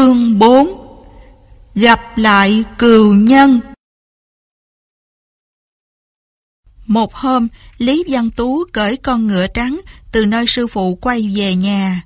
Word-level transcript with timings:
Chương 0.00 0.38
4 0.38 0.68
Gặp 1.74 2.00
lại 2.18 2.64
cừu 2.78 3.14
nhân. 3.14 3.60
Một 6.86 7.14
hôm, 7.14 7.48
Lý 7.78 8.04
Văn 8.08 8.30
Tú 8.30 8.64
cởi 8.72 8.96
con 8.96 9.26
ngựa 9.26 9.46
trắng 9.54 9.80
từ 10.12 10.26
nơi 10.26 10.46
sư 10.46 10.66
phụ 10.66 10.94
quay 10.94 11.30
về 11.34 11.54
nhà. 11.54 12.02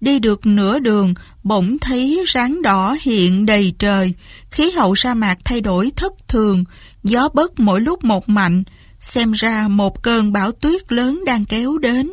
Đi 0.00 0.18
được 0.18 0.46
nửa 0.46 0.78
đường, 0.78 1.14
bỗng 1.42 1.78
thấy 1.78 2.24
ráng 2.26 2.62
đỏ 2.62 2.96
hiện 3.00 3.46
đầy 3.46 3.74
trời, 3.78 4.14
khí 4.50 4.70
hậu 4.70 4.94
sa 4.94 5.14
mạc 5.14 5.38
thay 5.44 5.60
đổi 5.60 5.92
thất 5.96 6.12
thường, 6.28 6.64
gió 7.02 7.28
bớt 7.34 7.60
mỗi 7.60 7.80
lúc 7.80 8.04
một 8.04 8.28
mạnh, 8.28 8.64
xem 9.00 9.32
ra 9.32 9.68
một 9.68 10.02
cơn 10.02 10.32
bão 10.32 10.52
tuyết 10.52 10.92
lớn 10.92 11.22
đang 11.26 11.44
kéo 11.44 11.78
đến. 11.78 12.10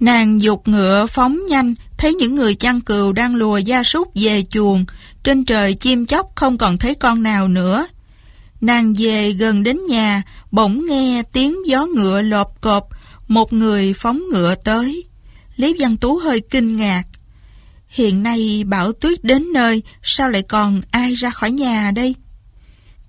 Nàng 0.00 0.40
dục 0.40 0.68
ngựa 0.68 1.06
phóng 1.06 1.38
nhanh, 1.48 1.74
thấy 2.04 2.14
những 2.14 2.34
người 2.34 2.54
chăn 2.54 2.80
cừu 2.80 3.12
đang 3.12 3.34
lùa 3.34 3.58
gia 3.58 3.82
súc 3.82 4.08
về 4.14 4.42
chuồng, 4.42 4.84
trên 5.22 5.44
trời 5.44 5.74
chim 5.74 6.06
chóc 6.06 6.32
không 6.34 6.58
còn 6.58 6.78
thấy 6.78 6.94
con 6.94 7.22
nào 7.22 7.48
nữa. 7.48 7.86
Nàng 8.60 8.94
về 8.96 9.30
gần 9.30 9.62
đến 9.62 9.78
nhà, 9.88 10.22
bỗng 10.50 10.86
nghe 10.86 11.22
tiếng 11.32 11.66
gió 11.66 11.86
ngựa 11.86 12.22
lộp 12.22 12.60
cộp, 12.60 12.88
một 13.28 13.52
người 13.52 13.92
phóng 13.96 14.22
ngựa 14.32 14.54
tới. 14.54 15.04
Lý 15.56 15.74
Văn 15.78 15.96
Tú 15.96 16.16
hơi 16.16 16.40
kinh 16.40 16.76
ngạc. 16.76 17.02
Hiện 17.88 18.22
nay 18.22 18.62
bão 18.66 18.92
tuyết 18.92 19.24
đến 19.24 19.52
nơi, 19.52 19.82
sao 20.02 20.28
lại 20.28 20.42
còn 20.42 20.80
ai 20.90 21.14
ra 21.14 21.30
khỏi 21.30 21.50
nhà 21.50 21.90
đây? 21.90 22.14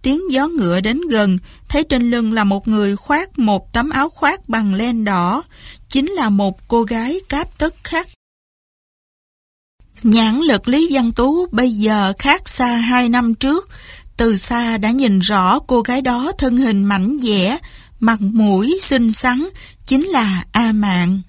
Tiếng 0.01 0.21
gió 0.31 0.47
ngựa 0.47 0.79
đến 0.79 1.01
gần, 1.09 1.37
thấy 1.69 1.83
trên 1.83 2.11
lưng 2.11 2.33
là 2.33 2.43
một 2.43 2.67
người 2.67 2.95
khoác 2.95 3.39
một 3.39 3.73
tấm 3.73 3.89
áo 3.89 4.09
khoác 4.09 4.49
bằng 4.49 4.73
len 4.73 5.03
đỏ, 5.03 5.43
chính 5.89 6.11
là 6.11 6.29
một 6.29 6.67
cô 6.67 6.83
gái 6.83 7.19
cáp 7.29 7.57
tất 7.57 7.75
khắc. 7.83 8.07
Nhãn 10.05 10.41
lực 10.41 10.67
Lý 10.67 10.87
Văn 10.91 11.11
Tú 11.11 11.47
bây 11.51 11.71
giờ 11.71 12.13
khác 12.19 12.49
xa 12.49 12.67
hai 12.67 13.09
năm 13.09 13.33
trước, 13.33 13.69
từ 14.17 14.37
xa 14.37 14.77
đã 14.77 14.91
nhìn 14.91 15.19
rõ 15.19 15.59
cô 15.59 15.81
gái 15.81 16.01
đó 16.01 16.31
thân 16.37 16.57
hình 16.57 16.83
mảnh 16.83 17.17
dẻ, 17.21 17.57
mặt 17.99 18.21
mũi 18.21 18.77
xinh 18.81 19.11
xắn, 19.11 19.47
chính 19.85 20.07
là 20.07 20.43
A 20.51 20.71
mạng 20.71 21.21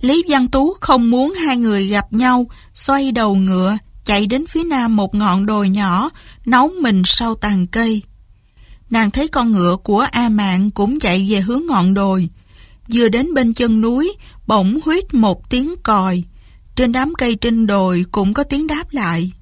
Lý 0.00 0.22
Văn 0.28 0.48
Tú 0.48 0.76
không 0.80 1.10
muốn 1.10 1.34
hai 1.34 1.56
người 1.56 1.86
gặp 1.86 2.12
nhau, 2.12 2.46
xoay 2.74 3.12
đầu 3.12 3.34
ngựa, 3.34 3.78
chạy 4.04 4.26
đến 4.26 4.46
phía 4.46 4.64
nam 4.64 4.96
một 4.96 5.14
ngọn 5.14 5.46
đồi 5.46 5.68
nhỏ, 5.68 6.10
nấu 6.46 6.70
mình 6.80 7.02
sau 7.04 7.34
tàn 7.34 7.66
cây. 7.66 8.02
Nàng 8.90 9.10
thấy 9.10 9.28
con 9.28 9.52
ngựa 9.52 9.76
của 9.84 10.06
A 10.12 10.28
mạng 10.28 10.70
cũng 10.70 10.98
chạy 10.98 11.26
về 11.30 11.40
hướng 11.40 11.66
ngọn 11.66 11.94
đồi. 11.94 12.28
Vừa 12.92 13.08
đến 13.08 13.34
bên 13.34 13.54
chân 13.54 13.80
núi, 13.80 14.12
bỗng 14.46 14.80
huyết 14.84 15.14
một 15.14 15.50
tiếng 15.50 15.74
còi. 15.82 16.24
Trên 16.76 16.92
đám 16.92 17.12
cây 17.18 17.34
trên 17.34 17.66
đồi 17.66 18.04
cũng 18.10 18.34
có 18.34 18.42
tiếng 18.42 18.66
đáp 18.66 18.84
lại. 18.90 19.32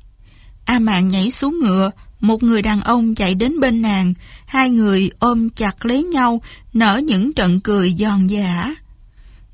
A 0.65 0.79
Mạn 0.79 1.09
nhảy 1.09 1.31
xuống 1.31 1.59
ngựa, 1.61 1.91
một 2.21 2.43
người 2.43 2.63
đàn 2.63 2.81
ông 2.81 3.15
chạy 3.15 3.35
đến 3.35 3.61
bên 3.61 3.83
nàng, 3.83 4.15
hai 4.47 4.71
người 4.71 5.11
ôm 5.19 5.51
chặt 5.51 5.87
lấy 5.87 6.03
nhau, 6.03 6.43
nở 6.73 7.01
những 7.05 7.33
trận 7.33 7.61
cười 7.61 7.91
giòn 7.99 8.27
giả. 8.27 8.75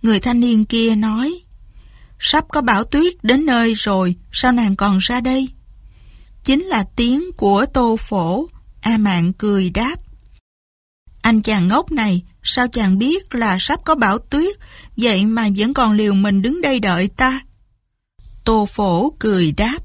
Người 0.03 0.21
thanh 0.21 0.41
niên 0.41 0.65
kia 0.65 0.95
nói, 0.95 1.41
sắp 2.19 2.45
có 2.49 2.61
bão 2.61 2.85
tuyết 2.85 3.25
đến 3.25 3.47
nơi 3.47 3.75
rồi, 3.75 4.15
sao 4.33 4.53
nàng 4.53 4.77
còn 4.77 4.99
ra 4.99 5.21
đây? 5.21 5.49
Chính 6.45 6.65
là 6.65 6.85
tiếng 6.97 7.33
của 7.37 7.67
tô 7.75 7.97
phổ, 7.97 8.47
A 8.81 8.99
Mạn 8.99 9.33
cười 9.33 9.71
đáp. 9.71 9.97
Anh 11.23 11.43
chàng 11.43 11.69
ngốc 11.69 11.93
này, 11.93 12.23
sao 12.43 12.69
chàng 12.69 12.99
biết 12.99 13.35
là 13.35 13.57
sắp 13.61 13.81
có 13.85 13.95
bão 13.95 14.19
tuyết, 14.19 14.57
vậy 14.97 15.27
mà 15.27 15.49
vẫn 15.57 15.75
còn 15.75 15.93
liều 15.93 16.15
mình 16.15 16.43
đứng 16.43 16.61
đây 16.61 16.81
đợi 16.81 17.09
ta? 17.09 17.41
Tô 18.45 18.67
phổ 18.67 19.13
cười 19.19 19.53
đáp. 19.53 19.79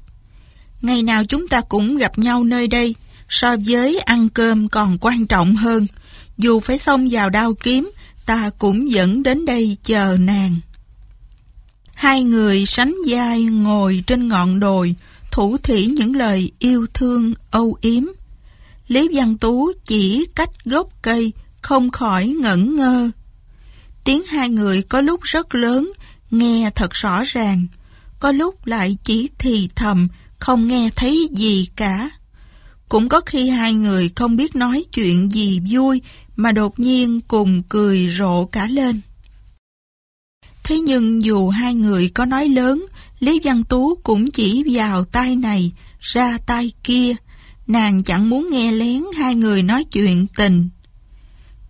Ngày 0.82 1.02
nào 1.02 1.24
chúng 1.24 1.48
ta 1.48 1.60
cũng 1.60 1.96
gặp 1.96 2.18
nhau 2.18 2.44
nơi 2.44 2.66
đây, 2.66 2.94
so 3.28 3.56
với 3.66 3.98
ăn 3.98 4.28
cơm 4.28 4.68
còn 4.68 4.98
quan 5.00 5.26
trọng 5.26 5.56
hơn. 5.56 5.86
Dù 6.38 6.60
phải 6.60 6.78
xông 6.78 7.08
vào 7.10 7.30
đao 7.30 7.54
kiếm, 7.54 7.90
ta 8.26 8.50
cũng 8.58 8.86
vẫn 8.92 9.22
đến 9.22 9.44
đây 9.46 9.76
chờ 9.82 10.16
nàng. 10.20 10.56
Hai 11.94 12.22
người 12.22 12.66
sánh 12.66 12.94
vai 13.06 13.42
ngồi 13.42 14.02
trên 14.06 14.28
ngọn 14.28 14.60
đồi, 14.60 14.94
thủ 15.30 15.56
thỉ 15.62 15.86
những 15.86 16.16
lời 16.16 16.50
yêu 16.58 16.86
thương 16.94 17.34
âu 17.50 17.76
yếm. 17.80 18.04
Lý 18.88 19.08
Văn 19.14 19.38
Tú 19.38 19.72
chỉ 19.84 20.26
cách 20.34 20.64
gốc 20.64 20.88
cây, 21.02 21.32
không 21.62 21.90
khỏi 21.90 22.26
ngẩn 22.28 22.76
ngơ. 22.76 23.10
Tiếng 24.04 24.24
hai 24.24 24.48
người 24.48 24.82
có 24.82 25.00
lúc 25.00 25.22
rất 25.22 25.54
lớn, 25.54 25.92
nghe 26.30 26.70
thật 26.74 26.90
rõ 26.92 27.24
ràng, 27.24 27.66
có 28.18 28.32
lúc 28.32 28.66
lại 28.66 28.96
chỉ 29.02 29.28
thì 29.38 29.68
thầm, 29.76 30.08
không 30.38 30.68
nghe 30.68 30.90
thấy 30.96 31.28
gì 31.32 31.68
cả. 31.76 32.10
Cũng 32.88 33.08
có 33.08 33.20
khi 33.26 33.48
hai 33.48 33.72
người 33.72 34.10
không 34.16 34.36
biết 34.36 34.56
nói 34.56 34.84
chuyện 34.92 35.32
gì 35.32 35.60
vui 35.70 36.02
mà 36.36 36.52
đột 36.52 36.78
nhiên 36.78 37.20
cùng 37.20 37.62
cười 37.62 38.08
rộ 38.10 38.44
cả 38.44 38.66
lên. 38.66 39.00
Thế 40.64 40.78
nhưng 40.78 41.22
dù 41.22 41.48
hai 41.48 41.74
người 41.74 42.08
có 42.08 42.24
nói 42.24 42.48
lớn, 42.48 42.86
Lý 43.18 43.40
Văn 43.44 43.64
Tú 43.64 43.94
cũng 44.02 44.30
chỉ 44.30 44.64
vào 44.66 45.04
tay 45.04 45.36
này, 45.36 45.72
ra 46.00 46.38
tay 46.46 46.72
kia. 46.84 47.14
Nàng 47.66 48.02
chẳng 48.02 48.30
muốn 48.30 48.48
nghe 48.50 48.72
lén 48.72 49.02
hai 49.16 49.34
người 49.34 49.62
nói 49.62 49.84
chuyện 49.84 50.26
tình. 50.36 50.68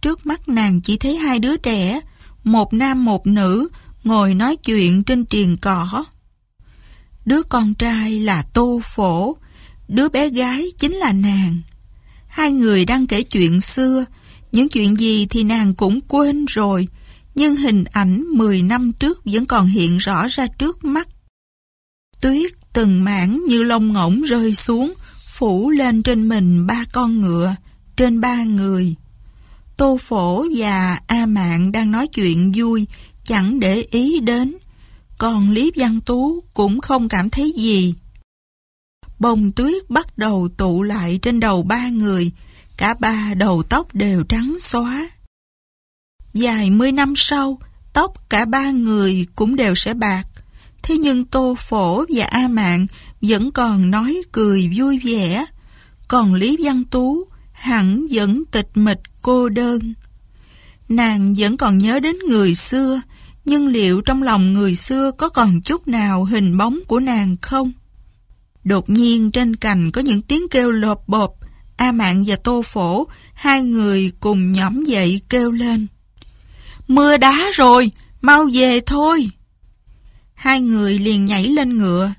Trước 0.01 0.27
mắt 0.27 0.49
nàng 0.49 0.81
chỉ 0.81 0.97
thấy 0.97 1.17
hai 1.17 1.39
đứa 1.39 1.57
trẻ, 1.57 2.01
một 2.45 2.73
nam 2.73 3.05
một 3.05 3.27
nữ, 3.27 3.69
ngồi 4.05 4.35
nói 4.35 4.57
chuyện 4.57 5.05
trên 5.05 5.25
triền 5.25 5.57
cỏ. 5.57 6.05
Đứa 7.27 7.43
con 7.43 7.75
trai 7.75 8.21
là 8.21 8.43
Tô 8.43 8.81
Phổ, 8.85 9.37
đứa 9.89 10.09
bé 10.09 10.29
gái 10.29 10.73
chính 10.79 10.93
là 10.93 11.13
nàng. 11.13 11.59
Hai 12.27 12.53
người 12.53 12.85
đang 12.85 13.07
kể 13.07 13.23
chuyện 13.23 13.61
xưa, 13.61 14.05
những 14.53 14.69
chuyện 14.69 14.97
gì 14.97 15.27
thì 15.27 15.43
nàng 15.43 15.75
cũng 15.75 16.01
quên 16.09 16.45
rồi, 16.49 16.89
nhưng 17.35 17.57
hình 17.57 17.85
ảnh 17.85 18.25
10 18.33 18.63
năm 18.63 18.93
trước 18.93 19.23
vẫn 19.25 19.47
còn 19.47 19.67
hiện 19.67 19.97
rõ 19.97 20.29
ra 20.29 20.47
trước 20.47 20.85
mắt. 20.85 21.09
Tuyết 22.21 22.53
từng 22.73 23.05
mảng 23.05 23.45
như 23.47 23.63
lông 23.63 23.93
ngỗng 23.93 24.23
rơi 24.23 24.55
xuống, 24.55 24.95
phủ 25.29 25.71
lên 25.71 26.03
trên 26.03 26.29
mình 26.29 26.67
ba 26.67 26.85
con 26.93 27.19
ngựa, 27.19 27.55
trên 27.97 28.21
ba 28.21 28.45
người. 28.45 28.95
Tô 29.77 29.99
Phổ 30.01 30.45
và 30.57 31.01
A 31.07 31.27
Mạn 31.27 31.73
đang 31.73 31.91
nói 31.91 32.07
chuyện 32.07 32.53
vui, 32.57 32.87
chẳng 33.25 33.61
để 33.61 33.87
ý 33.91 34.21
đến. 34.21 34.57
Còn 35.19 35.51
Lý 35.51 35.73
Văn 35.77 36.01
Tú 36.01 36.43
cũng 36.55 36.81
không 36.81 37.09
cảm 37.09 37.31
thấy 37.31 37.53
gì. 37.57 37.95
Bông 39.19 39.53
tuyết 39.53 39.91
bắt 39.91 40.19
đầu 40.19 40.49
tụ 40.57 40.83
lại 40.83 41.19
trên 41.23 41.41
đầu 41.41 41.63
ba 41.63 41.89
người, 41.89 42.33
cả 42.77 42.95
ba 43.01 43.35
đầu 43.37 43.63
tóc 43.63 43.95
đều 43.95 44.25
trắng 44.25 44.57
xóa. 44.61 45.11
Vài 46.35 46.71
mươi 46.71 46.93
năm 46.93 47.13
sau, 47.17 47.59
tóc 47.93 48.31
cả 48.31 48.45
ba 48.45 48.71
người 48.71 49.27
cũng 49.37 49.57
đều 49.57 49.75
sẽ 49.75 49.95
bạc. 49.95 50.23
Thế 50.83 50.99
nhưng 50.99 51.25
Tô 51.25 51.55
Phổ 51.59 52.05
và 52.09 52.25
A 52.25 52.49
mạng 52.49 52.87
vẫn 53.21 53.53
còn 53.53 53.91
nói 53.91 54.23
cười 54.33 54.71
vui 54.77 54.99
vẻ. 55.05 55.47
Còn 56.09 56.35
Lý 56.35 56.57
Văn 56.63 56.85
Tú 56.85 57.29
hẳn 57.53 58.07
vẫn 58.11 58.45
tịch 58.51 58.69
mịch 58.75 59.01
cô 59.23 59.49
đơn. 59.49 59.95
Nàng 60.89 61.35
vẫn 61.39 61.57
còn 61.57 61.79
nhớ 61.79 62.01
đến 62.01 62.17
người 62.29 62.55
xưa, 62.55 63.01
nhưng 63.47 63.67
liệu 63.67 64.01
trong 64.01 64.23
lòng 64.23 64.53
người 64.53 64.75
xưa 64.75 65.11
có 65.19 65.29
còn 65.29 65.61
chút 65.61 65.89
nào 65.89 66.25
hình 66.25 66.59
bóng 66.59 66.79
của 66.87 67.01
nàng 67.01 67.37
không? 67.43 67.73
Đột 68.65 68.91
nhiên 68.91 69.31
trên 69.31 69.57
cành 69.57 69.91
có 69.91 70.01
những 70.01 70.23
tiếng 70.23 70.49
kêu 70.49 70.71
lộp 70.71 71.09
bộp, 71.09 71.35
A 71.77 71.93
mạng 71.93 72.25
và 72.27 72.37
Tô 72.37 72.63
Phổ, 72.65 73.07
hai 73.35 73.63
người 73.63 74.13
cùng 74.21 74.53
nhóm 74.53 74.85
dậy 74.85 75.21
kêu 75.29 75.51
lên. 75.51 75.87
Mưa 76.89 77.17
đá 77.17 77.51
rồi, 77.55 77.91
mau 78.21 78.49
về 78.53 78.81
thôi. 78.81 79.31
Hai 80.35 80.61
người 80.61 80.99
liền 80.99 81.25
nhảy 81.25 81.45
lên 81.45 81.79
ngựa. 81.79 82.13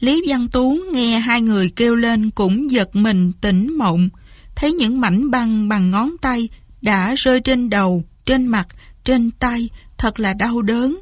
Lý 0.00 0.22
Văn 0.28 0.48
Tú 0.48 0.78
nghe 0.92 1.18
hai 1.18 1.40
người 1.40 1.70
kêu 1.76 1.94
lên 1.94 2.30
cũng 2.30 2.70
giật 2.70 2.96
mình 2.96 3.32
tỉnh 3.40 3.78
mộng, 3.78 4.08
thấy 4.56 4.72
những 4.72 5.00
mảnh 5.00 5.30
băng 5.30 5.68
bằng 5.68 5.90
ngón 5.90 6.10
tay 6.22 6.48
đã 6.82 7.14
rơi 7.14 7.40
trên 7.40 7.70
đầu, 7.70 8.04
trên 8.26 8.46
mặt, 8.46 8.68
trên 9.04 9.30
tay, 9.30 9.68
thật 10.04 10.20
là 10.20 10.34
đau 10.34 10.62
đớn. 10.62 11.00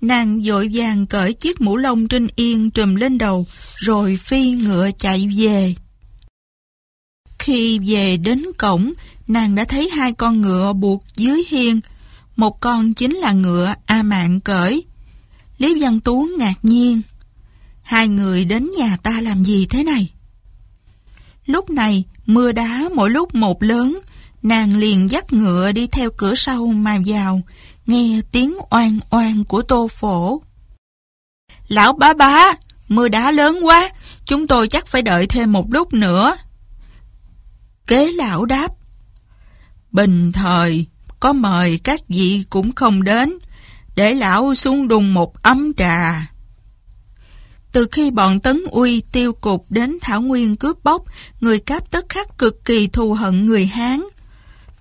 Nàng 0.00 0.40
dội 0.42 0.70
vàng 0.74 1.06
cởi 1.06 1.32
chiếc 1.32 1.60
mũ 1.60 1.76
lông 1.76 2.08
trên 2.08 2.28
yên 2.36 2.70
trùm 2.70 2.94
lên 2.94 3.18
đầu, 3.18 3.46
rồi 3.76 4.16
phi 4.16 4.50
ngựa 4.50 4.90
chạy 4.98 5.28
về. 5.36 5.74
Khi 7.38 7.78
về 7.86 8.16
đến 8.16 8.42
cổng, 8.58 8.92
nàng 9.28 9.54
đã 9.54 9.64
thấy 9.64 9.90
hai 9.90 10.12
con 10.12 10.40
ngựa 10.40 10.72
buộc 10.72 11.04
dưới 11.16 11.44
hiên. 11.48 11.80
Một 12.36 12.60
con 12.60 12.94
chính 12.94 13.14
là 13.14 13.32
ngựa 13.32 13.74
A 13.86 14.02
Mạn 14.02 14.40
cởi. 14.40 14.84
Lý 15.58 15.82
Văn 15.82 16.00
Tú 16.00 16.28
ngạc 16.38 16.58
nhiên. 16.62 17.02
Hai 17.82 18.08
người 18.08 18.44
đến 18.44 18.70
nhà 18.78 18.96
ta 18.96 19.20
làm 19.20 19.44
gì 19.44 19.66
thế 19.70 19.84
này? 19.84 20.10
Lúc 21.46 21.70
này, 21.70 22.04
mưa 22.26 22.52
đá 22.52 22.88
mỗi 22.94 23.10
lúc 23.10 23.34
một 23.34 23.62
lớn, 23.62 23.98
nàng 24.42 24.76
liền 24.76 25.10
dắt 25.10 25.32
ngựa 25.32 25.72
đi 25.72 25.86
theo 25.86 26.10
cửa 26.16 26.34
sau 26.34 26.66
mà 26.66 26.98
vào, 27.06 27.42
nghe 27.86 28.20
tiếng 28.32 28.56
oan 28.70 28.98
oan 29.10 29.44
của 29.44 29.62
tô 29.62 29.88
phổ. 29.88 30.42
Lão 31.68 31.92
bá 31.92 32.12
bá, 32.12 32.54
Mưa 32.88 33.08
đá 33.08 33.30
lớn 33.30 33.58
quá, 33.62 33.90
chúng 34.24 34.46
tôi 34.46 34.68
chắc 34.68 34.86
phải 34.86 35.02
đợi 35.02 35.26
thêm 35.26 35.52
một 35.52 35.72
lúc 35.72 35.92
nữa. 35.92 36.36
Kế 37.86 38.12
lão 38.12 38.44
đáp. 38.44 38.68
Bình 39.92 40.32
thời, 40.32 40.86
có 41.20 41.32
mời 41.32 41.78
các 41.84 42.00
vị 42.08 42.44
cũng 42.50 42.72
không 42.72 43.04
đến, 43.04 43.32
để 43.96 44.14
lão 44.14 44.54
xuống 44.54 44.88
đùng 44.88 45.14
một 45.14 45.42
ấm 45.42 45.72
trà. 45.76 46.30
Từ 47.72 47.86
khi 47.92 48.10
bọn 48.10 48.40
Tấn 48.40 48.64
Uy 48.70 49.00
tiêu 49.12 49.32
cục 49.32 49.66
đến 49.70 49.98
Thảo 50.00 50.22
Nguyên 50.22 50.56
cướp 50.56 50.84
bóc, 50.84 51.02
người 51.40 51.58
cáp 51.58 51.90
tất 51.90 52.08
khắc 52.08 52.38
cực 52.38 52.64
kỳ 52.64 52.86
thù 52.86 53.12
hận 53.12 53.44
người 53.44 53.66
Hán. 53.66 54.00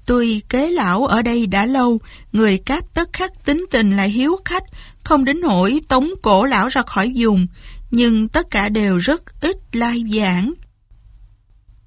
Tuy 0.05 0.41
kế 0.49 0.71
lão 0.71 1.05
ở 1.05 1.21
đây 1.21 1.47
đã 1.47 1.65
lâu, 1.65 1.99
người 2.31 2.57
cáp 2.57 2.93
tất 2.93 3.13
khắc 3.13 3.45
tính 3.45 3.65
tình 3.71 3.97
lại 3.97 4.09
hiếu 4.09 4.37
khách, 4.45 4.63
không 5.03 5.25
đến 5.25 5.39
nỗi 5.41 5.81
tống 5.87 6.09
cổ 6.21 6.45
lão 6.45 6.67
ra 6.67 6.81
khỏi 6.81 7.09
dùng, 7.09 7.47
nhưng 7.91 8.27
tất 8.27 8.51
cả 8.51 8.69
đều 8.69 8.97
rất 8.97 9.41
ít 9.41 9.57
lai 9.71 10.03
giảng. 10.11 10.53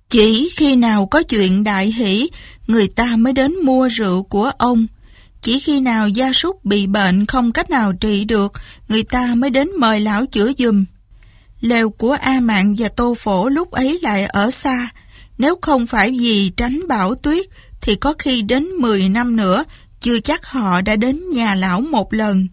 Chỉ 0.08 0.48
khi 0.56 0.76
nào 0.76 1.06
có 1.06 1.22
chuyện 1.22 1.64
đại 1.64 1.86
hỷ, 1.86 2.30
người 2.66 2.88
ta 2.88 3.16
mới 3.16 3.32
đến 3.32 3.54
mua 3.64 3.88
rượu 3.88 4.22
của 4.22 4.50
ông. 4.58 4.86
Chỉ 5.40 5.60
khi 5.60 5.80
nào 5.80 6.08
gia 6.08 6.32
súc 6.32 6.64
bị 6.64 6.86
bệnh 6.86 7.26
không 7.26 7.52
cách 7.52 7.70
nào 7.70 7.92
trị 7.92 8.24
được, 8.24 8.52
người 8.88 9.02
ta 9.02 9.34
mới 9.36 9.50
đến 9.50 9.68
mời 9.78 10.00
lão 10.00 10.26
chữa 10.26 10.52
dùm. 10.58 10.84
Lều 11.60 11.90
của 11.90 12.12
A 12.20 12.40
mạng 12.40 12.74
và 12.78 12.88
Tô 12.88 13.14
Phổ 13.18 13.48
lúc 13.48 13.70
ấy 13.70 13.98
lại 14.02 14.24
ở 14.24 14.50
xa. 14.50 14.88
Nếu 15.38 15.58
không 15.62 15.86
phải 15.86 16.10
vì 16.18 16.50
tránh 16.56 16.80
bão 16.88 17.14
tuyết, 17.14 17.46
thì 17.86 17.94
có 17.94 18.14
khi 18.18 18.42
đến 18.42 18.64
10 18.64 19.08
năm 19.08 19.36
nữa, 19.36 19.64
chưa 20.00 20.20
chắc 20.20 20.46
họ 20.46 20.80
đã 20.80 20.96
đến 20.96 21.28
nhà 21.28 21.54
lão 21.54 21.80
một 21.80 22.12
lần. 22.12 22.48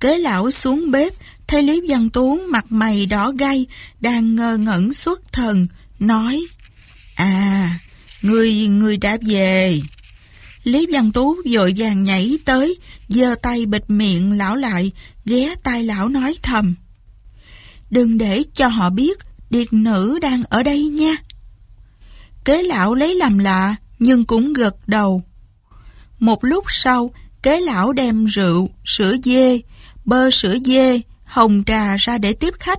Kế 0.00 0.18
lão 0.18 0.50
xuống 0.50 0.90
bếp, 0.90 1.12
thấy 1.46 1.62
Lý 1.62 1.80
Văn 1.88 2.08
Tú 2.08 2.38
mặt 2.48 2.64
mày 2.68 3.06
đỏ 3.06 3.32
gay, 3.38 3.66
đang 4.00 4.36
ngơ 4.36 4.56
ngẩn 4.56 4.92
xuất 4.92 5.32
thần, 5.32 5.66
nói 5.98 6.40
À, 7.16 7.78
người, 8.22 8.52
người 8.66 8.96
đã 8.96 9.18
về. 9.26 9.78
Lý 10.64 10.86
Văn 10.92 11.12
Tú 11.12 11.36
vội 11.52 11.74
vàng 11.76 12.02
nhảy 12.02 12.38
tới, 12.44 12.78
giơ 13.08 13.34
tay 13.42 13.66
bịt 13.66 13.82
miệng 13.88 14.32
lão 14.32 14.56
lại, 14.56 14.92
ghé 15.24 15.54
tai 15.62 15.84
lão 15.84 16.08
nói 16.08 16.34
thầm. 16.42 16.74
Đừng 17.90 18.18
để 18.18 18.42
cho 18.54 18.68
họ 18.68 18.90
biết 18.90 19.18
điệt 19.50 19.72
nữ 19.72 20.18
đang 20.22 20.42
ở 20.42 20.62
đây 20.62 20.82
nha. 20.84 21.16
Kế 22.44 22.62
lão 22.62 22.94
lấy 22.94 23.14
làm 23.14 23.38
lạ, 23.38 23.76
nhưng 24.02 24.24
cũng 24.24 24.52
gật 24.52 24.88
đầu. 24.88 25.22
Một 26.18 26.44
lúc 26.44 26.64
sau, 26.68 27.10
kế 27.42 27.60
lão 27.60 27.92
đem 27.92 28.24
rượu, 28.24 28.70
sữa 28.84 29.16
dê, 29.24 29.60
bơ 30.04 30.30
sữa 30.30 30.56
dê, 30.64 31.00
hồng 31.24 31.62
trà 31.66 31.96
ra 31.96 32.18
để 32.18 32.32
tiếp 32.32 32.54
khách. 32.60 32.78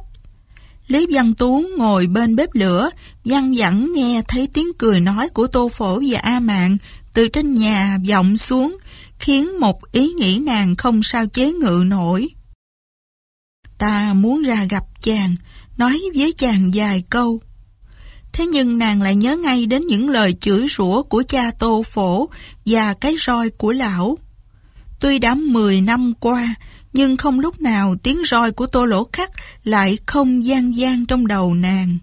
Lý 0.88 1.08
Văn 1.12 1.36
Tú 1.36 1.64
ngồi 1.78 2.08
bên 2.08 2.36
bếp 2.36 2.50
lửa, 2.54 2.90
văn 3.26 3.54
vẳng 3.58 3.92
nghe 3.94 4.22
thấy 4.28 4.48
tiếng 4.54 4.68
cười 4.78 5.00
nói 5.00 5.30
của 5.30 5.48
Tô 5.48 5.70
Phổ 5.70 6.02
và 6.08 6.20
A 6.20 6.40
Mạn 6.40 6.78
từ 7.14 7.28
trên 7.28 7.54
nhà 7.54 7.98
vọng 8.10 8.38
xuống, 8.38 8.78
khiến 9.20 9.60
một 9.60 9.92
ý 9.92 10.08
nghĩ 10.08 10.40
nàng 10.40 10.76
không 10.76 11.04
sao 11.04 11.26
chế 11.28 11.52
ngự 11.52 11.84
nổi. 11.88 12.30
Ta 13.78 14.14
muốn 14.14 14.42
ra 14.42 14.66
gặp 14.70 14.84
chàng, 15.00 15.36
nói 15.78 16.02
với 16.16 16.34
chàng 16.38 16.72
vài 16.74 17.04
câu. 17.10 17.40
Thế 18.34 18.46
nhưng 18.46 18.78
nàng 18.78 19.02
lại 19.02 19.16
nhớ 19.16 19.38
ngay 19.38 19.66
đến 19.66 19.86
những 19.88 20.10
lời 20.10 20.34
chửi 20.34 20.68
rủa 20.70 21.04
của 21.04 21.24
cha 21.28 21.52
Tô 21.52 21.84
Phổ 21.86 22.30
và 22.66 22.94
cái 22.94 23.16
roi 23.20 23.50
của 23.50 23.72
lão. 23.72 24.18
Tuy 25.00 25.20
đã 25.20 25.36
10 25.36 25.82
năm 25.82 26.14
qua, 26.20 26.56
nhưng 26.94 27.18
không 27.18 27.40
lúc 27.40 27.62
nào 27.62 27.96
tiếng 28.04 28.22
roi 28.26 28.52
của 28.52 28.68
Tô 28.68 28.86
Lỗ 28.86 29.08
Khắc 29.14 29.32
lại 29.64 29.98
không 30.06 30.46
gian 30.46 30.76
gian 30.76 31.06
trong 31.06 31.28
đầu 31.28 31.54
nàng. 31.54 31.98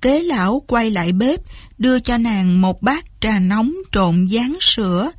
Kế 0.00 0.22
lão 0.22 0.62
quay 0.66 0.90
lại 0.90 1.12
bếp, 1.12 1.40
đưa 1.78 2.00
cho 2.00 2.18
nàng 2.18 2.60
một 2.60 2.82
bát 2.82 3.04
trà 3.20 3.38
nóng 3.38 3.74
trộn 3.92 4.26
dán 4.26 4.56
sữa, 4.60 5.10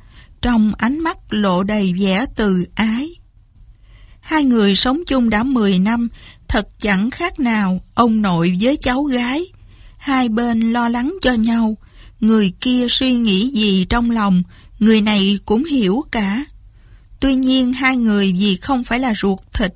trong 0.42 0.72
ánh 0.78 0.98
mắt 0.98 1.18
lộ 1.30 1.62
đầy 1.62 1.92
vẻ 2.00 2.26
từ 2.36 2.66
ái. 2.74 3.10
Hai 4.20 4.44
người 4.44 4.76
sống 4.76 5.00
chung 5.06 5.30
đã 5.30 5.42
10 5.42 5.78
năm, 5.78 6.08
thật 6.48 6.68
chẳng 6.78 7.10
khác 7.10 7.40
nào 7.40 7.80
ông 7.94 8.22
nội 8.22 8.58
với 8.60 8.76
cháu 8.76 9.02
gái. 9.02 9.52
Hai 10.00 10.28
bên 10.28 10.72
lo 10.72 10.88
lắng 10.88 11.14
cho 11.20 11.32
nhau, 11.32 11.76
người 12.20 12.52
kia 12.60 12.86
suy 12.88 13.14
nghĩ 13.14 13.50
gì 13.50 13.84
trong 13.84 14.10
lòng, 14.10 14.42
người 14.78 15.00
này 15.00 15.38
cũng 15.44 15.64
hiểu 15.64 16.04
cả. 16.10 16.44
Tuy 17.20 17.34
nhiên 17.34 17.72
hai 17.72 17.96
người 17.96 18.32
vì 18.38 18.56
không 18.56 18.84
phải 18.84 19.00
là 19.00 19.14
ruột 19.14 19.38
thịt, 19.52 19.74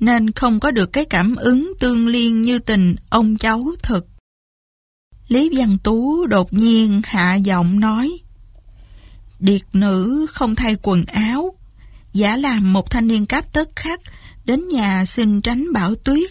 nên 0.00 0.30
không 0.30 0.60
có 0.60 0.70
được 0.70 0.92
cái 0.92 1.04
cảm 1.04 1.36
ứng 1.36 1.72
tương 1.80 2.08
liên 2.08 2.42
như 2.42 2.58
tình 2.58 2.94
ông 3.10 3.36
cháu 3.36 3.68
thực. 3.82 4.06
Lý 5.28 5.50
Văn 5.54 5.78
Tú 5.78 6.26
đột 6.26 6.52
nhiên 6.52 7.02
hạ 7.04 7.34
giọng 7.34 7.80
nói 7.80 8.18
Điệt 9.38 9.62
nữ 9.72 10.26
không 10.30 10.54
thay 10.54 10.76
quần 10.82 11.04
áo 11.04 11.54
Giả 12.12 12.36
làm 12.36 12.72
một 12.72 12.90
thanh 12.90 13.06
niên 13.06 13.26
cáp 13.26 13.52
tất 13.52 13.68
khắc 13.76 14.00
Đến 14.44 14.68
nhà 14.68 15.04
xin 15.04 15.40
tránh 15.40 15.72
bão 15.72 15.94
tuyết 15.94 16.30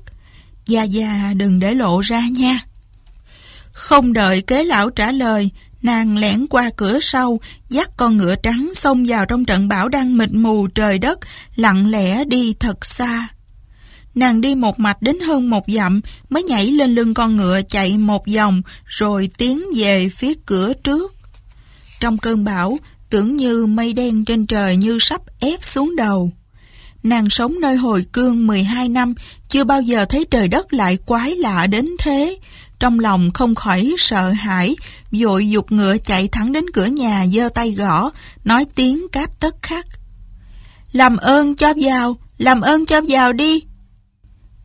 Gia 0.66 0.84
Gia 0.84 1.34
đừng 1.34 1.60
để 1.60 1.74
lộ 1.74 2.00
ra 2.00 2.22
nha 2.32 2.60
không 3.81 4.13
đợi 4.13 4.42
kế 4.42 4.63
lão 4.63 4.89
trả 4.89 5.12
lời 5.12 5.50
Nàng 5.81 6.18
lẻn 6.18 6.48
qua 6.48 6.69
cửa 6.78 7.00
sau 7.01 7.39
Dắt 7.69 7.89
con 7.98 8.18
ngựa 8.18 8.36
trắng 8.44 8.69
xông 8.74 9.06
vào 9.07 9.25
trong 9.25 9.45
trận 9.45 9.68
bão 9.68 9.89
đang 9.89 10.18
mịt 10.18 10.30
mù 10.31 10.68
trời 10.68 11.00
đất 11.00 11.19
Lặng 11.56 11.89
lẽ 11.92 12.25
đi 12.25 12.56
thật 12.60 12.86
xa 12.86 13.28
Nàng 14.16 14.42
đi 14.42 14.56
một 14.56 14.80
mạch 14.80 15.01
đến 15.01 15.19
hơn 15.19 15.50
một 15.50 15.63
dặm 15.68 16.01
mới 16.30 16.44
nhảy 16.44 16.68
lên 16.68 16.95
lưng 16.95 17.13
con 17.13 17.36
ngựa 17.36 17.62
chạy 17.68 17.98
một 17.98 18.24
vòng 18.36 18.62
rồi 18.86 19.30
tiến 19.38 19.63
về 19.75 20.10
phía 20.10 20.34
cửa 20.45 20.74
trước. 20.84 21.16
Trong 22.00 22.18
cơn 22.18 22.44
bão, 22.44 22.77
tưởng 23.10 23.36
như 23.36 23.66
mây 23.66 23.94
đen 23.94 24.25
trên 24.25 24.45
trời 24.45 24.77
như 24.77 25.00
sắp 25.00 25.22
ép 25.39 25.66
xuống 25.66 25.95
đầu. 25.95 26.31
Nàng 27.04 27.30
sống 27.30 27.56
nơi 27.62 27.75
hồi 27.75 28.06
cương 28.13 28.48
12 28.48 28.89
năm, 28.89 29.13
chưa 29.48 29.63
bao 29.63 29.81
giờ 29.81 30.06
thấy 30.06 30.25
trời 30.31 30.48
đất 30.48 30.74
lại 30.74 30.98
quái 31.06 31.36
lạ 31.36 31.68
đến 31.68 31.89
thế. 32.00 32.38
Trong 32.81 33.00
lòng 33.00 33.31
không 33.33 33.56
khỏi 33.56 33.94
sợ 33.98 34.30
hãi, 34.30 34.75
vội 35.12 35.50
dục 35.50 35.72
ngựa 35.72 35.98
chạy 35.98 36.28
thẳng 36.31 36.51
đến 36.51 36.66
cửa 36.74 36.86
nhà 36.86 37.25
giơ 37.28 37.50
tay 37.50 37.72
gõ, 37.72 38.10
nói 38.44 38.66
tiếng 38.75 39.07
cáp 39.12 39.39
tất 39.39 39.56
khắc. 39.62 39.88
Làm 40.92 41.18
ơn 41.18 41.56
cho 41.56 41.74
vào, 41.81 42.18
làm 42.38 42.62
ơn 42.62 42.86
cho 42.86 43.01
vào 43.07 43.33
đi. 43.33 43.63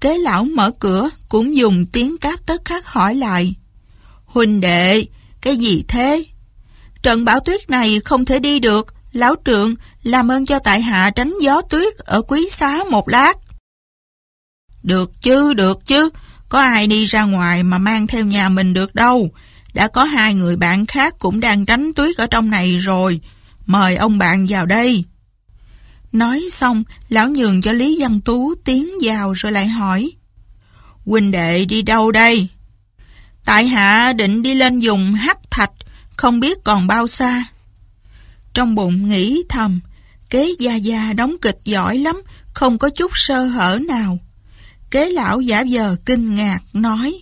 Kế 0.01 0.19
lão 0.19 0.45
mở 0.45 0.71
cửa 0.71 1.11
cũng 1.29 1.57
dùng 1.57 1.87
tiếng 1.87 2.19
cáp 2.19 2.47
tất 2.47 2.65
khắc 2.65 2.87
hỏi 2.87 3.15
lại. 3.15 3.55
huỳnh 4.27 4.61
đệ, 4.61 5.07
cái 5.41 5.57
gì 5.57 5.85
thế? 5.89 6.25
Trận 7.03 7.25
bão 7.25 7.41
tuyết 7.41 7.71
này 7.71 8.01
không 8.05 8.25
thể 8.25 8.39
đi 8.39 8.59
được, 8.59 8.95
lão 9.13 9.35
trượng 9.45 9.75
làm 10.03 10.29
ơn 10.29 10.47
cho 10.47 10.59
tại 10.59 10.81
hạ 10.81 11.11
tránh 11.11 11.35
gió 11.41 11.63
tuyết 11.63 11.97
ở 11.97 12.23
quý 12.23 12.49
xá 12.51 12.85
một 12.91 13.09
lát. 13.09 13.35
Được 14.83 15.13
chứ, 15.21 15.55
được 15.55 15.87
chứ, 15.87 16.11
có 16.49 16.61
ai 16.61 16.87
đi 16.87 17.05
ra 17.05 17.23
ngoài 17.23 17.63
mà 17.63 17.79
mang 17.79 18.07
theo 18.07 18.25
nhà 18.25 18.49
mình 18.49 18.73
được 18.73 18.95
đâu. 18.95 19.31
Đã 19.75 19.89
có 19.89 20.05
hai 20.05 20.35
người 20.35 20.57
bạn 20.57 20.87
khác 20.87 21.15
cũng 21.19 21.41
đang 21.41 21.67
tránh 21.67 21.93
tuyết 21.93 22.17
ở 22.17 22.27
trong 22.27 22.51
này 22.51 22.79
rồi. 22.79 23.21
Mời 23.67 23.97
ông 23.97 24.19
bạn 24.19 24.47
vào 24.49 24.67
đây. 24.67 25.05
Nói 26.13 26.43
xong, 26.51 26.85
lão 27.09 27.29
nhường 27.29 27.63
cho 27.63 27.73
Lý 27.73 27.97
Văn 28.01 28.21
Tú 28.21 28.55
tiến 28.65 28.91
vào 29.03 29.33
rồi 29.33 29.53
lại 29.53 29.67
hỏi. 29.67 30.13
Huynh 31.07 31.31
đệ 31.31 31.65
đi 31.65 31.83
đâu 31.83 32.13
đây? 32.13 32.49
Tại 33.45 33.67
hạ 33.67 34.13
định 34.13 34.43
đi 34.43 34.55
lên 34.55 34.81
dùng 34.81 35.15
hắc 35.15 35.51
thạch, 35.51 35.71
không 36.17 36.41
biết 36.41 36.59
còn 36.65 36.87
bao 36.87 37.07
xa. 37.07 37.45
Trong 38.55 38.75
bụng 38.75 39.09
nghĩ 39.09 39.43
thầm, 39.49 39.81
kế 40.31 40.55
gia 40.59 40.75
gia 40.75 41.13
đóng 41.13 41.37
kịch 41.43 41.59
giỏi 41.65 41.99
lắm, 41.99 42.23
không 42.53 42.79
có 42.79 42.91
chút 42.91 43.11
sơ 43.15 43.45
hở 43.45 43.79
nào. 43.89 44.19
Kế 44.91 45.11
lão 45.11 45.41
giả 45.41 45.63
vờ 45.71 45.97
kinh 46.07 46.35
ngạc 46.35 46.61
nói, 46.73 47.21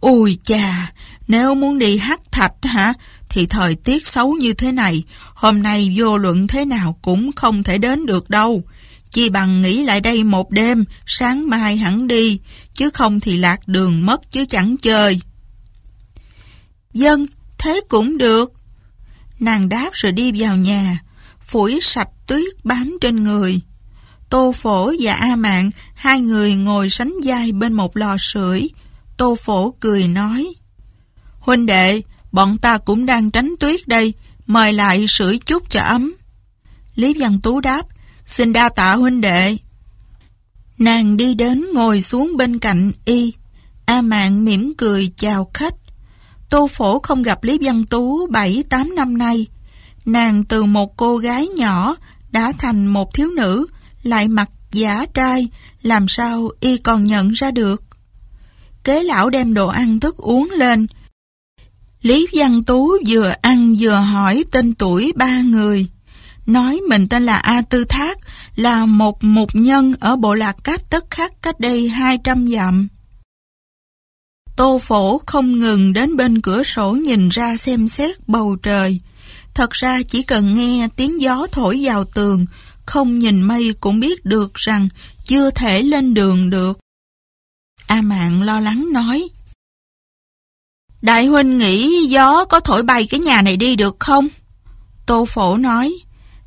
Ui 0.00 0.38
chà, 0.42 0.92
nếu 1.28 1.54
muốn 1.54 1.78
đi 1.78 1.98
hát 1.98 2.20
thạch 2.32 2.52
hả, 2.62 2.94
thì 3.28 3.46
thời 3.46 3.74
tiết 3.74 4.06
xấu 4.06 4.32
như 4.32 4.54
thế 4.54 4.72
này, 4.72 5.04
hôm 5.34 5.62
nay 5.62 5.94
vô 5.96 6.18
luận 6.18 6.46
thế 6.46 6.64
nào 6.64 6.98
cũng 7.02 7.32
không 7.32 7.62
thể 7.62 7.78
đến 7.78 8.06
được 8.06 8.30
đâu. 8.30 8.62
Chỉ 9.10 9.28
bằng 9.28 9.62
nghỉ 9.62 9.84
lại 9.84 10.00
đây 10.00 10.24
một 10.24 10.50
đêm, 10.50 10.84
sáng 11.06 11.50
mai 11.50 11.76
hẳn 11.76 12.06
đi, 12.06 12.40
chứ 12.74 12.90
không 12.90 13.20
thì 13.20 13.38
lạc 13.38 13.68
đường 13.68 14.06
mất 14.06 14.30
chứ 14.30 14.44
chẳng 14.48 14.76
chơi. 14.76 15.20
Dân, 16.94 17.26
thế 17.58 17.80
cũng 17.88 18.18
được. 18.18 18.52
Nàng 19.40 19.68
đáp 19.68 19.90
rồi 19.92 20.12
đi 20.12 20.32
vào 20.36 20.56
nhà, 20.56 20.98
phủi 21.40 21.78
sạch 21.82 22.08
tuyết 22.26 22.64
bám 22.64 22.98
trên 23.00 23.24
người. 23.24 23.60
Tô 24.30 24.52
Phổ 24.52 24.92
và 25.00 25.14
A 25.14 25.36
Mạn, 25.36 25.70
hai 25.94 26.20
người 26.20 26.54
ngồi 26.54 26.90
sánh 26.90 27.14
vai 27.24 27.52
bên 27.52 27.72
một 27.72 27.96
lò 27.96 28.16
sưởi. 28.18 28.68
Tô 29.16 29.36
Phổ 29.40 29.70
cười 29.80 30.08
nói, 30.08 30.54
Huynh 31.38 31.66
đệ, 31.66 32.02
bọn 32.32 32.58
ta 32.58 32.78
cũng 32.78 33.06
đang 33.06 33.30
tránh 33.30 33.54
tuyết 33.60 33.88
đây, 33.88 34.14
mời 34.46 34.72
lại 34.72 35.06
sưởi 35.06 35.38
chút 35.38 35.70
cho 35.70 35.80
ấm. 35.80 36.14
Lý 36.94 37.14
Văn 37.18 37.40
Tú 37.40 37.60
đáp, 37.60 37.82
xin 38.24 38.52
đa 38.52 38.68
tạ 38.68 38.94
huynh 38.94 39.20
đệ. 39.20 39.56
Nàng 40.78 41.16
đi 41.16 41.34
đến 41.34 41.66
ngồi 41.74 42.00
xuống 42.00 42.36
bên 42.36 42.58
cạnh 42.58 42.92
y. 43.04 43.34
A 43.86 44.02
Mạn 44.02 44.44
mỉm 44.44 44.72
cười 44.78 45.10
chào 45.16 45.50
khách. 45.54 45.74
Tô 46.50 46.68
Phổ 46.72 46.98
không 46.98 47.22
gặp 47.22 47.44
Lý 47.44 47.58
Văn 47.62 47.84
Tú 47.84 48.28
7-8 48.28 48.94
năm 48.94 49.18
nay. 49.18 49.46
Nàng 50.04 50.44
từ 50.44 50.64
một 50.64 50.96
cô 50.96 51.16
gái 51.16 51.48
nhỏ 51.48 51.96
đã 52.30 52.52
thành 52.58 52.86
một 52.86 53.14
thiếu 53.14 53.30
nữ, 53.30 53.66
lại 54.06 54.28
mặt 54.28 54.50
giả 54.72 55.06
trai, 55.14 55.48
làm 55.82 56.08
sao 56.08 56.50
y 56.60 56.76
còn 56.76 57.04
nhận 57.04 57.30
ra 57.30 57.50
được. 57.50 57.82
Kế 58.84 59.02
lão 59.02 59.30
đem 59.30 59.54
đồ 59.54 59.66
ăn 59.66 60.00
thức 60.00 60.16
uống 60.16 60.50
lên. 60.50 60.86
Lý 62.02 62.26
Văn 62.32 62.62
Tú 62.62 62.92
vừa 63.08 63.32
ăn 63.42 63.76
vừa 63.78 63.94
hỏi 63.94 64.44
tên 64.52 64.74
tuổi 64.74 65.12
ba 65.16 65.40
người. 65.40 65.86
Nói 66.46 66.80
mình 66.88 67.08
tên 67.08 67.26
là 67.26 67.36
A 67.36 67.62
Tư 67.62 67.84
Thác, 67.84 68.18
là 68.56 68.86
một 68.86 69.24
mục 69.24 69.50
nhân 69.52 69.94
ở 70.00 70.16
bộ 70.16 70.34
lạc 70.34 70.64
Cáp 70.64 70.90
Tất 70.90 71.04
Khắc 71.10 71.42
cách 71.42 71.60
đây 71.60 71.88
200 71.88 72.48
dặm. 72.48 72.88
Tô 74.56 74.78
phổ 74.82 75.20
không 75.26 75.60
ngừng 75.60 75.92
đến 75.92 76.16
bên 76.16 76.40
cửa 76.40 76.62
sổ 76.62 76.92
nhìn 76.92 77.28
ra 77.28 77.56
xem 77.56 77.88
xét 77.88 78.28
bầu 78.28 78.56
trời. 78.62 79.00
Thật 79.54 79.70
ra 79.70 80.02
chỉ 80.08 80.22
cần 80.22 80.54
nghe 80.54 80.88
tiếng 80.96 81.20
gió 81.20 81.46
thổi 81.52 81.80
vào 81.82 82.04
tường, 82.04 82.46
không 82.86 83.18
nhìn 83.18 83.42
mây 83.42 83.74
cũng 83.80 84.00
biết 84.00 84.24
được 84.24 84.54
rằng 84.54 84.88
chưa 85.24 85.50
thể 85.50 85.82
lên 85.82 86.14
đường 86.14 86.50
được. 86.50 86.78
A 87.86 88.02
Mạng 88.02 88.42
lo 88.42 88.60
lắng 88.60 88.88
nói. 88.92 89.28
Đại 91.02 91.26
huynh 91.26 91.58
nghĩ 91.58 92.06
gió 92.06 92.44
có 92.44 92.60
thổi 92.60 92.82
bay 92.82 93.06
cái 93.10 93.20
nhà 93.20 93.42
này 93.42 93.56
đi 93.56 93.76
được 93.76 93.96
không? 93.98 94.28
Tô 95.06 95.24
Phổ 95.24 95.56
nói, 95.56 95.92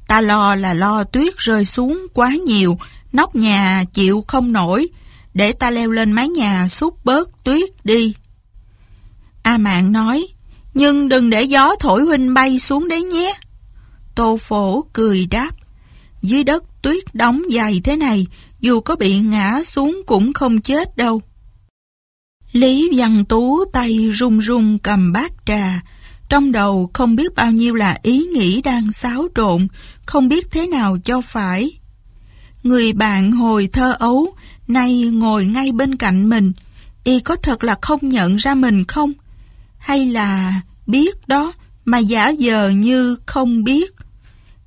ta 0.08 0.22
lo 0.22 0.56
là 0.56 0.74
lo 0.74 1.04
tuyết 1.04 1.38
rơi 1.38 1.66
xuống 1.66 2.08
quá 2.14 2.32
nhiều, 2.46 2.78
nóc 3.12 3.36
nhà 3.36 3.84
chịu 3.94 4.24
không 4.28 4.52
nổi, 4.52 4.88
để 5.34 5.52
ta 5.52 5.72
leo 5.72 5.90
lên 5.90 6.12
mái 6.12 6.28
nhà 6.28 6.68
xúc 6.68 7.06
bớt 7.06 7.44
tuyết 7.44 7.70
đi. 7.86 8.14
A 9.44 9.58
Mạng 9.58 9.92
nói, 9.92 10.28
nhưng 10.74 11.10
đừng 11.10 11.30
để 11.30 11.44
gió 11.44 11.76
thổi 11.80 12.02
huynh 12.02 12.34
bay 12.34 12.60
xuống 12.60 12.88
đấy 12.88 13.04
nhé. 13.04 13.34
Tô 14.16 14.38
Phổ 14.42 14.82
cười 14.94 15.26
đáp, 15.26 15.52
dưới 16.22 16.44
đất 16.44 16.64
tuyết 16.82 17.16
đóng 17.16 17.42
dày 17.50 17.82
thế 17.84 17.96
này, 17.98 18.28
dù 18.60 18.80
có 18.80 18.96
bị 18.96 19.20
ngã 19.20 19.64
xuống 19.64 20.02
cũng 20.06 20.34
không 20.34 20.62
chết 20.62 20.98
đâu. 20.98 21.22
Lý 22.52 22.90
Văn 22.96 23.26
Tú 23.26 23.66
tay 23.74 24.10
run 24.14 24.40
run 24.40 24.78
cầm 24.78 25.12
bát 25.12 25.32
trà, 25.46 25.82
trong 26.30 26.52
đầu 26.52 26.90
không 26.94 27.16
biết 27.16 27.36
bao 27.36 27.52
nhiêu 27.52 27.76
là 27.76 27.98
ý 28.04 28.24
nghĩ 28.34 28.62
đang 28.62 28.92
xáo 28.92 29.28
trộn, 29.36 29.68
không 30.06 30.30
biết 30.30 30.52
thế 30.52 30.68
nào 30.68 30.98
cho 31.04 31.22
phải. 31.22 31.72
Người 32.64 32.94
bạn 32.94 33.32
hồi 33.32 33.70
thơ 33.74 33.96
ấu, 34.00 34.34
nay 34.68 35.04
ngồi 35.04 35.46
ngay 35.46 35.72
bên 35.72 35.96
cạnh 35.96 36.30
mình, 36.30 36.54
y 37.04 37.20
có 37.20 37.36
thật 37.36 37.64
là 37.64 37.76
không 37.82 38.10
nhận 38.10 38.36
ra 38.36 38.56
mình 38.56 38.86
không? 38.86 39.14
Hay 39.78 40.06
là 40.06 40.62
biết 40.88 41.28
đó 41.28 41.54
mà 41.86 41.98
giả 41.98 42.32
vờ 42.40 42.70
như 42.70 43.18
không 43.26 43.64
biết? 43.64 43.96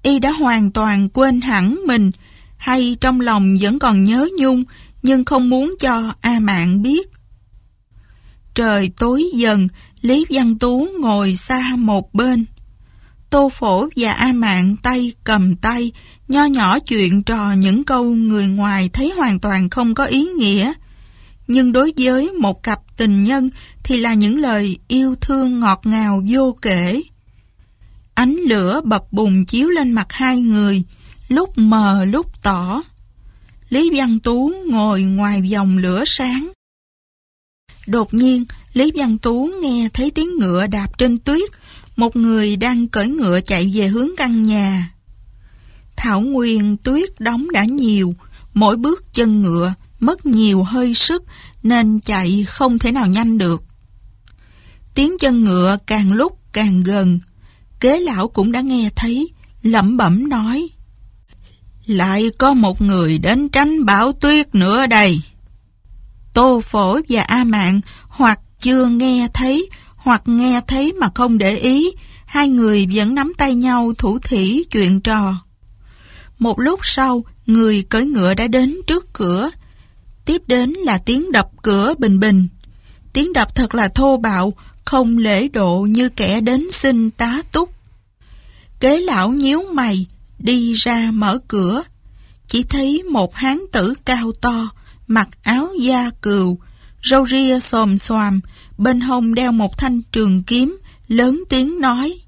Y 0.02 0.18
đã 0.18 0.30
hoàn 0.30 0.70
toàn 0.70 1.08
quên 1.08 1.40
hẳn 1.40 1.80
mình, 1.86 2.10
hay 2.56 2.96
trong 3.00 3.20
lòng 3.20 3.56
vẫn 3.60 3.78
còn 3.78 4.04
nhớ 4.04 4.28
nhung, 4.38 4.64
nhưng 5.02 5.24
không 5.24 5.50
muốn 5.50 5.74
cho 5.78 6.12
A 6.20 6.40
Mạng 6.40 6.82
biết. 6.82 7.08
Trời 8.54 8.90
tối 8.98 9.24
dần, 9.34 9.68
Lý 10.00 10.26
Văn 10.30 10.58
Tú 10.58 10.88
ngồi 11.00 11.36
xa 11.36 11.76
một 11.78 12.14
bên. 12.14 12.44
Tô 13.30 13.48
Phổ 13.48 13.88
và 13.96 14.12
A 14.12 14.32
Mạng 14.32 14.76
tay 14.82 15.12
cầm 15.24 15.56
tay, 15.56 15.92
nho 16.28 16.44
nhỏ 16.44 16.78
chuyện 16.78 17.22
trò 17.22 17.52
những 17.52 17.84
câu 17.84 18.04
người 18.04 18.46
ngoài 18.46 18.90
thấy 18.92 19.12
hoàn 19.16 19.40
toàn 19.40 19.70
không 19.70 19.94
có 19.94 20.04
ý 20.04 20.24
nghĩa. 20.24 20.72
Nhưng 21.48 21.72
đối 21.72 21.92
với 21.96 22.32
một 22.32 22.62
cặp 22.62 22.80
tình 22.96 23.22
nhân 23.22 23.50
thì 23.84 23.96
là 23.96 24.14
những 24.14 24.40
lời 24.40 24.76
yêu 24.88 25.16
thương 25.20 25.60
ngọt 25.60 25.80
ngào 25.84 26.22
vô 26.28 26.56
kể. 26.62 27.02
Ánh 28.22 28.36
lửa 28.36 28.80
bập 28.84 29.12
bùng 29.12 29.44
chiếu 29.44 29.68
lên 29.68 29.92
mặt 29.92 30.06
hai 30.10 30.40
người, 30.40 30.82
lúc 31.28 31.58
mờ 31.58 32.04
lúc 32.04 32.42
tỏ. 32.42 32.82
Lý 33.68 33.90
Văn 33.94 34.18
Tú 34.20 34.52
ngồi 34.66 35.02
ngoài 35.02 35.40
dòng 35.44 35.76
lửa 35.76 36.04
sáng. 36.06 36.52
Đột 37.86 38.14
nhiên, 38.14 38.44
Lý 38.72 38.92
Văn 38.94 39.18
Tú 39.18 39.50
nghe 39.62 39.88
thấy 39.94 40.10
tiếng 40.10 40.38
ngựa 40.38 40.66
đạp 40.66 40.98
trên 40.98 41.18
tuyết, 41.18 41.50
một 41.96 42.16
người 42.16 42.56
đang 42.56 42.88
cởi 42.88 43.08
ngựa 43.08 43.40
chạy 43.40 43.72
về 43.74 43.86
hướng 43.86 44.10
căn 44.16 44.42
nhà. 44.42 44.92
Thảo 45.96 46.20
Nguyên 46.20 46.76
tuyết 46.76 47.20
đóng 47.20 47.50
đã 47.50 47.64
nhiều, 47.64 48.14
mỗi 48.54 48.76
bước 48.76 49.12
chân 49.12 49.40
ngựa 49.40 49.74
mất 50.00 50.26
nhiều 50.26 50.62
hơi 50.62 50.94
sức 50.94 51.22
nên 51.62 52.00
chạy 52.00 52.44
không 52.48 52.78
thể 52.78 52.92
nào 52.92 53.06
nhanh 53.06 53.38
được. 53.38 53.62
Tiếng 54.94 55.18
chân 55.18 55.42
ngựa 55.42 55.78
càng 55.86 56.12
lúc 56.12 56.38
càng 56.52 56.82
gần, 56.82 57.20
kế 57.82 58.00
lão 58.00 58.28
cũng 58.28 58.52
đã 58.52 58.60
nghe 58.60 58.90
thấy, 58.96 59.28
lẩm 59.62 59.96
bẩm 59.96 60.28
nói. 60.28 60.68
Lại 61.86 62.30
có 62.38 62.54
một 62.54 62.82
người 62.82 63.18
đến 63.18 63.48
tránh 63.48 63.84
bão 63.84 64.12
tuyết 64.12 64.54
nữa 64.54 64.86
đây. 64.86 65.20
Tô 66.34 66.60
Phổ 66.64 67.00
và 67.08 67.22
A 67.22 67.44
Mạng 67.44 67.80
hoặc 68.08 68.40
chưa 68.58 68.86
nghe 68.86 69.28
thấy, 69.34 69.68
hoặc 69.96 70.22
nghe 70.26 70.60
thấy 70.66 70.92
mà 70.92 71.06
không 71.14 71.38
để 71.38 71.56
ý, 71.56 71.90
hai 72.26 72.48
người 72.48 72.86
vẫn 72.92 73.14
nắm 73.14 73.32
tay 73.38 73.54
nhau 73.54 73.92
thủ 73.98 74.18
thỉ 74.18 74.64
chuyện 74.70 75.00
trò. 75.00 75.34
Một 76.38 76.60
lúc 76.60 76.80
sau, 76.82 77.24
người 77.46 77.82
cưỡi 77.82 78.04
ngựa 78.04 78.34
đã 78.34 78.46
đến 78.46 78.76
trước 78.86 79.12
cửa. 79.12 79.50
Tiếp 80.24 80.42
đến 80.46 80.70
là 80.70 80.98
tiếng 80.98 81.32
đập 81.32 81.48
cửa 81.62 81.94
bình 81.98 82.20
bình. 82.20 82.48
Tiếng 83.12 83.32
đập 83.32 83.54
thật 83.54 83.74
là 83.74 83.88
thô 83.88 84.16
bạo, 84.16 84.52
không 84.84 85.18
lễ 85.18 85.48
độ 85.48 85.86
như 85.90 86.08
kẻ 86.08 86.40
đến 86.40 86.70
xin 86.70 87.10
tá 87.10 87.42
túc. 87.52 87.72
Kế 88.80 89.00
lão 89.00 89.28
nhíu 89.28 89.62
mày, 89.72 90.06
đi 90.38 90.74
ra 90.74 91.10
mở 91.12 91.38
cửa. 91.48 91.82
Chỉ 92.46 92.62
thấy 92.62 93.02
một 93.02 93.34
hán 93.34 93.58
tử 93.72 93.94
cao 94.04 94.32
to, 94.40 94.68
mặc 95.06 95.28
áo 95.42 95.68
da 95.80 96.10
cừu, 96.22 96.58
râu 97.02 97.26
ria 97.26 97.60
xồm 97.60 97.98
xoàm, 97.98 98.40
bên 98.78 99.00
hông 99.00 99.34
đeo 99.34 99.52
một 99.52 99.78
thanh 99.78 100.02
trường 100.02 100.42
kiếm, 100.42 100.78
lớn 101.08 101.42
tiếng 101.48 101.80
nói. 101.80 102.18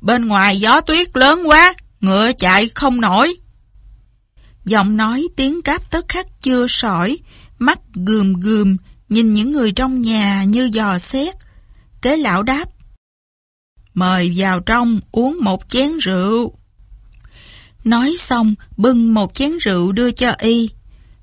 Bên 0.00 0.26
ngoài 0.26 0.58
gió 0.60 0.80
tuyết 0.80 1.16
lớn 1.16 1.42
quá, 1.48 1.74
ngựa 2.00 2.32
chạy 2.32 2.68
không 2.74 3.00
nổi. 3.00 3.36
Giọng 4.64 4.96
nói 4.96 5.26
tiếng 5.36 5.62
cáp 5.62 5.90
tất 5.90 6.08
khắc 6.08 6.26
chưa 6.40 6.66
sỏi, 6.66 7.18
mắt 7.58 7.78
gườm 7.94 8.32
gườm, 8.32 8.76
nhìn 9.08 9.34
những 9.34 9.50
người 9.50 9.72
trong 9.72 10.00
nhà 10.00 10.44
như 10.44 10.70
dò 10.72 10.98
xét. 10.98 11.34
Kế 12.04 12.16
lão 12.16 12.42
đáp. 12.42 12.64
Mời 13.94 14.32
vào 14.36 14.60
trong 14.60 15.00
uống 15.12 15.38
một 15.40 15.68
chén 15.68 15.96
rượu. 15.98 16.52
Nói 17.84 18.14
xong, 18.18 18.54
bưng 18.76 19.14
một 19.14 19.34
chén 19.34 19.58
rượu 19.58 19.92
đưa 19.92 20.10
cho 20.10 20.32
y. 20.38 20.70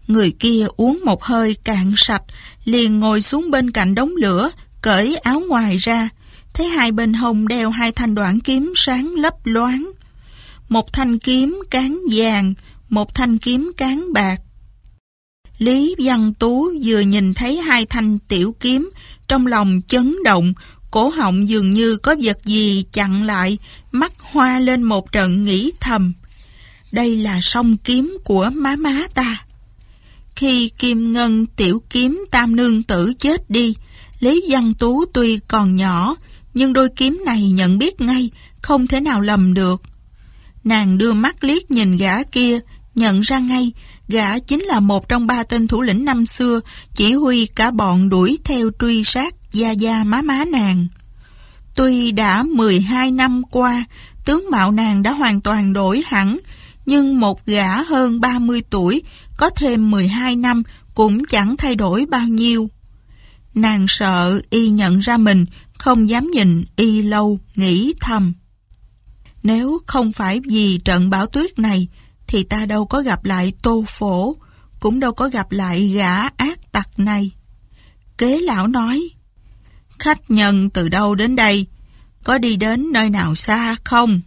Người 0.08 0.32
kia 0.40 0.66
uống 0.78 1.00
một 1.06 1.24
hơi 1.24 1.56
cạn 1.64 1.94
sạch, 1.98 2.24
liền 2.66 3.00
ngồi 3.00 3.22
xuống 3.22 3.52
bên 3.52 3.72
cạnh 3.72 3.96
đống 3.96 4.16
lửa, 4.16 4.50
cởi 4.82 5.16
áo 5.16 5.40
ngoài 5.40 5.78
ra. 5.78 6.10
Thấy 6.54 6.68
hai 6.68 6.92
bên 6.92 7.14
hông 7.14 7.48
đeo 7.48 7.70
hai 7.70 7.92
thanh 7.92 8.16
đoạn 8.16 8.40
kiếm 8.40 8.74
sáng 8.76 9.14
lấp 9.16 9.36
loáng. 9.44 9.92
Một 10.70 10.94
thanh 10.94 11.20
kiếm 11.20 11.62
cán 11.70 12.00
vàng, 12.12 12.54
một 12.90 13.16
thanh 13.16 13.38
kiếm 13.38 13.72
cán 13.78 14.14
bạc. 14.14 14.42
Lý 15.58 15.96
Văn 16.00 16.34
Tú 16.34 16.72
vừa 16.84 17.00
nhìn 17.00 17.34
thấy 17.34 17.58
hai 17.62 17.86
thanh 17.86 18.20
tiểu 18.20 18.56
kiếm, 18.60 18.92
trong 19.32 19.48
lòng 19.48 19.82
chấn 19.88 20.16
động, 20.24 20.54
cổ 20.92 21.10
họng 21.10 21.48
dường 21.48 21.70
như 21.70 21.98
có 21.98 22.16
vật 22.22 22.38
gì 22.46 22.84
chặn 22.92 23.24
lại, 23.24 23.58
mắt 23.92 24.14
hoa 24.20 24.60
lên 24.60 24.84
một 24.84 25.12
trận 25.12 25.46
nghĩ 25.46 25.72
thầm. 25.80 26.14
Đây 26.92 27.18
là 27.18 27.40
song 27.42 27.78
kiếm 27.78 28.18
của 28.24 28.50
má 28.54 28.76
má 28.76 29.02
ta. 29.14 29.46
Khi 30.36 30.70
Kim 30.70 31.14
Ngân 31.14 31.46
tiểu 31.46 31.82
kiếm 31.90 32.26
tam 32.32 32.56
nương 32.56 32.84
tử 32.84 33.14
chết 33.18 33.50
đi, 33.50 33.76
Lý 34.20 34.44
Văn 34.50 34.74
Tú 34.74 35.06
tuy 35.14 35.40
còn 35.48 35.76
nhỏ, 35.76 36.16
nhưng 36.54 36.74
đôi 36.74 36.90
kiếm 36.90 37.22
này 37.26 37.52
nhận 37.52 37.78
biết 37.78 38.02
ngay, 38.02 38.30
không 38.62 38.88
thể 38.88 39.02
nào 39.02 39.22
lầm 39.22 39.54
được. 39.54 39.82
Nàng 40.64 40.98
đưa 40.98 41.14
mắt 41.14 41.44
liếc 41.44 41.72
nhìn 41.72 41.98
gã 41.98 42.24
kia, 42.24 42.60
nhận 42.96 43.20
ra 43.20 43.40
ngay, 43.40 43.72
gã 44.12 44.40
chính 44.40 44.62
là 44.62 44.80
một 44.80 45.10
trong 45.10 45.28
ba 45.28 45.44
tên 45.44 45.68
thủ 45.68 45.82
lĩnh 45.82 46.06
năm 46.06 46.26
xưa, 46.26 46.60
chỉ 46.94 47.14
huy 47.14 47.46
cả 47.46 47.72
bọn 47.72 48.10
đuổi 48.10 48.38
theo 48.44 48.70
truy 48.80 49.04
sát 49.04 49.36
gia 49.52 49.72
gia 49.72 50.04
má 50.04 50.22
má 50.22 50.46
nàng. 50.46 50.88
Tuy 51.76 52.12
đã 52.12 52.44
12 52.44 53.12
năm 53.12 53.44
qua, 53.52 53.86
tướng 54.26 54.46
mạo 54.52 54.72
nàng 54.72 55.04
đã 55.04 55.12
hoàn 55.12 55.42
toàn 55.42 55.74
đổi 55.74 56.04
hẳn, 56.06 56.38
nhưng 56.86 57.20
một 57.20 57.46
gã 57.46 57.82
hơn 57.84 58.22
30 58.22 58.62
tuổi 58.70 59.02
có 59.38 59.50
thêm 59.50 59.92
12 59.92 60.36
năm 60.36 60.64
cũng 60.96 61.26
chẳng 61.26 61.58
thay 61.58 61.76
đổi 61.76 62.06
bao 62.06 62.28
nhiêu. 62.28 62.70
Nàng 63.54 63.86
sợ 63.88 64.42
y 64.50 64.70
nhận 64.70 65.00
ra 65.00 65.18
mình, 65.18 65.46
không 65.78 66.10
dám 66.10 66.30
nhìn 66.34 66.64
y 66.76 67.02
lâu, 67.02 67.40
nghĩ 67.56 67.94
thầm. 68.00 68.34
Nếu 69.44 69.80
không 69.88 70.12
phải 70.12 70.42
vì 70.50 70.78
trận 70.78 71.10
bão 71.10 71.26
tuyết 71.26 71.60
này, 71.60 71.88
thì 72.32 72.44
ta 72.44 72.66
đâu 72.66 72.86
có 72.86 73.02
gặp 73.02 73.26
lại 73.26 73.54
tô 73.62 73.84
phổ. 73.88 74.36
cũng 74.80 75.00
đâu 75.00 75.12
có 75.14 75.30
gặp 75.30 75.52
lại 75.52 75.88
gã 75.88 76.28
ác 76.28 76.72
tặc 76.72 77.00
này. 77.00 77.32
Kế 78.18 78.42
lão 78.42 78.68
nói, 78.68 79.10
khách 80.00 80.32
nhân 80.32 80.70
từ 80.70 80.90
đâu 80.90 81.16
đến 81.16 81.36
đây, 81.36 81.68
có 82.24 82.38
đi 82.38 82.56
đến 82.56 82.92
nơi 82.92 83.10
nào 83.10 83.36
xa 83.36 83.76
không? 83.84 84.22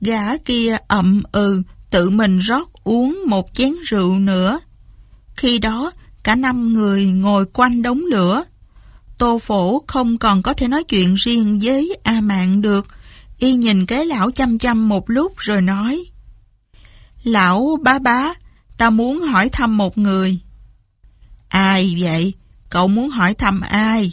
Gã 0.00 0.36
kia 0.36 0.76
ậm 0.88 1.22
ừ, 1.32 1.62
tự 1.90 2.10
mình 2.10 2.38
rót 2.38 2.72
uống 2.84 3.22
một 3.26 3.48
chén 3.52 3.74
rượu 3.84 4.18
nữa. 4.18 4.60
Khi 5.36 5.58
đó, 5.58 5.92
cả 6.22 6.34
năm 6.34 6.72
người 6.72 7.06
ngồi 7.06 7.46
quanh 7.46 7.82
đống 7.82 8.00
lửa. 8.10 8.44
Tô 9.18 9.38
phổ 9.38 9.82
không 9.86 10.18
còn 10.18 10.42
có 10.42 10.52
thể 10.52 10.68
nói 10.68 10.84
chuyện 10.84 11.14
riêng 11.14 11.58
với 11.62 11.96
A 12.02 12.20
Mạng 12.20 12.62
được. 12.62 12.86
Y 13.38 13.52
nhìn 13.52 13.86
kế 13.86 14.04
lão 14.04 14.30
chăm 14.30 14.58
chăm 14.58 14.88
một 14.88 15.10
lúc 15.10 15.32
rồi 15.36 15.62
nói. 15.62 16.04
Lão 17.24 17.78
bá 17.82 17.98
bá, 17.98 18.32
ta 18.78 18.90
muốn 18.90 19.20
hỏi 19.20 19.48
thăm 19.48 19.76
một 19.76 19.98
người. 19.98 20.40
Ai 21.48 21.94
vậy? 21.98 22.34
Cậu 22.70 22.88
muốn 22.88 23.10
hỏi 23.10 23.34
thăm 23.34 23.60
ai? 23.60 24.12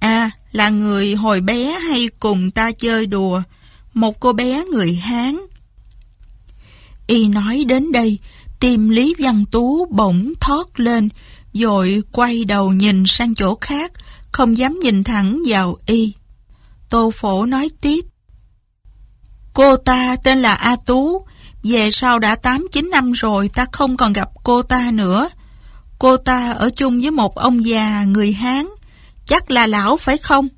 À, 0.00 0.30
là 0.52 0.68
người 0.68 1.14
hồi 1.14 1.40
bé 1.40 1.78
hay 1.88 2.08
cùng 2.20 2.50
ta 2.50 2.72
chơi 2.72 3.06
đùa. 3.06 3.42
Một 3.94 4.20
cô 4.20 4.32
bé 4.32 4.64
người 4.64 4.94
Hán. 4.94 5.36
Y 7.06 7.28
nói 7.28 7.64
đến 7.68 7.92
đây, 7.92 8.18
tim 8.60 8.88
Lý 8.88 9.14
Văn 9.18 9.44
Tú 9.50 9.86
bỗng 9.90 10.32
thoát 10.40 10.80
lên, 10.80 11.08
rồi 11.52 12.02
quay 12.12 12.44
đầu 12.44 12.72
nhìn 12.72 13.06
sang 13.06 13.34
chỗ 13.34 13.58
khác, 13.60 13.92
không 14.32 14.56
dám 14.56 14.78
nhìn 14.82 15.04
thẳng 15.04 15.42
vào 15.46 15.76
Y. 15.86 16.14
Tô 16.90 17.10
Phổ 17.14 17.46
nói 17.46 17.70
tiếp. 17.80 18.00
Cô 19.54 19.76
ta 19.76 20.16
tên 20.24 20.38
là 20.38 20.54
A 20.54 20.76
Tú, 20.76 21.26
về 21.68 21.90
sau 21.90 22.18
đã 22.18 22.36
8-9 22.42 22.90
năm 22.90 23.12
rồi 23.12 23.48
ta 23.48 23.66
không 23.72 23.96
còn 23.96 24.12
gặp 24.12 24.30
cô 24.42 24.62
ta 24.62 24.90
nữa. 24.90 25.28
Cô 25.98 26.16
ta 26.16 26.52
ở 26.52 26.70
chung 26.70 27.00
với 27.00 27.10
một 27.10 27.34
ông 27.34 27.64
già 27.64 28.04
người 28.04 28.32
Hán, 28.32 28.66
chắc 29.24 29.50
là 29.50 29.66
lão 29.66 29.96
phải 29.96 30.18
không? 30.18 30.48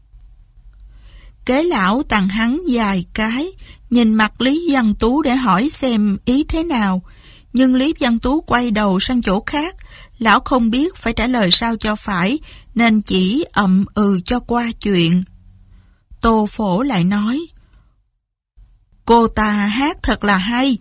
Kế 1.44 1.62
lão 1.62 2.02
tặng 2.02 2.28
hắn 2.28 2.60
vài 2.68 3.04
cái, 3.14 3.46
nhìn 3.90 4.14
mặt 4.14 4.40
Lý 4.40 4.68
Văn 4.72 4.94
Tú 4.94 5.22
để 5.22 5.34
hỏi 5.34 5.68
xem 5.70 6.16
ý 6.24 6.44
thế 6.44 6.64
nào. 6.64 7.02
Nhưng 7.52 7.74
Lý 7.74 7.94
Văn 8.00 8.18
Tú 8.18 8.40
quay 8.40 8.70
đầu 8.70 9.00
sang 9.00 9.22
chỗ 9.22 9.42
khác, 9.46 9.76
lão 10.18 10.40
không 10.40 10.70
biết 10.70 10.96
phải 10.96 11.12
trả 11.12 11.26
lời 11.26 11.50
sao 11.50 11.76
cho 11.76 11.96
phải, 11.96 12.38
nên 12.74 13.02
chỉ 13.02 13.44
ậm 13.52 13.84
ừ 13.94 14.20
cho 14.24 14.40
qua 14.40 14.70
chuyện. 14.80 15.22
Tô 16.20 16.46
Phổ 16.50 16.82
lại 16.82 17.04
nói, 17.04 17.46
Cô 19.10 19.28
ta 19.28 19.52
hát 19.52 19.98
thật 20.02 20.24
là 20.24 20.36
hay, 20.36 20.78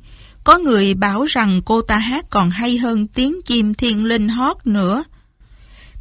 có 0.50 0.58
người 0.58 0.94
bảo 0.94 1.26
rằng 1.26 1.62
cô 1.66 1.82
ta 1.82 1.98
hát 1.98 2.26
còn 2.30 2.50
hay 2.50 2.78
hơn 2.78 3.08
tiếng 3.08 3.42
chim 3.46 3.74
thiên 3.74 4.06
linh 4.06 4.30
hót 4.30 4.68
nữa. 4.68 5.04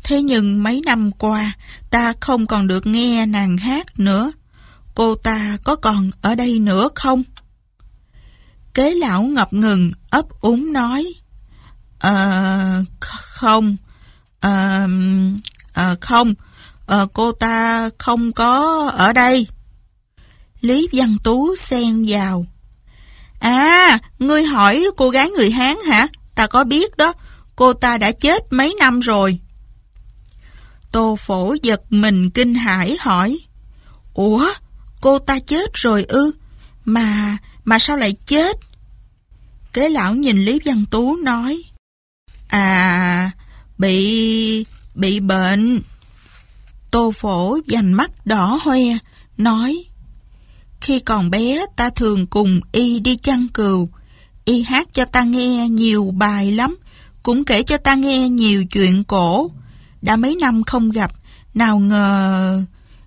Thế 0.04 0.22
nhưng 0.22 0.62
mấy 0.62 0.82
năm 0.86 1.10
qua, 1.12 1.52
ta 1.90 2.12
không 2.20 2.46
còn 2.46 2.66
được 2.66 2.86
nghe 2.86 3.26
nàng 3.26 3.58
hát 3.58 3.98
nữa. 4.00 4.32
Cô 4.94 5.14
ta 5.14 5.56
có 5.64 5.76
còn 5.76 6.10
ở 6.22 6.34
đây 6.34 6.58
nữa 6.58 6.88
không? 6.94 7.22
Kế 8.74 8.94
lão 8.94 9.22
ngập 9.22 9.52
ngừng, 9.52 9.90
ấp 10.10 10.40
úng 10.40 10.72
nói. 10.72 11.04
Ờ, 11.98 12.84
không, 13.00 13.76
ờ, 14.40 14.88
ờ, 15.72 15.96
không, 16.00 16.34
ờ, 16.86 17.06
cô 17.12 17.32
ta 17.32 17.90
không 17.98 18.32
có 18.32 18.86
ở 18.96 19.12
đây. 19.12 19.46
Lý 20.60 20.88
Văn 20.92 21.16
Tú 21.24 21.56
xen 21.56 22.04
vào. 22.08 22.46
À, 23.48 23.98
ngươi 24.18 24.44
hỏi 24.44 24.84
cô 24.96 25.10
gái 25.10 25.30
người 25.30 25.50
Hán 25.50 25.76
hả? 25.88 26.08
Ta 26.34 26.46
có 26.46 26.64
biết 26.64 26.96
đó, 26.96 27.12
cô 27.56 27.72
ta 27.72 27.98
đã 27.98 28.12
chết 28.12 28.52
mấy 28.52 28.74
năm 28.78 29.00
rồi. 29.00 29.38
Tô 30.92 31.16
phổ 31.18 31.54
giật 31.62 31.82
mình 31.90 32.30
kinh 32.30 32.54
hãi 32.54 32.96
hỏi. 33.00 33.38
Ủa, 34.14 34.46
cô 35.00 35.18
ta 35.18 35.38
chết 35.38 35.70
rồi 35.74 36.04
ư? 36.08 36.32
Mà, 36.84 37.38
mà 37.64 37.78
sao 37.78 37.96
lại 37.96 38.14
chết? 38.24 38.56
Kế 39.72 39.88
lão 39.88 40.14
nhìn 40.14 40.44
Lý 40.44 40.60
Văn 40.64 40.84
Tú 40.90 41.16
nói. 41.16 41.62
À, 42.48 43.30
bị, 43.78 44.66
bị 44.94 45.20
bệnh. 45.20 45.82
Tô 46.90 47.12
phổ 47.14 47.58
dành 47.66 47.92
mắt 47.92 48.26
đỏ 48.26 48.58
hoe, 48.62 48.80
nói. 49.36 49.84
Khi 50.80 51.00
còn 51.00 51.30
bé 51.30 51.66
ta 51.76 51.90
thường 51.90 52.26
cùng 52.26 52.60
y 52.72 53.00
đi 53.00 53.16
chăn 53.16 53.48
cừu. 53.54 53.88
Y 54.44 54.62
hát 54.62 54.88
cho 54.92 55.04
ta 55.04 55.22
nghe 55.22 55.68
nhiều 55.68 56.10
bài 56.16 56.52
lắm, 56.52 56.76
cũng 57.22 57.44
kể 57.44 57.62
cho 57.62 57.76
ta 57.76 57.94
nghe 57.94 58.28
nhiều 58.28 58.64
chuyện 58.64 59.04
cổ. 59.04 59.50
Đã 60.02 60.16
mấy 60.16 60.36
năm 60.40 60.64
không 60.64 60.90
gặp, 60.90 61.10
nào 61.54 61.78
ngờ... 61.78 62.64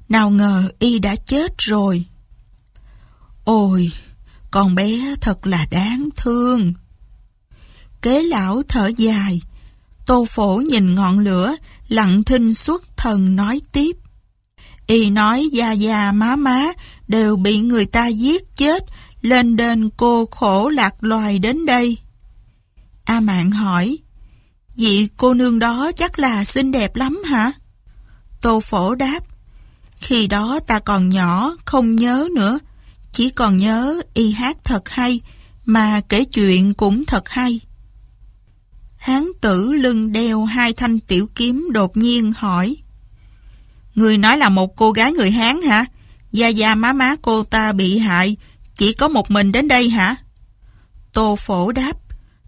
Nào 0.09 0.29
ngờ 0.29 0.69
y 0.79 0.99
đã 0.99 1.15
chết 1.15 1.57
rồi. 1.57 2.05
Ôi, 3.43 3.91
con 4.51 4.75
bé 4.75 5.15
thật 5.21 5.47
là 5.47 5.65
đáng 5.71 6.09
thương. 6.15 6.73
Kế 8.01 8.23
lão 8.23 8.61
thở 8.67 8.91
dài. 8.97 9.41
Tô 10.05 10.25
phổ 10.29 10.55
nhìn 10.55 10.95
ngọn 10.95 11.19
lửa, 11.19 11.55
lặng 11.87 12.23
thinh 12.23 12.53
xuất 12.53 12.97
thần 12.97 13.35
nói 13.35 13.61
tiếp. 13.71 13.95
Y 14.87 15.09
nói 15.09 15.49
da 15.53 15.71
da 15.71 16.11
má 16.11 16.35
má 16.35 16.65
đều 17.11 17.35
bị 17.35 17.57
người 17.57 17.85
ta 17.85 18.07
giết 18.07 18.55
chết, 18.55 18.85
lên 19.21 19.55
đền 19.55 19.89
cô 19.97 20.25
khổ 20.25 20.69
lạc 20.69 21.03
loài 21.03 21.39
đến 21.39 21.65
đây. 21.65 21.97
A 23.05 23.19
Mạn 23.19 23.51
hỏi, 23.51 23.97
vị 24.75 25.09
cô 25.17 25.33
nương 25.33 25.59
đó 25.59 25.91
chắc 25.95 26.19
là 26.19 26.43
xinh 26.43 26.71
đẹp 26.71 26.95
lắm 26.95 27.21
hả? 27.25 27.51
Tô 28.41 28.59
Phổ 28.59 28.95
đáp, 28.95 29.19
khi 29.97 30.27
đó 30.27 30.59
ta 30.67 30.79
còn 30.79 31.09
nhỏ, 31.09 31.55
không 31.65 31.95
nhớ 31.95 32.27
nữa, 32.35 32.59
chỉ 33.11 33.29
còn 33.29 33.57
nhớ 33.57 34.01
y 34.13 34.31
hát 34.31 34.57
thật 34.63 34.89
hay, 34.89 35.21
mà 35.65 36.01
kể 36.09 36.23
chuyện 36.23 36.73
cũng 36.73 37.05
thật 37.05 37.29
hay. 37.29 37.59
Hán 38.97 39.27
tử 39.41 39.71
lưng 39.71 40.11
đeo 40.11 40.45
hai 40.45 40.73
thanh 40.73 40.99
tiểu 40.99 41.27
kiếm 41.35 41.67
đột 41.71 41.97
nhiên 41.97 42.31
hỏi, 42.37 42.77
Người 43.95 44.17
nói 44.17 44.37
là 44.37 44.49
một 44.49 44.75
cô 44.75 44.91
gái 44.91 45.13
người 45.13 45.31
Hán 45.31 45.61
hả? 45.61 45.85
Gia 46.31 46.47
gia 46.47 46.75
má 46.75 46.93
má 46.93 47.15
cô 47.21 47.43
ta 47.43 47.73
bị 47.73 47.97
hại, 47.97 48.37
chỉ 48.75 48.93
có 48.93 49.07
một 49.07 49.31
mình 49.31 49.51
đến 49.51 49.67
đây 49.67 49.89
hả? 49.89 50.15
Tô 51.13 51.35
phổ 51.39 51.71
đáp, 51.71 51.93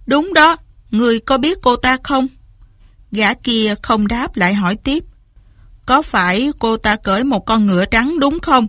đúng 0.06 0.34
đó, 0.34 0.56
người 0.92 1.20
có 1.20 1.38
biết 1.38 1.58
cô 1.62 1.76
ta 1.76 1.98
không? 2.04 2.28
Gã 3.12 3.34
kia 3.34 3.76
không 3.82 4.08
đáp 4.08 4.36
lại 4.36 4.54
hỏi 4.54 4.76
tiếp, 4.76 5.04
có 5.86 6.02
phải 6.02 6.52
cô 6.60 6.78
ta 6.78 6.96
cởi 6.96 7.24
một 7.24 7.46
con 7.46 7.66
ngựa 7.66 7.86
trắng 7.86 8.20
đúng 8.20 8.40
không? 8.40 8.68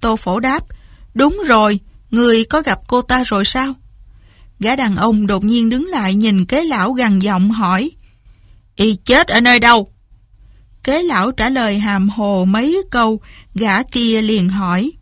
Tô 0.00 0.16
phổ 0.16 0.40
đáp, 0.40 0.60
đúng 1.14 1.42
rồi, 1.46 1.80
người 2.10 2.44
có 2.44 2.62
gặp 2.62 2.78
cô 2.88 3.02
ta 3.02 3.22
rồi 3.24 3.44
sao? 3.44 3.74
Gã 4.60 4.76
đàn 4.76 4.96
ông 4.96 5.26
đột 5.26 5.44
nhiên 5.44 5.70
đứng 5.70 5.86
lại 5.86 6.14
nhìn 6.14 6.46
kế 6.46 6.64
lão 6.64 6.92
gằn 6.92 7.18
giọng 7.18 7.50
hỏi, 7.50 7.90
Y 8.76 8.96
chết 9.04 9.28
ở 9.28 9.40
nơi 9.40 9.58
đâu? 9.58 9.88
Kế 10.84 11.02
lão 11.02 11.32
trả 11.32 11.48
lời 11.48 11.78
hàm 11.78 12.08
hồ 12.08 12.44
mấy 12.44 12.82
câu, 12.90 13.20
gã 13.54 13.82
kia 13.82 14.22
liền 14.22 14.48
hỏi. 14.48 14.92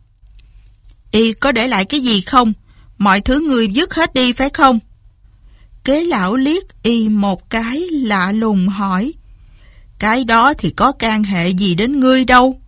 Y 1.11 1.33
có 1.33 1.51
để 1.51 1.67
lại 1.67 1.85
cái 1.85 1.99
gì 1.99 2.21
không? 2.21 2.53
Mọi 2.97 3.21
thứ 3.21 3.39
người 3.39 3.67
dứt 3.67 3.93
hết 3.93 4.13
đi 4.13 4.33
phải 4.33 4.49
không? 4.49 4.79
Kế 5.83 6.03
lão 6.03 6.35
liếc 6.35 6.83
y 6.83 7.09
một 7.09 7.49
cái 7.49 7.79
lạ 7.91 8.31
lùng 8.31 8.67
hỏi. 8.67 9.13
Cái 9.99 10.23
đó 10.23 10.53
thì 10.53 10.69
có 10.69 10.91
can 10.91 11.23
hệ 11.23 11.49
gì 11.49 11.75
đến 11.75 11.99
ngươi 11.99 12.25
đâu? 12.25 12.61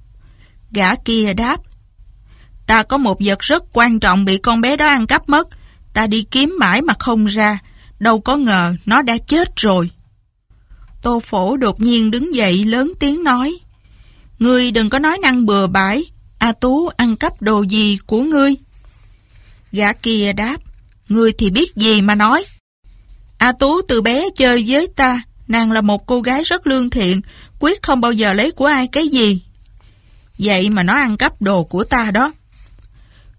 Gã 0.71 0.95
kia 0.95 1.33
đáp. 1.33 1.57
Ta 2.67 2.83
có 2.83 2.97
một 2.97 3.17
vật 3.25 3.39
rất 3.39 3.63
quan 3.73 3.99
trọng 3.99 4.25
bị 4.25 4.37
con 4.37 4.61
bé 4.61 4.77
đó 4.77 4.87
ăn 4.87 5.07
cắp 5.07 5.29
mất. 5.29 5.47
Ta 5.93 6.07
đi 6.07 6.23
kiếm 6.23 6.55
mãi 6.59 6.81
mà 6.81 6.93
không 6.99 7.25
ra. 7.25 7.59
Đâu 7.99 8.19
có 8.19 8.37
ngờ 8.37 8.75
nó 8.85 9.01
đã 9.01 9.17
chết 9.27 9.55
rồi. 9.55 9.89
Tô 11.05 11.19
phổ 11.19 11.57
đột 11.57 11.81
nhiên 11.81 12.11
đứng 12.11 12.33
dậy 12.33 12.65
lớn 12.65 12.93
tiếng 12.99 13.23
nói. 13.23 13.57
Ngươi 14.39 14.71
đừng 14.71 14.89
có 14.89 14.99
nói 14.99 15.17
năng 15.21 15.45
bừa 15.45 15.67
bãi. 15.67 16.03
A 16.39 16.51
Tú 16.51 16.87
ăn 16.87 17.15
cắp 17.15 17.41
đồ 17.41 17.61
gì 17.61 17.97
của 18.07 18.21
ngươi? 18.21 18.55
Gã 19.71 19.93
kia 19.93 20.33
đáp. 20.33 20.57
Ngươi 21.09 21.31
thì 21.37 21.49
biết 21.49 21.75
gì 21.75 22.01
mà 22.01 22.15
nói. 22.15 22.45
A 23.37 23.51
Tú 23.51 23.81
từ 23.81 24.01
bé 24.01 24.25
chơi 24.35 24.63
với 24.67 24.87
ta. 24.95 25.21
Nàng 25.47 25.71
là 25.71 25.81
một 25.81 26.05
cô 26.05 26.21
gái 26.21 26.43
rất 26.43 26.67
lương 26.67 26.89
thiện. 26.89 27.21
Quyết 27.59 27.81
không 27.81 28.01
bao 28.01 28.11
giờ 28.11 28.33
lấy 28.33 28.51
của 28.51 28.65
ai 28.65 28.87
cái 28.87 29.07
gì. 29.07 29.41
Vậy 30.37 30.69
mà 30.69 30.83
nó 30.83 30.93
ăn 30.93 31.17
cắp 31.17 31.41
đồ 31.41 31.63
của 31.63 31.83
ta 31.83 32.11
đó. 32.11 32.33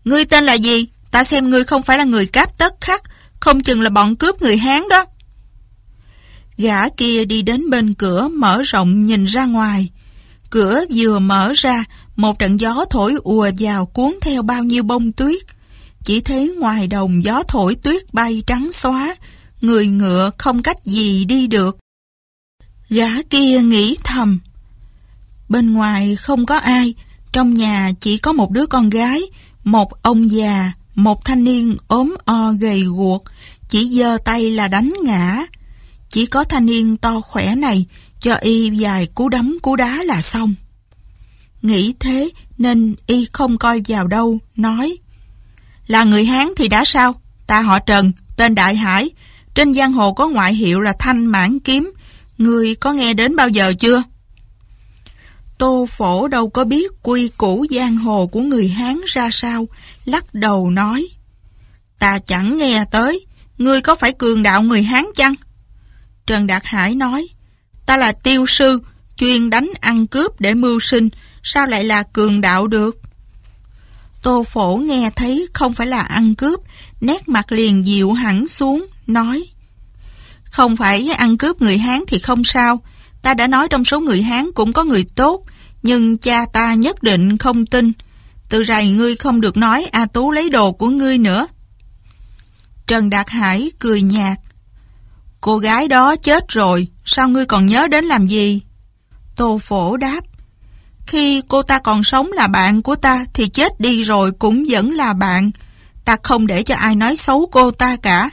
Ngươi 0.05 0.25
tên 0.25 0.45
là 0.45 0.55
gì? 0.55 0.89
Ta 1.11 1.25
xem 1.25 1.51
ngươi 1.51 1.65
không 1.65 1.83
phải 1.83 1.99
là 1.99 2.05
người 2.05 2.27
cáp 2.27 2.59
tất 2.59 2.75
khắc. 2.81 3.03
Không 3.41 3.61
chừng 3.61 3.81
là 3.81 3.91
bọn 3.91 4.17
cướp 4.17 4.43
người 4.43 4.57
Hán 4.57 4.89
đó. 4.89 5.05
Gã 6.59 6.89
kia 6.89 7.25
đi 7.25 7.43
đến 7.43 7.71
bên 7.71 7.95
cửa 7.95 8.29
mở 8.29 8.63
rộng 8.63 9.07
nhìn 9.07 9.25
ra 9.25 9.47
ngoài. 9.47 9.91
Cửa 10.51 10.85
vừa 10.95 11.19
mở 11.19 11.53
ra, 11.55 11.85
một 12.17 12.39
trận 12.39 12.61
gió 12.61 12.85
thổi 12.91 13.15
ùa 13.23 13.51
vào 13.59 13.87
cuốn 13.87 14.19
theo 14.21 14.43
bao 14.43 14.65
nhiêu 14.65 14.83
bông 14.83 15.13
tuyết. 15.13 15.43
Chỉ 16.05 16.21
thấy 16.21 16.55
ngoài 16.59 16.87
đồng 16.87 17.25
gió 17.25 17.43
thổi 17.49 17.75
tuyết 17.75 18.15
bay 18.15 18.43
trắng 18.47 18.73
xóa, 18.73 19.17
người 19.61 19.87
ngựa 19.87 20.31
không 20.39 20.63
cách 20.63 20.85
gì 20.85 21.25
đi 21.25 21.47
được. 21.47 21.79
Gã 22.89 23.23
kia 23.31 23.61
nghĩ 23.63 23.97
thầm. 24.05 24.41
Bên 25.49 25.73
ngoài 25.73 26.17
không 26.17 26.47
có 26.47 26.57
ai, 26.57 26.95
trong 27.33 27.55
nhà 27.55 27.93
chỉ 28.01 28.19
có 28.19 28.33
một 28.33 28.51
đứa 28.51 28.67
con 28.67 28.91
gái, 28.91 29.23
một 29.65 30.03
ông 30.03 30.31
già, 30.31 30.73
một 30.95 31.25
thanh 31.25 31.45
niên 31.45 31.77
ốm 31.89 32.17
o 32.25 32.53
gầy 32.53 32.81
guộc, 32.81 33.25
chỉ 33.69 33.99
giơ 33.99 34.19
tay 34.25 34.51
là 34.51 34.69
đánh 34.69 34.93
ngã. 35.03 35.47
Chỉ 36.17 36.27
có 36.27 36.45
thanh 36.45 36.67
niên 36.67 36.97
to 36.97 37.21
khỏe 37.21 37.55
này 37.55 37.87
cho 38.19 38.35
y 38.35 38.71
vài 38.81 39.07
cú 39.07 39.29
đấm 39.29 39.59
cú 39.63 39.77
đá 39.77 40.03
là 40.03 40.23
xong. 40.23 40.55
Nghĩ 41.63 41.95
thế 42.01 42.31
nên 42.59 42.95
y 43.07 43.27
không 43.33 43.59
coi 43.59 43.83
vào 43.89 44.07
đâu, 44.07 44.39
nói 44.57 44.99
Là 45.87 46.05
người 46.05 46.25
Hán 46.25 46.49
thì 46.57 46.69
đã 46.69 46.85
sao? 46.85 47.21
Ta 47.47 47.61
họ 47.61 47.79
Trần, 47.79 48.13
tên 48.37 48.55
Đại 48.55 48.77
Hải. 48.77 49.11
Trên 49.55 49.75
giang 49.75 49.93
hồ 49.93 50.13
có 50.13 50.29
ngoại 50.29 50.55
hiệu 50.55 50.81
là 50.81 50.93
Thanh 50.99 51.27
Mãn 51.27 51.61
Kiếm. 51.61 51.93
Người 52.39 52.75
có 52.75 52.93
nghe 52.93 53.15
đến 53.15 53.37
bao 53.37 53.49
giờ 53.49 53.73
chưa? 53.79 54.03
Tô 55.59 55.87
Phổ 55.91 56.29
đâu 56.29 56.49
có 56.49 56.65
biết 56.65 56.93
quy 57.03 57.29
củ 57.29 57.67
giang 57.71 57.97
hồ 57.97 58.27
của 58.27 58.41
người 58.41 58.69
Hán 58.69 59.01
ra 59.07 59.29
sao, 59.33 59.69
lắc 60.05 60.35
đầu 60.35 60.71
nói. 60.71 61.09
Ta 61.99 62.19
chẳng 62.19 62.59
nghe 62.59 62.85
tới, 62.91 63.27
ngươi 63.59 63.81
có 63.81 63.95
phải 63.95 64.13
cường 64.13 64.43
đạo 64.43 64.63
người 64.63 64.83
Hán 64.83 65.05
chăng? 65.15 65.35
Trần 66.27 66.47
Đạt 66.47 66.63
Hải 66.65 66.95
nói, 66.95 67.29
ta 67.87 67.97
là 67.97 68.13
tiêu 68.13 68.47
sư, 68.47 68.81
chuyên 69.17 69.51
đánh 69.51 69.71
ăn 69.81 70.07
cướp 70.07 70.41
để 70.41 70.55
mưu 70.55 70.81
sinh, 70.81 71.09
sao 71.43 71.67
lại 71.67 71.85
là 71.85 72.03
cường 72.03 72.41
đạo 72.41 72.67
được? 72.67 73.01
Tô 74.23 74.45
Phổ 74.45 74.77
nghe 74.77 75.11
thấy 75.17 75.47
không 75.53 75.75
phải 75.75 75.87
là 75.87 76.01
ăn 76.01 76.35
cướp, 76.35 76.61
nét 77.01 77.29
mặt 77.29 77.53
liền 77.53 77.87
dịu 77.87 78.13
hẳn 78.13 78.49
xuống, 78.49 78.87
nói 79.07 79.49
Không 80.45 80.77
phải 80.77 81.11
ăn 81.17 81.37
cướp 81.37 81.63
người 81.63 81.79
Hán 81.79 82.05
thì 82.09 82.19
không 82.19 82.45
sao, 82.45 82.83
ta 83.23 83.35
đã 83.35 83.47
nói 83.47 83.69
trong 83.71 83.85
số 83.85 84.01
người 84.01 84.23
Hán 84.23 84.53
cũng 84.53 84.73
có 84.73 84.85
người 84.85 85.05
tốt, 85.15 85.45
nhưng 85.83 86.19
cha 86.19 86.47
ta 86.53 86.75
nhất 86.75 87.03
định 87.03 87.39
không 87.39 87.67
tin. 87.67 87.93
Từ 88.49 88.65
rày 88.65 88.91
ngươi 88.91 89.17
không 89.17 89.41
được 89.41 89.57
nói 89.57 89.89
A 89.93 90.07
Tú 90.07 90.31
lấy 90.31 90.51
đồ 90.51 90.73
của 90.73 90.89
ngươi 90.89 91.19
nữa. 91.19 91.47
Trần 92.87 93.11
Đạt 93.11 93.31
Hải 93.31 93.71
cười 93.79 94.03
nhạt. 94.03 94.39
Cô 95.41 95.59
gái 95.59 95.89
đó 95.89 96.17
chết 96.17 96.49
rồi, 96.49 96.89
sao 97.05 97.29
ngươi 97.29 97.47
còn 97.47 97.67
nhớ 97.67 97.89
đến 97.89 98.05
làm 98.05 98.27
gì? 98.27 98.63
Tô 99.37 99.59
Phổ 99.63 99.97
đáp. 99.97 100.21
Khi 101.07 101.43
cô 101.49 101.63
ta 101.63 101.79
còn 101.79 102.03
sống 102.03 102.33
là 102.33 102.47
bạn 102.47 102.83
của 102.83 102.97
ta 102.97 103.25
thì 103.35 103.49
chết 103.49 103.81
đi 103.81 104.03
rồi 104.03 104.33
cũng 104.33 104.65
vẫn 104.69 104.91
là 104.91 105.13
bạn. 105.13 105.51
Ta 106.05 106.17
không 106.23 106.47
để 106.47 106.63
cho 106.63 106.75
ai 106.75 106.97
nói 106.97 107.17
xấu 107.17 107.49
cô 107.53 107.71
ta 107.71 107.97
cả. 107.97 108.31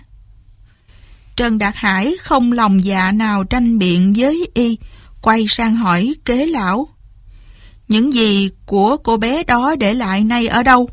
Trần 1.35 1.57
Đạt 1.57 1.73
Hải 1.75 2.15
không 2.21 2.51
lòng 2.51 2.83
dạ 2.83 3.11
nào 3.11 3.43
tranh 3.43 3.79
biện 3.79 4.13
với 4.17 4.47
y, 4.53 4.77
quay 5.21 5.45
sang 5.47 5.75
hỏi 5.75 6.15
kế 6.25 6.45
lão. 6.45 6.87
Những 7.87 8.13
gì 8.13 8.49
của 8.65 8.97
cô 8.97 9.17
bé 9.17 9.43
đó 9.43 9.75
để 9.79 9.93
lại 9.93 10.23
nay 10.23 10.47
ở 10.47 10.63
đâu? 10.63 10.89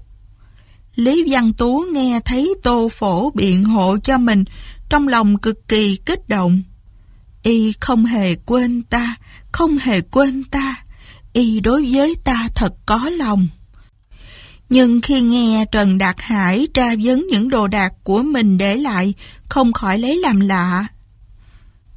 Lý 0.94 1.24
Văn 1.28 1.52
Tú 1.52 1.84
nghe 1.92 2.20
thấy 2.24 2.54
Tô 2.62 2.88
Phổ 2.92 3.30
biện 3.30 3.64
hộ 3.64 3.96
cho 4.02 4.18
mình, 4.18 4.44
trong 4.90 5.08
lòng 5.08 5.38
cực 5.38 5.68
kỳ 5.68 5.96
kích 6.06 6.28
động. 6.28 6.62
Y 7.42 7.72
không 7.80 8.06
hề 8.06 8.34
quên 8.34 8.82
ta, 8.82 9.14
không 9.52 9.78
hề 9.78 10.00
quên 10.00 10.44
ta. 10.44 10.76
Y 11.32 11.60
đối 11.60 11.88
với 11.92 12.14
ta 12.24 12.48
thật 12.54 12.74
có 12.86 13.10
lòng. 13.10 13.48
Nhưng 14.68 15.00
khi 15.00 15.20
nghe 15.20 15.64
Trần 15.72 15.98
Đạt 15.98 16.16
Hải 16.18 16.68
tra 16.74 16.94
vấn 17.02 17.26
những 17.30 17.48
đồ 17.48 17.68
đạc 17.68 17.92
của 18.04 18.22
mình 18.22 18.58
để 18.58 18.76
lại, 18.76 19.14
không 19.48 19.72
khỏi 19.72 19.98
lấy 19.98 20.16
làm 20.16 20.40
lạ. 20.40 20.86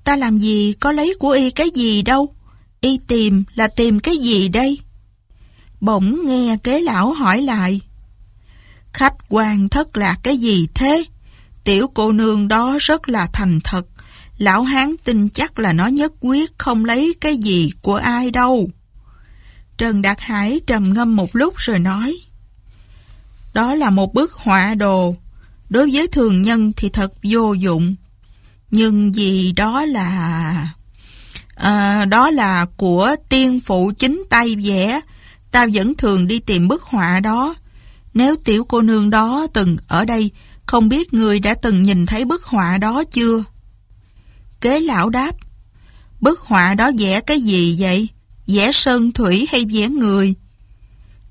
Ta 0.03 0.15
làm 0.15 0.39
gì 0.39 0.73
có 0.79 0.91
lấy 0.91 1.13
của 1.19 1.29
y 1.29 1.51
cái 1.51 1.69
gì 1.75 2.01
đâu. 2.01 2.36
Y 2.82 2.99
tìm 3.08 3.43
là 3.56 3.67
tìm 3.67 3.99
cái 3.99 4.17
gì 4.17 4.49
đây? 4.49 4.79
Bỗng 5.82 6.25
nghe 6.25 6.58
kế 6.63 6.79
lão 6.79 7.13
hỏi 7.13 7.41
lại. 7.41 7.82
Khách 8.93 9.15
quan 9.29 9.69
thất 9.69 9.97
lạc 9.97 10.17
cái 10.23 10.38
gì 10.38 10.67
thế? 10.73 11.06
Tiểu 11.63 11.88
cô 11.93 12.12
nương 12.12 12.47
đó 12.47 12.78
rất 12.80 13.10
là 13.10 13.28
thành 13.34 13.60
thật. 13.63 13.86
Lão 14.38 14.63
Hán 14.63 14.95
tin 15.04 15.30
chắc 15.30 15.60
là 15.60 15.73
nó 15.73 15.88
nhất 15.88 16.12
quyết 16.19 16.58
không 16.58 16.86
lấy 16.86 17.15
cái 17.21 17.38
gì 17.38 17.71
của 17.82 17.95
ai 17.95 18.32
đâu. 18.32 18.69
Trần 19.78 20.02
Đạt 20.02 20.19
Hải 20.19 20.62
trầm 20.67 20.93
ngâm 20.93 21.15
một 21.15 21.36
lúc 21.36 21.54
rồi 21.58 21.80
nói. 21.80 22.17
Đó 23.54 23.76
là 23.76 23.89
một 23.89 24.13
bức 24.13 24.32
họa 24.34 24.73
đồ. 24.73 25.15
Đối 25.69 25.89
với 25.93 26.08
thường 26.08 26.41
nhân 26.41 26.71
thì 26.78 26.89
thật 26.89 27.13
vô 27.23 27.54
dụng. 27.54 27.95
Nhưng 28.71 29.12
vì 29.12 29.52
đó 29.52 29.86
là... 29.86 30.69
À, 31.56 32.06
đó 32.06 32.32
là 32.32 32.65
của 32.78 33.15
tiên 33.30 33.60
phụ 33.60 33.91
chính 33.97 34.23
tay 34.30 34.56
vẽ. 34.56 34.99
Ta 35.52 35.67
vẫn 35.73 35.95
thường 35.95 36.28
đi 36.28 36.39
tìm 36.39 36.67
bức 36.67 36.82
họa 36.82 37.19
đó. 37.19 37.56
Nếu 38.13 38.36
tiểu 38.36 38.63
cô 38.63 38.82
nương 38.82 39.10
đó 39.10 39.47
từng 39.54 39.78
ở 39.88 40.06
đây, 40.06 40.32
không 40.65 40.89
biết 40.89 41.13
người 41.13 41.39
đã 41.39 41.54
từng 41.54 41.84
nhìn 41.84 42.06
thấy 42.06 42.26
bức 42.26 42.43
họa 42.43 42.78
đó 42.78 43.04
chưa? 43.12 43.43
Kế 44.62 44.80
lão 44.80 45.10
đáp, 45.10 45.36
bức 46.21 46.39
họa 46.39 46.76
đó 46.76 46.91
vẽ 46.99 47.21
cái 47.21 47.41
gì 47.41 47.76
vậy? 47.80 48.10
Vẽ 48.47 48.71
sơn 48.71 49.12
thủy 49.12 49.47
hay 49.52 49.65
vẽ 49.73 49.89
người? 49.89 50.34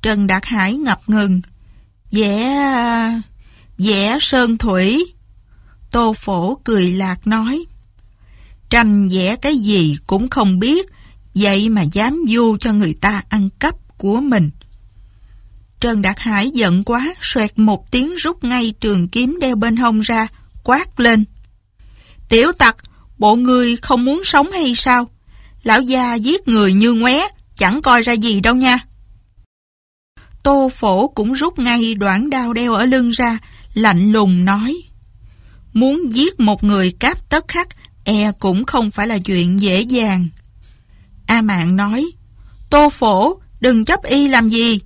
Trần 0.02 0.26
Đạt 0.26 0.44
Hải 0.44 0.74
ngập 0.74 1.00
ngừng, 1.06 1.40
vẽ... 2.12 3.20
vẽ 3.78 4.18
sơn 4.20 4.58
thủy. 4.58 5.12
Tô 5.90 6.12
Phổ 6.12 6.54
cười 6.64 6.92
lạc 6.92 7.26
nói, 7.26 7.64
tranh 8.70 9.08
vẽ 9.08 9.36
cái 9.36 9.56
gì 9.56 9.96
cũng 10.06 10.28
không 10.28 10.58
biết, 10.58 10.86
vậy 11.34 11.68
mà 11.68 11.82
dám 11.82 12.24
du 12.28 12.56
cho 12.56 12.72
người 12.72 12.94
ta 13.00 13.22
ăn 13.28 13.48
cắp 13.58 13.98
của 13.98 14.20
mình. 14.20 14.50
Trần 15.82 16.02
Đạt 16.02 16.18
Hải 16.18 16.50
giận 16.50 16.84
quá, 16.84 17.14
xoẹt 17.20 17.58
một 17.58 17.90
tiếng 17.90 18.14
rút 18.14 18.44
ngay 18.44 18.72
trường 18.80 19.08
kiếm 19.08 19.38
đeo 19.40 19.56
bên 19.56 19.76
hông 19.76 20.00
ra, 20.00 20.26
quát 20.64 21.00
lên. 21.00 21.24
Tiểu 22.28 22.52
tặc, 22.52 22.76
bộ 23.18 23.36
người 23.36 23.76
không 23.76 24.04
muốn 24.04 24.24
sống 24.24 24.52
hay 24.52 24.74
sao? 24.74 25.10
Lão 25.62 25.80
gia 25.80 26.14
giết 26.14 26.48
người 26.48 26.72
như 26.72 26.92
ngoé, 26.92 27.28
chẳng 27.54 27.82
coi 27.82 28.02
ra 28.02 28.12
gì 28.12 28.40
đâu 28.40 28.54
nha. 28.54 28.78
Tô 30.42 30.70
phổ 30.74 31.08
cũng 31.08 31.32
rút 31.32 31.58
ngay 31.58 31.94
đoạn 31.94 32.30
đao 32.30 32.52
đeo 32.52 32.72
ở 32.72 32.86
lưng 32.86 33.10
ra, 33.10 33.38
lạnh 33.74 34.12
lùng 34.12 34.44
nói. 34.44 34.82
Muốn 35.72 36.12
giết 36.12 36.40
một 36.40 36.64
người 36.64 36.92
cáp 36.92 37.30
tất 37.30 37.48
khắc, 37.48 37.68
e 38.04 38.32
cũng 38.32 38.64
không 38.64 38.90
phải 38.90 39.06
là 39.06 39.18
chuyện 39.18 39.60
dễ 39.60 39.80
dàng. 39.80 40.28
A 41.26 41.42
Mạng 41.42 41.76
nói, 41.76 42.04
Tô 42.70 42.88
phổ, 42.88 43.40
đừng 43.60 43.84
chấp 43.84 44.02
y 44.04 44.28
làm 44.28 44.48
gì. 44.48 44.80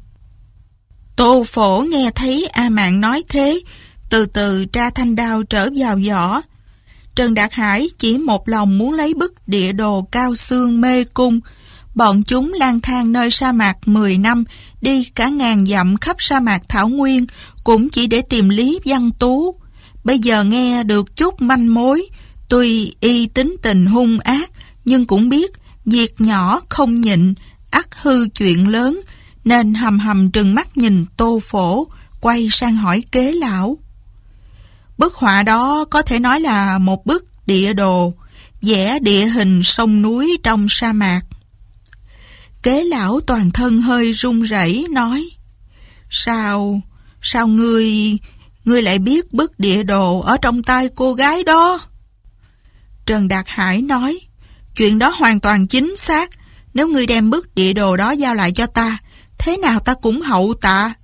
Tô 1.16 1.44
phổ 1.46 1.84
nghe 1.90 2.10
thấy 2.14 2.48
A 2.52 2.68
Mạng 2.68 3.00
nói 3.00 3.22
thế, 3.28 3.60
từ 4.10 4.26
từ 4.26 4.64
tra 4.64 4.90
thanh 4.90 5.16
đao 5.16 5.42
trở 5.42 5.68
vào 5.76 6.00
giỏ. 6.02 6.40
Trần 7.14 7.34
Đạt 7.34 7.52
Hải 7.52 7.88
chỉ 7.98 8.18
một 8.18 8.48
lòng 8.48 8.78
muốn 8.78 8.92
lấy 8.92 9.14
bức 9.14 9.48
địa 9.48 9.72
đồ 9.72 10.08
cao 10.12 10.34
xương 10.34 10.80
mê 10.80 11.04
cung. 11.04 11.40
Bọn 11.94 12.22
chúng 12.22 12.52
lang 12.52 12.80
thang 12.80 13.12
nơi 13.12 13.30
sa 13.30 13.52
mạc 13.52 13.88
10 13.88 14.18
năm, 14.18 14.44
đi 14.80 15.04
cả 15.04 15.28
ngàn 15.28 15.66
dặm 15.66 15.96
khắp 15.96 16.16
sa 16.18 16.40
mạc 16.40 16.62
Thảo 16.68 16.88
Nguyên, 16.88 17.26
cũng 17.64 17.88
chỉ 17.88 18.06
để 18.06 18.22
tìm 18.22 18.48
Lý 18.48 18.78
Văn 18.84 19.10
Tú. 19.18 19.54
Bây 20.04 20.18
giờ 20.18 20.44
nghe 20.44 20.82
được 20.82 21.16
chút 21.16 21.40
manh 21.40 21.74
mối, 21.74 22.08
tuy 22.48 22.94
y 23.00 23.26
tính 23.26 23.56
tình 23.62 23.86
hung 23.86 24.18
ác, 24.20 24.50
nhưng 24.84 25.04
cũng 25.04 25.28
biết 25.28 25.50
việc 25.84 26.20
nhỏ 26.20 26.60
không 26.68 27.00
nhịn, 27.00 27.34
ắt 27.70 27.86
hư 28.02 28.28
chuyện 28.28 28.68
lớn, 28.68 29.00
nên 29.46 29.74
hầm 29.74 29.98
hầm 29.98 30.30
trừng 30.30 30.54
mắt 30.54 30.76
nhìn 30.76 31.06
tô 31.16 31.38
phổ, 31.42 31.86
quay 32.20 32.48
sang 32.50 32.76
hỏi 32.76 33.02
kế 33.12 33.32
lão. 33.32 33.78
Bức 34.98 35.14
họa 35.14 35.42
đó 35.42 35.84
có 35.90 36.02
thể 36.02 36.18
nói 36.18 36.40
là 36.40 36.78
một 36.78 37.06
bức 37.06 37.26
địa 37.46 37.72
đồ, 37.72 38.14
vẽ 38.62 38.98
địa 38.98 39.26
hình 39.26 39.62
sông 39.62 40.02
núi 40.02 40.38
trong 40.42 40.68
sa 40.68 40.92
mạc. 40.92 41.20
Kế 42.62 42.84
lão 42.84 43.20
toàn 43.20 43.50
thân 43.50 43.82
hơi 43.82 44.12
run 44.12 44.42
rẩy 44.42 44.86
nói, 44.90 45.30
Sao, 46.10 46.80
sao 47.22 47.46
ngươi, 47.46 48.18
ngươi 48.64 48.82
lại 48.82 48.98
biết 48.98 49.32
bức 49.32 49.58
địa 49.58 49.82
đồ 49.82 50.20
ở 50.20 50.36
trong 50.42 50.62
tay 50.62 50.88
cô 50.94 51.14
gái 51.14 51.44
đó? 51.44 51.80
Trần 53.06 53.28
Đạt 53.28 53.44
Hải 53.48 53.82
nói, 53.82 54.20
chuyện 54.76 54.98
đó 54.98 55.12
hoàn 55.16 55.40
toàn 55.40 55.66
chính 55.66 55.96
xác, 55.96 56.30
nếu 56.74 56.88
ngươi 56.88 57.06
đem 57.06 57.30
bức 57.30 57.54
địa 57.54 57.72
đồ 57.72 57.96
đó 57.96 58.10
giao 58.10 58.34
lại 58.34 58.52
cho 58.52 58.66
ta, 58.66 58.98
thế 59.38 59.56
nào 59.56 59.80
ta 59.80 59.94
cũng 59.94 60.20
hậu 60.20 60.54
tạ. 60.60 60.94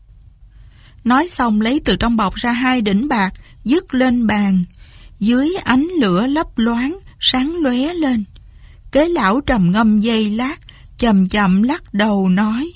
Nói 1.04 1.28
xong 1.28 1.60
lấy 1.60 1.80
từ 1.84 1.96
trong 1.96 2.16
bọc 2.16 2.34
ra 2.34 2.52
hai 2.52 2.80
đỉnh 2.80 3.08
bạc, 3.08 3.32
dứt 3.64 3.94
lên 3.94 4.26
bàn. 4.26 4.64
Dưới 5.18 5.54
ánh 5.64 5.88
lửa 6.00 6.26
lấp 6.26 6.46
loáng, 6.56 6.98
sáng 7.20 7.56
lóe 7.56 7.94
lên. 7.94 8.24
Kế 8.92 9.08
lão 9.08 9.40
trầm 9.40 9.70
ngâm 9.70 10.00
dây 10.00 10.30
lát, 10.30 10.56
chậm 10.98 11.28
chậm 11.28 11.62
lắc 11.62 11.94
đầu 11.94 12.28
nói. 12.28 12.72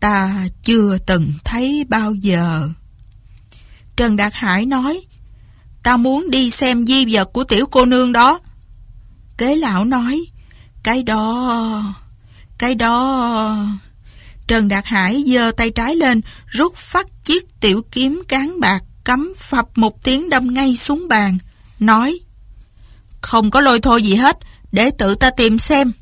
Ta 0.00 0.46
chưa 0.62 0.98
từng 1.06 1.32
thấy 1.44 1.84
bao 1.88 2.14
giờ. 2.14 2.68
Trần 3.96 4.16
Đạt 4.16 4.34
Hải 4.34 4.66
nói, 4.66 5.00
ta 5.82 5.96
muốn 5.96 6.30
đi 6.30 6.50
xem 6.50 6.86
di 6.86 7.04
vật 7.08 7.32
của 7.32 7.44
tiểu 7.44 7.66
cô 7.66 7.84
nương 7.84 8.12
đó. 8.12 8.40
Kế 9.38 9.56
lão 9.56 9.84
nói, 9.84 10.26
cái 10.82 11.02
đó... 11.02 11.94
cái 12.58 12.74
đó... 12.74 13.66
Trần 14.46 14.68
Đạt 14.68 14.86
Hải 14.86 15.24
giơ 15.26 15.50
tay 15.56 15.70
trái 15.70 15.96
lên, 15.96 16.20
rút 16.46 16.76
phát 16.76 17.06
chiếc 17.24 17.60
tiểu 17.60 17.82
kiếm 17.92 18.22
cán 18.28 18.60
bạc, 18.60 18.82
cắm 19.04 19.32
phập 19.36 19.78
một 19.78 20.04
tiếng 20.04 20.30
đâm 20.30 20.54
ngay 20.54 20.76
xuống 20.76 21.08
bàn, 21.08 21.38
nói 21.80 22.20
Không 23.20 23.50
có 23.50 23.60
lôi 23.60 23.80
thôi 23.80 24.02
gì 24.02 24.14
hết, 24.14 24.38
để 24.72 24.90
tự 24.90 25.14
ta 25.14 25.30
tìm 25.30 25.58
xem. 25.58 25.92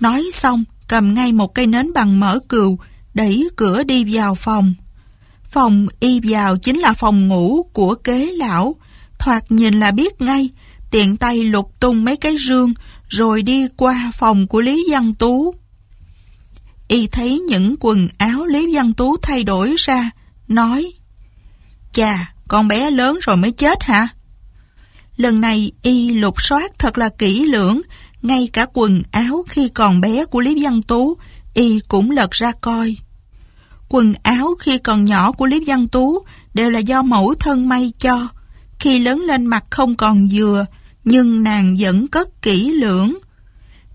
Nói 0.00 0.28
xong, 0.32 0.64
cầm 0.88 1.14
ngay 1.14 1.32
một 1.32 1.54
cây 1.54 1.66
nến 1.66 1.92
bằng 1.92 2.20
mỡ 2.20 2.38
cừu, 2.48 2.78
đẩy 3.14 3.48
cửa 3.56 3.82
đi 3.82 4.16
vào 4.16 4.34
phòng. 4.34 4.74
Phòng 5.44 5.86
y 6.00 6.20
vào 6.24 6.58
chính 6.58 6.78
là 6.78 6.94
phòng 6.94 7.28
ngủ 7.28 7.62
của 7.72 7.94
kế 7.94 8.26
lão, 8.26 8.76
thoạt 9.18 9.52
nhìn 9.52 9.80
là 9.80 9.90
biết 9.90 10.20
ngay, 10.20 10.50
tiện 10.90 11.16
tay 11.16 11.44
lục 11.44 11.72
tung 11.80 12.04
mấy 12.04 12.16
cái 12.16 12.36
rương, 12.38 12.74
rồi 13.08 13.42
đi 13.42 13.68
qua 13.76 14.10
phòng 14.14 14.46
của 14.46 14.60
Lý 14.60 14.84
Văn 14.90 15.14
Tú. 15.14 15.54
Y 16.90 17.06
thấy 17.06 17.38
những 17.48 17.76
quần 17.80 18.08
áo 18.18 18.46
Lý 18.46 18.74
Văn 18.74 18.92
Tú 18.92 19.16
thay 19.22 19.44
đổi 19.44 19.74
ra, 19.78 20.10
nói 20.48 20.92
Chà, 21.90 22.34
con 22.48 22.68
bé 22.68 22.90
lớn 22.90 23.18
rồi 23.22 23.36
mới 23.36 23.50
chết 23.50 23.82
hả? 23.82 24.08
Lần 25.16 25.40
này 25.40 25.72
Y 25.82 26.10
lục 26.10 26.42
soát 26.42 26.78
thật 26.78 26.98
là 26.98 27.08
kỹ 27.08 27.44
lưỡng, 27.44 27.80
ngay 28.22 28.48
cả 28.52 28.66
quần 28.72 29.02
áo 29.10 29.44
khi 29.48 29.68
còn 29.68 30.00
bé 30.00 30.24
của 30.24 30.40
Lý 30.40 30.64
Văn 30.64 30.82
Tú, 30.82 31.16
Y 31.54 31.80
cũng 31.88 32.10
lật 32.10 32.30
ra 32.30 32.52
coi. 32.60 32.96
Quần 33.88 34.14
áo 34.22 34.54
khi 34.60 34.78
còn 34.78 35.04
nhỏ 35.04 35.32
của 35.32 35.46
Lý 35.46 35.64
Văn 35.66 35.88
Tú 35.88 36.24
đều 36.54 36.70
là 36.70 36.78
do 36.78 37.02
mẫu 37.02 37.34
thân 37.40 37.68
may 37.68 37.92
cho. 37.98 38.28
Khi 38.78 38.98
lớn 38.98 39.20
lên 39.20 39.46
mặt 39.46 39.64
không 39.70 39.94
còn 39.94 40.28
dừa, 40.28 40.66
nhưng 41.04 41.42
nàng 41.42 41.76
vẫn 41.78 42.08
cất 42.08 42.42
kỹ 42.42 42.72
lưỡng. 42.72 43.18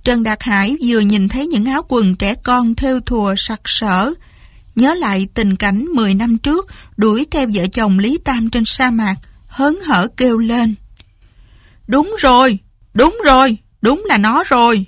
Trần 0.06 0.24
Đạt 0.24 0.44
Hải 0.44 0.78
vừa 0.84 1.00
nhìn 1.00 1.30
thấy 1.30 1.48
những 1.48 1.66
áo 1.66 1.86
quần 1.88 2.16
trẻ 2.16 2.36
con 2.36 2.76
theo 2.76 3.00
thùa 3.00 3.36
sặc 3.38 3.62
sỡ, 3.66 4.14
nhớ 4.76 4.94
lại 4.94 5.28
tình 5.34 5.56
cảnh 5.56 5.86
10 5.86 6.14
năm 6.14 6.38
trước 6.38 6.68
đuổi 6.98 7.28
theo 7.32 7.48
vợ 7.54 7.66
chồng 7.72 8.00
Lý 8.00 8.18
Tam 8.26 8.50
trên 8.50 8.66
sa 8.66 8.92
mạc, 8.92 9.16
hớn 9.48 9.78
hở 9.88 10.08
kêu 10.18 10.38
lên. 10.38 10.76
Đúng 11.88 12.16
rồi, 12.20 12.60
đúng 12.94 13.18
rồi, 13.26 13.58
đúng 13.82 14.04
là 14.06 14.18
nó 14.18 14.44
rồi. 14.46 14.86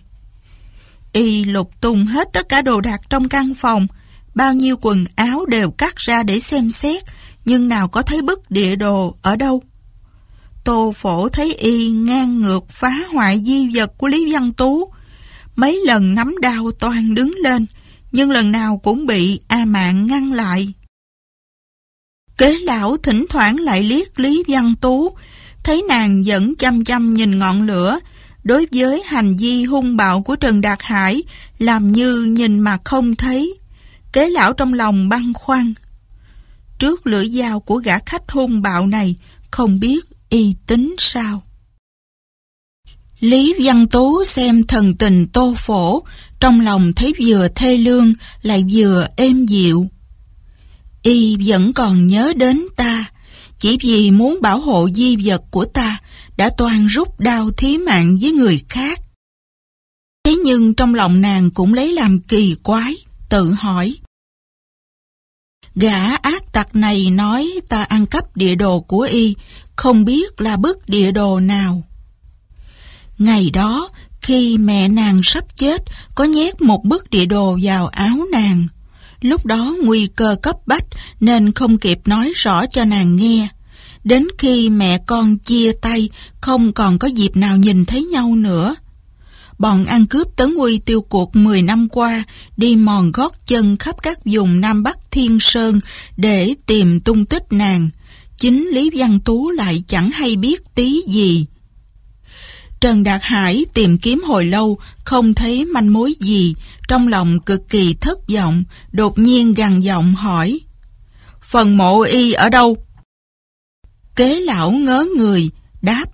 Y 1.12 1.43
lục 1.43 1.71
tung 1.82 2.06
hết 2.06 2.27
tất 2.34 2.49
cả 2.49 2.62
đồ 2.62 2.82
đạc 2.82 3.01
trong 3.10 3.30
căn 3.30 3.53
phòng, 3.53 3.88
bao 4.36 4.53
nhiêu 4.53 4.75
quần 4.82 5.06
áo 5.15 5.45
đều 5.45 5.71
cắt 5.71 5.95
ra 5.95 6.23
để 6.23 6.39
xem 6.39 6.69
xét, 6.69 7.03
nhưng 7.45 7.67
nào 7.67 7.88
có 7.88 8.01
thấy 8.01 8.21
bức 8.21 8.51
địa 8.51 8.75
đồ 8.75 9.15
ở 9.21 9.36
đâu. 9.36 9.63
Tô 10.63 10.91
phổ 10.95 11.30
thấy 11.30 11.53
y 11.53 11.89
ngang 11.89 12.39
ngược 12.39 12.69
phá 12.69 12.93
hoại 13.13 13.39
di 13.45 13.69
vật 13.73 13.91
của 13.97 14.08
Lý 14.08 14.34
Văn 14.34 14.53
Tú. 14.53 14.91
Mấy 15.57 15.81
lần 15.85 16.15
nắm 16.15 16.35
đao 16.41 16.71
toàn 16.71 17.15
đứng 17.15 17.31
lên, 17.43 17.65
nhưng 18.11 18.31
lần 18.31 18.51
nào 18.51 18.77
cũng 18.83 19.05
bị 19.05 19.39
A 19.47 19.65
Mạng 19.65 20.07
ngăn 20.07 20.31
lại. 20.31 20.73
Kế 22.37 22.59
lão 22.59 22.97
thỉnh 22.97 23.25
thoảng 23.29 23.59
lại 23.59 23.83
liếc 23.83 24.19
Lý 24.19 24.43
Văn 24.47 24.75
Tú, 24.81 25.17
thấy 25.63 25.83
nàng 25.89 26.23
vẫn 26.25 26.55
chăm 26.55 26.83
chăm 26.83 27.13
nhìn 27.13 27.39
ngọn 27.39 27.61
lửa, 27.61 27.99
đối 28.43 28.67
với 28.71 29.03
hành 29.05 29.35
vi 29.35 29.63
hung 29.63 29.97
bạo 29.97 30.21
của 30.21 30.35
Trần 30.35 30.61
Đạt 30.61 30.79
Hải, 30.81 31.23
làm 31.59 31.91
như 31.91 32.23
nhìn 32.23 32.59
mà 32.59 32.77
không 32.83 33.15
thấy. 33.15 33.57
Kế 34.13 34.29
lão 34.29 34.53
trong 34.53 34.73
lòng 34.73 35.09
băn 35.09 35.33
khoăn. 35.33 35.73
Trước 36.79 37.07
lưỡi 37.07 37.29
dao 37.29 37.59
của 37.59 37.77
gã 37.77 37.99
khách 38.05 38.31
hung 38.31 38.61
bạo 38.61 38.87
này, 38.87 39.15
không 39.51 39.79
biết 39.79 40.05
y 40.29 40.55
tính 40.67 40.95
sao. 40.97 41.43
Lý 43.19 43.53
Văn 43.63 43.88
Tú 43.88 44.23
xem 44.23 44.63
thần 44.63 44.95
tình 44.95 45.27
tô 45.27 45.53
phổ, 45.58 46.03
trong 46.39 46.62
lòng 46.62 46.93
thấy 46.93 47.13
vừa 47.25 47.47
thê 47.56 47.77
lương 47.77 48.13
lại 48.41 48.63
vừa 48.71 49.08
êm 49.15 49.45
dịu. 49.45 49.88
Y 51.01 51.38
vẫn 51.45 51.73
còn 51.73 52.08
nhớ 52.08 52.34
đến 52.36 52.65
ta, 52.75 53.06
chỉ 53.60 53.77
vì 53.82 54.12
muốn 54.12 54.38
bảo 54.41 54.60
hộ 54.60 54.89
di 54.93 55.15
vật 55.15 55.43
của 55.51 55.65
ta 55.65 55.97
đã 56.38 56.49
toàn 56.58 56.86
rút 56.86 57.19
đau 57.19 57.51
thí 57.51 57.77
mạng 57.77 58.17
với 58.21 58.32
người 58.32 58.62
khác. 58.69 59.01
Thế 60.23 60.36
nhưng 60.43 60.73
trong 60.73 60.95
lòng 60.95 61.21
nàng 61.21 61.51
cũng 61.51 61.73
lấy 61.73 61.93
làm 61.93 62.19
kỳ 62.19 62.56
quái, 62.63 62.95
tự 63.30 63.51
hỏi. 63.51 63.95
Gã 65.75 66.15
ác 66.15 66.53
tặc 66.53 66.75
này 66.75 67.10
nói 67.10 67.49
ta 67.69 67.84
ăn 67.84 68.08
cắp 68.08 68.38
địa 68.38 68.56
đồ 68.56 68.80
của 68.80 69.08
y, 69.12 69.36
không 69.75 70.06
biết 70.06 70.41
là 70.41 70.58
bức 70.58 70.89
địa 70.89 71.12
đồ 71.12 71.39
nào. 71.39 71.84
Ngày 73.17 73.49
đó, 73.53 73.89
khi 74.21 74.58
mẹ 74.58 74.88
nàng 74.88 75.21
sắp 75.23 75.58
chết, 75.58 75.84
có 76.15 76.23
nhét 76.23 76.62
một 76.62 76.84
bức 76.84 77.10
địa 77.10 77.25
đồ 77.25 77.58
vào 77.62 77.88
áo 77.88 78.17
nàng. 78.32 78.67
Lúc 79.21 79.45
đó 79.45 79.75
nguy 79.84 80.08
cơ 80.08 80.36
cấp 80.41 80.56
bách 80.65 80.86
nên 81.19 81.51
không 81.51 81.77
kịp 81.77 81.99
nói 82.06 82.32
rõ 82.36 82.65
cho 82.65 82.86
nàng 82.86 83.15
nghe. 83.15 83.47
Đến 84.03 84.27
khi 84.38 84.69
mẹ 84.69 84.97
con 84.97 85.38
chia 85.38 85.71
tay, 85.82 86.10
không 86.41 86.73
còn 86.73 86.99
có 86.99 87.08
dịp 87.08 87.36
nào 87.36 87.58
nhìn 87.58 87.86
thấy 87.86 88.03
nhau 88.03 88.36
nữa. 88.36 88.75
Bọn 89.60 89.86
ăn 89.86 90.06
cướp 90.06 90.27
tấn 90.36 90.56
uy 90.56 90.80
tiêu 90.80 91.01
cuộc 91.01 91.36
10 91.36 91.62
năm 91.62 91.88
qua, 91.89 92.23
đi 92.58 92.75
mòn 92.75 93.12
gót 93.12 93.47
chân 93.47 93.77
khắp 93.77 93.95
các 94.01 94.19
vùng 94.25 94.62
Nam 94.62 94.84
Bắc 94.84 94.97
Thiên 95.12 95.39
Sơn 95.39 95.80
để 96.17 96.56
tìm 96.65 96.99
tung 96.99 97.25
tích 97.25 97.43
nàng. 97.51 97.89
Chính 98.38 98.69
Lý 98.71 98.91
Văn 98.95 99.19
Tú 99.19 99.51
lại 99.51 99.84
chẳng 99.88 100.12
hay 100.12 100.36
biết 100.36 100.75
tí 100.75 101.01
gì. 101.08 101.45
Trần 102.79 103.03
Đạt 103.03 103.21
Hải 103.23 103.65
tìm 103.73 103.97
kiếm 103.97 104.23
hồi 104.23 104.45
lâu, 104.45 104.77
không 105.03 105.33
thấy 105.33 105.65
manh 105.65 105.93
mối 105.93 106.13
gì, 106.19 106.55
trong 106.87 107.07
lòng 107.07 107.39
cực 107.39 107.69
kỳ 107.69 107.93
thất 107.93 108.17
vọng, 108.35 108.63
đột 108.91 109.19
nhiên 109.19 109.53
gằn 109.53 109.79
giọng 109.79 110.15
hỏi. 110.15 110.59
Phần 111.43 111.77
mộ 111.77 112.01
y 112.01 112.33
ở 112.33 112.49
đâu? 112.49 112.77
Kế 114.15 114.39
lão 114.39 114.71
ngớ 114.71 115.05
người, 115.17 115.49
đáp. 115.81 116.05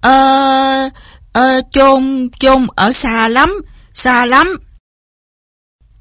Ờ, 0.00 0.88
ờ, 1.32 1.60
chôn, 1.70 2.28
chôn 2.38 2.66
ở 2.76 2.92
xa 2.92 3.28
lắm, 3.28 3.54
xa 3.94 4.26
lắm. 4.26 4.56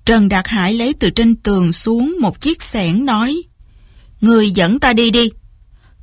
Trần 0.05 0.29
Đạt 0.29 0.47
Hải 0.47 0.73
lấy 0.73 0.93
từ 0.99 1.09
trên 1.09 1.35
tường 1.35 1.73
xuống 1.73 2.15
một 2.21 2.41
chiếc 2.41 2.63
xẻng 2.63 3.05
nói. 3.05 3.43
Người 4.21 4.51
dẫn 4.51 4.79
ta 4.79 4.93
đi 4.93 5.11
đi. 5.11 5.29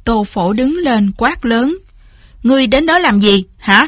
Tô 0.04 0.24
phổ 0.24 0.52
đứng 0.52 0.76
lên 0.76 1.12
quát 1.16 1.44
lớn. 1.44 1.78
Ngươi 2.42 2.66
đến 2.66 2.86
đó 2.86 2.98
làm 2.98 3.20
gì, 3.20 3.44
hả? 3.58 3.86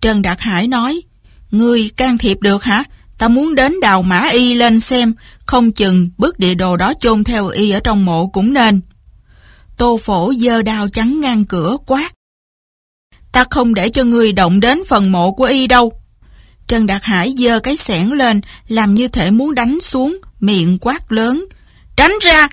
Trần 0.00 0.22
Đạt 0.22 0.40
Hải 0.40 0.68
nói. 0.68 1.02
Ngươi 1.50 1.90
can 1.96 2.18
thiệp 2.18 2.40
được 2.40 2.64
hả? 2.64 2.84
Ta 3.18 3.28
muốn 3.28 3.54
đến 3.54 3.80
đào 3.80 4.02
mã 4.02 4.28
y 4.32 4.54
lên 4.54 4.80
xem, 4.80 5.14
không 5.46 5.72
chừng 5.72 6.10
bức 6.18 6.38
địa 6.38 6.54
đồ 6.54 6.76
đó 6.76 6.92
chôn 7.00 7.24
theo 7.24 7.46
y 7.46 7.70
ở 7.70 7.80
trong 7.84 8.04
mộ 8.04 8.26
cũng 8.26 8.52
nên. 8.52 8.80
Tô 9.76 9.98
phổ 10.02 10.32
dơ 10.34 10.62
đao 10.62 10.88
trắng 10.88 11.20
ngang 11.20 11.44
cửa 11.44 11.76
quát. 11.86 12.12
Ta 13.32 13.44
không 13.50 13.74
để 13.74 13.88
cho 13.88 14.04
ngươi 14.04 14.32
động 14.32 14.60
đến 14.60 14.82
phần 14.88 15.12
mộ 15.12 15.32
của 15.32 15.44
y 15.44 15.66
đâu. 15.66 15.92
Trần 16.68 16.86
Đạt 16.86 17.04
Hải 17.04 17.34
dơ 17.38 17.60
cái 17.60 17.76
sẻn 17.76 18.08
lên, 18.10 18.40
làm 18.68 18.94
như 18.94 19.08
thể 19.08 19.30
muốn 19.30 19.54
đánh 19.54 19.80
xuống, 19.80 20.18
miệng 20.40 20.78
quát 20.78 21.12
lớn. 21.12 21.44
Tránh 21.96 22.12
ra! 22.22 22.48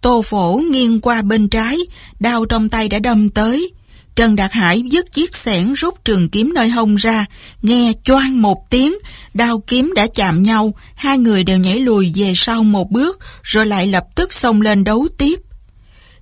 Tô 0.00 0.22
phổ 0.22 0.60
nghiêng 0.70 1.00
qua 1.00 1.22
bên 1.22 1.48
trái, 1.48 1.76
đao 2.20 2.44
trong 2.44 2.68
tay 2.68 2.88
đã 2.88 2.98
đâm 2.98 3.30
tới. 3.30 3.72
Trần 4.16 4.36
Đạt 4.36 4.52
Hải 4.52 4.82
dứt 4.82 5.12
chiếc 5.12 5.36
xẻng 5.36 5.72
rút 5.72 6.04
trường 6.04 6.28
kiếm 6.28 6.52
nơi 6.54 6.68
hông 6.68 6.94
ra, 6.94 7.26
nghe 7.62 7.92
choang 8.04 8.42
một 8.42 8.70
tiếng, 8.70 8.98
đao 9.34 9.62
kiếm 9.66 9.92
đã 9.96 10.06
chạm 10.14 10.42
nhau, 10.42 10.74
hai 10.94 11.18
người 11.18 11.44
đều 11.44 11.58
nhảy 11.58 11.78
lùi 11.80 12.12
về 12.14 12.32
sau 12.36 12.64
một 12.64 12.90
bước, 12.90 13.18
rồi 13.42 13.66
lại 13.66 13.86
lập 13.86 14.06
tức 14.14 14.32
xông 14.32 14.60
lên 14.60 14.84
đấu 14.84 15.06
tiếp. 15.18 15.40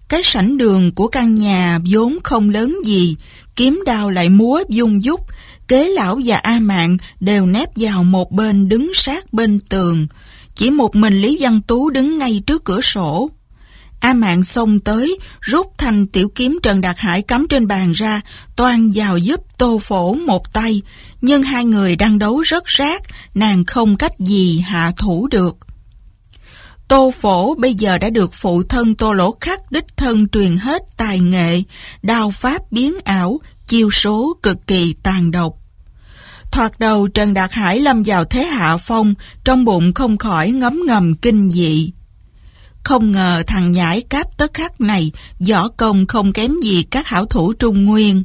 Cái 0.09 0.23
sảnh 0.23 0.57
đường 0.57 0.93
của 0.93 1.09
căn 1.09 1.35
nhà 1.35 1.79
vốn 1.87 2.19
không 2.25 2.51
lớn 2.51 2.79
gì, 2.85 3.17
kiếm 3.57 3.83
đao 3.87 4.11
lại 4.11 4.29
múa 4.29 4.63
dung 4.69 5.03
dúc, 5.03 5.21
kế 5.69 5.89
lão 5.89 6.21
và 6.25 6.37
A 6.37 6.59
Mạng 6.61 6.97
đều 7.21 7.47
nép 7.47 7.69
vào 7.77 8.05
một 8.05 8.33
bên 8.33 8.69
đứng 8.69 8.91
sát 8.95 9.33
bên 9.33 9.61
tường. 9.61 10.07
Chỉ 10.55 10.71
một 10.71 10.97
mình 10.97 11.21
Lý 11.21 11.37
Văn 11.41 11.61
Tú 11.67 11.91
đứng 11.91 12.19
ngay 12.19 12.43
trước 12.47 12.65
cửa 12.65 12.81
sổ. 12.81 13.31
A 14.03 14.15
Mạng 14.15 14.45
xông 14.45 14.81
tới, 14.81 15.19
rút 15.41 15.67
thanh 15.79 16.07
tiểu 16.07 16.29
kiếm 16.35 16.59
Trần 16.63 16.81
Đạt 16.81 16.99
Hải 16.99 17.23
cắm 17.23 17.47
trên 17.51 17.67
bàn 17.67 17.93
ra, 17.93 18.21
toan 18.57 18.91
vào 18.91 19.19
giúp 19.19 19.41
tô 19.59 19.79
phổ 19.83 20.15
một 20.15 20.53
tay. 20.53 20.83
Nhưng 21.21 21.43
hai 21.43 21.65
người 21.65 21.97
đang 21.97 22.19
đấu 22.19 22.41
rất 22.41 22.67
rác, 22.67 23.03
nàng 23.35 23.65
không 23.65 23.97
cách 23.97 24.19
gì 24.19 24.61
hạ 24.61 24.93
thủ 24.97 25.29
được. 25.31 25.57
Tô 26.89 27.11
phổ 27.21 27.55
bây 27.55 27.75
giờ 27.75 27.99
đã 27.99 28.11
được 28.11 28.35
phụ 28.35 28.63
thân 28.63 28.95
tô 28.95 29.13
lỗ 29.13 29.37
khắc 29.41 29.73
đích 29.73 29.97
thân 29.97 30.29
truyền 30.29 30.57
hết 30.57 30.83
tài 30.97 31.19
nghệ, 31.19 31.63
đao 32.03 32.31
pháp 32.31 32.73
biến 32.73 32.95
ảo, 33.05 33.41
chiêu 33.67 33.91
số 33.91 34.37
cực 34.43 34.67
kỳ 34.67 34.95
tàn 35.03 35.31
độc. 35.31 35.55
Thoạt 36.53 36.79
đầu 36.79 37.09
Trần 37.09 37.35
Đạt 37.35 37.53
Hải 37.53 37.81
lâm 37.81 38.03
vào 38.07 38.25
thế 38.25 38.45
hạ 38.45 38.77
phong, 38.77 39.15
trong 39.45 39.65
bụng 39.65 39.93
không 39.95 40.17
khỏi 40.17 40.51
ngấm 40.51 40.81
ngầm 40.87 41.15
kinh 41.15 41.51
dị. 41.51 41.93
Không 42.85 43.13
ngờ 43.13 43.43
thằng 43.47 43.73
nhãi 43.73 44.03
cáp 44.11 44.39
tất 44.39 44.55
khắc 44.55 44.81
này 44.81 45.13
võ 45.49 45.69
công 45.69 46.07
không 46.07 46.33
kém 46.33 46.61
gì 46.63 46.83
các 46.83 47.07
hảo 47.07 47.27
thủ 47.27 47.53
Trung 47.53 47.85
Nguyên. 47.85 48.23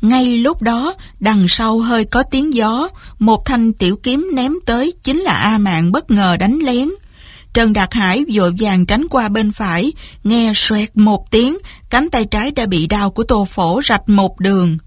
Ngay 0.00 0.36
lúc 0.36 0.62
đó, 0.62 0.94
đằng 1.20 1.48
sau 1.48 1.78
hơi 1.78 2.04
có 2.04 2.22
tiếng 2.22 2.54
gió, 2.54 2.88
một 3.18 3.44
thanh 3.44 3.72
tiểu 3.72 3.96
kiếm 4.02 4.30
ném 4.34 4.52
tới 4.66 4.92
chính 5.02 5.20
là 5.20 5.32
A 5.32 5.58
Mạng 5.58 5.92
bất 5.92 6.10
ngờ 6.10 6.36
đánh 6.40 6.58
lén. 6.58 6.88
Trần 7.54 7.72
Đạt 7.72 7.94
Hải 7.94 8.24
vội 8.34 8.54
vàng 8.58 8.86
tránh 8.86 9.08
qua 9.08 9.28
bên 9.28 9.52
phải, 9.52 9.92
nghe 10.24 10.52
xoẹt 10.54 10.96
một 10.96 11.30
tiếng, 11.30 11.58
cánh 11.90 12.10
tay 12.10 12.24
trái 12.24 12.50
đã 12.50 12.66
bị 12.66 12.86
đau 12.86 13.10
của 13.10 13.24
tô 13.24 13.46
phổ 13.50 13.80
rạch 13.84 14.08
một 14.08 14.40
đường. 14.40 14.78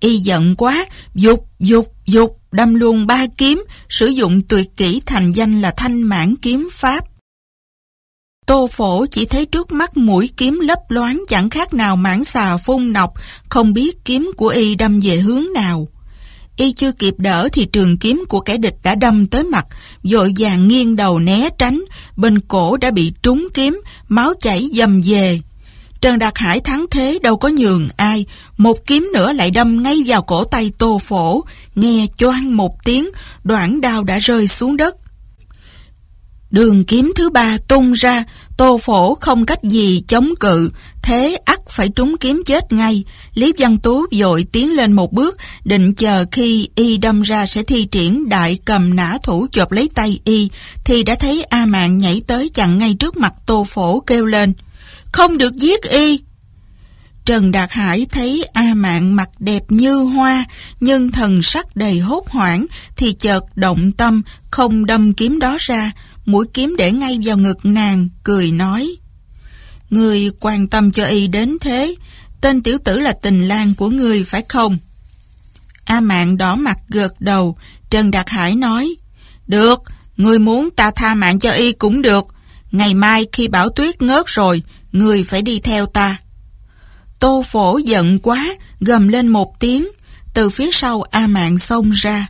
Y 0.00 0.16
giận 0.16 0.56
quá, 0.56 0.86
dục, 1.14 1.46
dục, 1.58 1.94
dục, 2.06 2.40
đâm 2.52 2.74
luôn 2.74 3.06
ba 3.06 3.26
kiếm, 3.38 3.64
sử 3.88 4.06
dụng 4.06 4.42
tuyệt 4.42 4.76
kỹ 4.76 5.02
thành 5.06 5.30
danh 5.30 5.60
là 5.62 5.74
thanh 5.76 6.02
mãn 6.02 6.36
kiếm 6.36 6.68
pháp. 6.72 7.04
Tô 8.52 8.66
phổ 8.70 9.06
chỉ 9.06 9.26
thấy 9.26 9.46
trước 9.46 9.72
mắt 9.72 9.96
mũi 9.96 10.30
kiếm 10.36 10.60
lấp 10.62 10.78
loáng 10.88 11.22
chẳng 11.28 11.50
khác 11.50 11.74
nào 11.74 11.96
mãn 11.96 12.24
xà 12.24 12.56
phun 12.56 12.92
nọc, 12.92 13.14
không 13.48 13.72
biết 13.72 14.04
kiếm 14.04 14.30
của 14.36 14.48
y 14.48 14.74
đâm 14.74 15.00
về 15.00 15.16
hướng 15.16 15.44
nào. 15.54 15.88
Y 16.56 16.72
chưa 16.72 16.92
kịp 16.92 17.14
đỡ 17.18 17.48
thì 17.52 17.64
trường 17.64 17.98
kiếm 17.98 18.24
của 18.28 18.40
kẻ 18.40 18.56
địch 18.56 18.76
đã 18.82 18.94
đâm 18.94 19.26
tới 19.26 19.44
mặt, 19.44 19.66
dội 20.02 20.32
vàng 20.38 20.68
nghiêng 20.68 20.96
đầu 20.96 21.18
né 21.18 21.48
tránh, 21.58 21.82
bên 22.16 22.40
cổ 22.40 22.76
đã 22.76 22.90
bị 22.90 23.12
trúng 23.22 23.48
kiếm, 23.54 23.80
máu 24.08 24.32
chảy 24.40 24.68
dầm 24.72 25.00
về. 25.04 25.40
Trần 26.00 26.18
Đạt 26.18 26.38
Hải 26.38 26.60
thắng 26.60 26.86
thế 26.90 27.18
đâu 27.22 27.36
có 27.36 27.48
nhường 27.48 27.88
ai, 27.96 28.26
một 28.56 28.86
kiếm 28.86 29.10
nữa 29.14 29.32
lại 29.32 29.50
đâm 29.50 29.82
ngay 29.82 29.96
vào 30.06 30.22
cổ 30.22 30.44
tay 30.44 30.70
tô 30.78 30.98
phổ, 31.02 31.44
nghe 31.74 32.06
choang 32.16 32.56
một 32.56 32.84
tiếng, 32.84 33.10
đoạn 33.44 33.80
đao 33.80 34.04
đã 34.04 34.18
rơi 34.18 34.48
xuống 34.48 34.76
đất. 34.76 34.96
Đường 36.52 36.84
kiếm 36.84 37.12
thứ 37.16 37.30
ba 37.30 37.56
tung 37.68 37.92
ra, 37.92 38.24
tô 38.56 38.78
phổ 38.78 39.14
không 39.14 39.46
cách 39.46 39.62
gì 39.62 40.02
chống 40.08 40.32
cự, 40.40 40.70
thế 41.02 41.38
ắt 41.44 41.60
phải 41.70 41.88
trúng 41.88 42.16
kiếm 42.20 42.42
chết 42.46 42.72
ngay. 42.72 43.04
Lý 43.34 43.52
Văn 43.58 43.78
Tú 43.78 44.06
dội 44.12 44.44
tiến 44.52 44.76
lên 44.76 44.92
một 44.92 45.12
bước, 45.12 45.36
định 45.64 45.94
chờ 45.94 46.24
khi 46.32 46.68
y 46.74 46.96
đâm 46.96 47.22
ra 47.22 47.46
sẽ 47.46 47.62
thi 47.62 47.84
triển 47.84 48.28
đại 48.28 48.58
cầm 48.64 48.96
nã 48.96 49.18
thủ 49.22 49.46
chộp 49.52 49.72
lấy 49.72 49.88
tay 49.94 50.20
y, 50.24 50.50
thì 50.84 51.02
đã 51.02 51.14
thấy 51.14 51.42
A 51.42 51.66
Mạng 51.66 51.98
nhảy 51.98 52.22
tới 52.26 52.50
chặn 52.54 52.78
ngay 52.78 52.94
trước 52.94 53.16
mặt 53.16 53.32
tô 53.46 53.64
phổ 53.68 54.00
kêu 54.00 54.24
lên. 54.24 54.52
Không 55.12 55.38
được 55.38 55.56
giết 55.56 55.82
y! 55.82 56.20
Trần 57.24 57.50
Đạt 57.50 57.70
Hải 57.72 58.06
thấy 58.10 58.44
A 58.52 58.74
Mạng 58.74 59.16
mặt 59.16 59.28
đẹp 59.38 59.62
như 59.68 59.94
hoa, 59.94 60.44
nhưng 60.80 61.10
thần 61.12 61.42
sắc 61.42 61.76
đầy 61.76 61.98
hốt 61.98 62.28
hoảng, 62.28 62.66
thì 62.96 63.12
chợt 63.12 63.44
động 63.54 63.92
tâm, 63.92 64.22
không 64.50 64.86
đâm 64.86 65.12
kiếm 65.12 65.38
đó 65.38 65.56
ra, 65.60 65.92
mũi 66.24 66.46
kiếm 66.54 66.74
để 66.78 66.92
ngay 66.92 67.18
vào 67.24 67.38
ngực 67.38 67.64
nàng, 67.64 68.08
cười 68.24 68.50
nói. 68.50 68.96
Người 69.90 70.30
quan 70.40 70.68
tâm 70.68 70.90
cho 70.90 71.04
y 71.04 71.26
đến 71.26 71.56
thế, 71.60 71.94
tên 72.40 72.62
tiểu 72.62 72.78
tử 72.84 72.98
là 72.98 73.12
tình 73.12 73.48
lang 73.48 73.74
của 73.74 73.90
người 73.90 74.24
phải 74.24 74.42
không? 74.48 74.78
A 75.84 76.00
Mạng 76.00 76.36
đỏ 76.36 76.56
mặt 76.56 76.78
gật 76.88 77.20
đầu, 77.20 77.56
Trần 77.90 78.10
Đạt 78.10 78.30
Hải 78.30 78.54
nói, 78.54 78.94
Được, 79.46 79.82
người 80.16 80.38
muốn 80.38 80.70
ta 80.76 80.90
tha 80.90 81.14
mạng 81.14 81.38
cho 81.38 81.50
y 81.50 81.72
cũng 81.72 82.02
được, 82.02 82.26
ngày 82.70 82.94
mai 82.94 83.26
khi 83.32 83.48
bảo 83.48 83.68
tuyết 83.68 84.02
ngớt 84.02 84.26
rồi, 84.26 84.62
người 84.92 85.24
phải 85.24 85.42
đi 85.42 85.60
theo 85.60 85.86
ta. 85.86 86.16
Tô 87.20 87.42
phổ 87.46 87.78
giận 87.78 88.18
quá, 88.18 88.46
gầm 88.80 89.08
lên 89.08 89.28
một 89.28 89.60
tiếng, 89.60 89.88
từ 90.34 90.50
phía 90.50 90.70
sau 90.72 91.02
A 91.02 91.26
Mạng 91.26 91.58
xông 91.58 91.90
ra. 91.90 92.26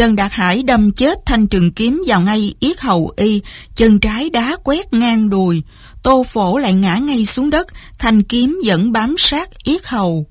Trần 0.00 0.16
Đạt 0.16 0.32
Hải 0.32 0.62
đâm 0.62 0.92
chết 0.92 1.18
thanh 1.26 1.46
trường 1.46 1.72
kiếm 1.72 2.02
vào 2.06 2.20
ngay 2.20 2.54
yết 2.60 2.80
hầu 2.80 3.12
y, 3.16 3.42
chân 3.74 4.00
trái 4.00 4.30
đá 4.30 4.56
quét 4.64 4.92
ngang 4.92 5.30
đùi. 5.30 5.62
Tô 6.02 6.24
phổ 6.28 6.58
lại 6.58 6.74
ngã 6.74 6.96
ngay 6.96 7.24
xuống 7.24 7.50
đất, 7.50 7.66
thanh 7.98 8.22
kiếm 8.22 8.60
vẫn 8.64 8.92
bám 8.92 9.14
sát 9.18 9.50
yết 9.64 9.86
hầu. 9.86 10.26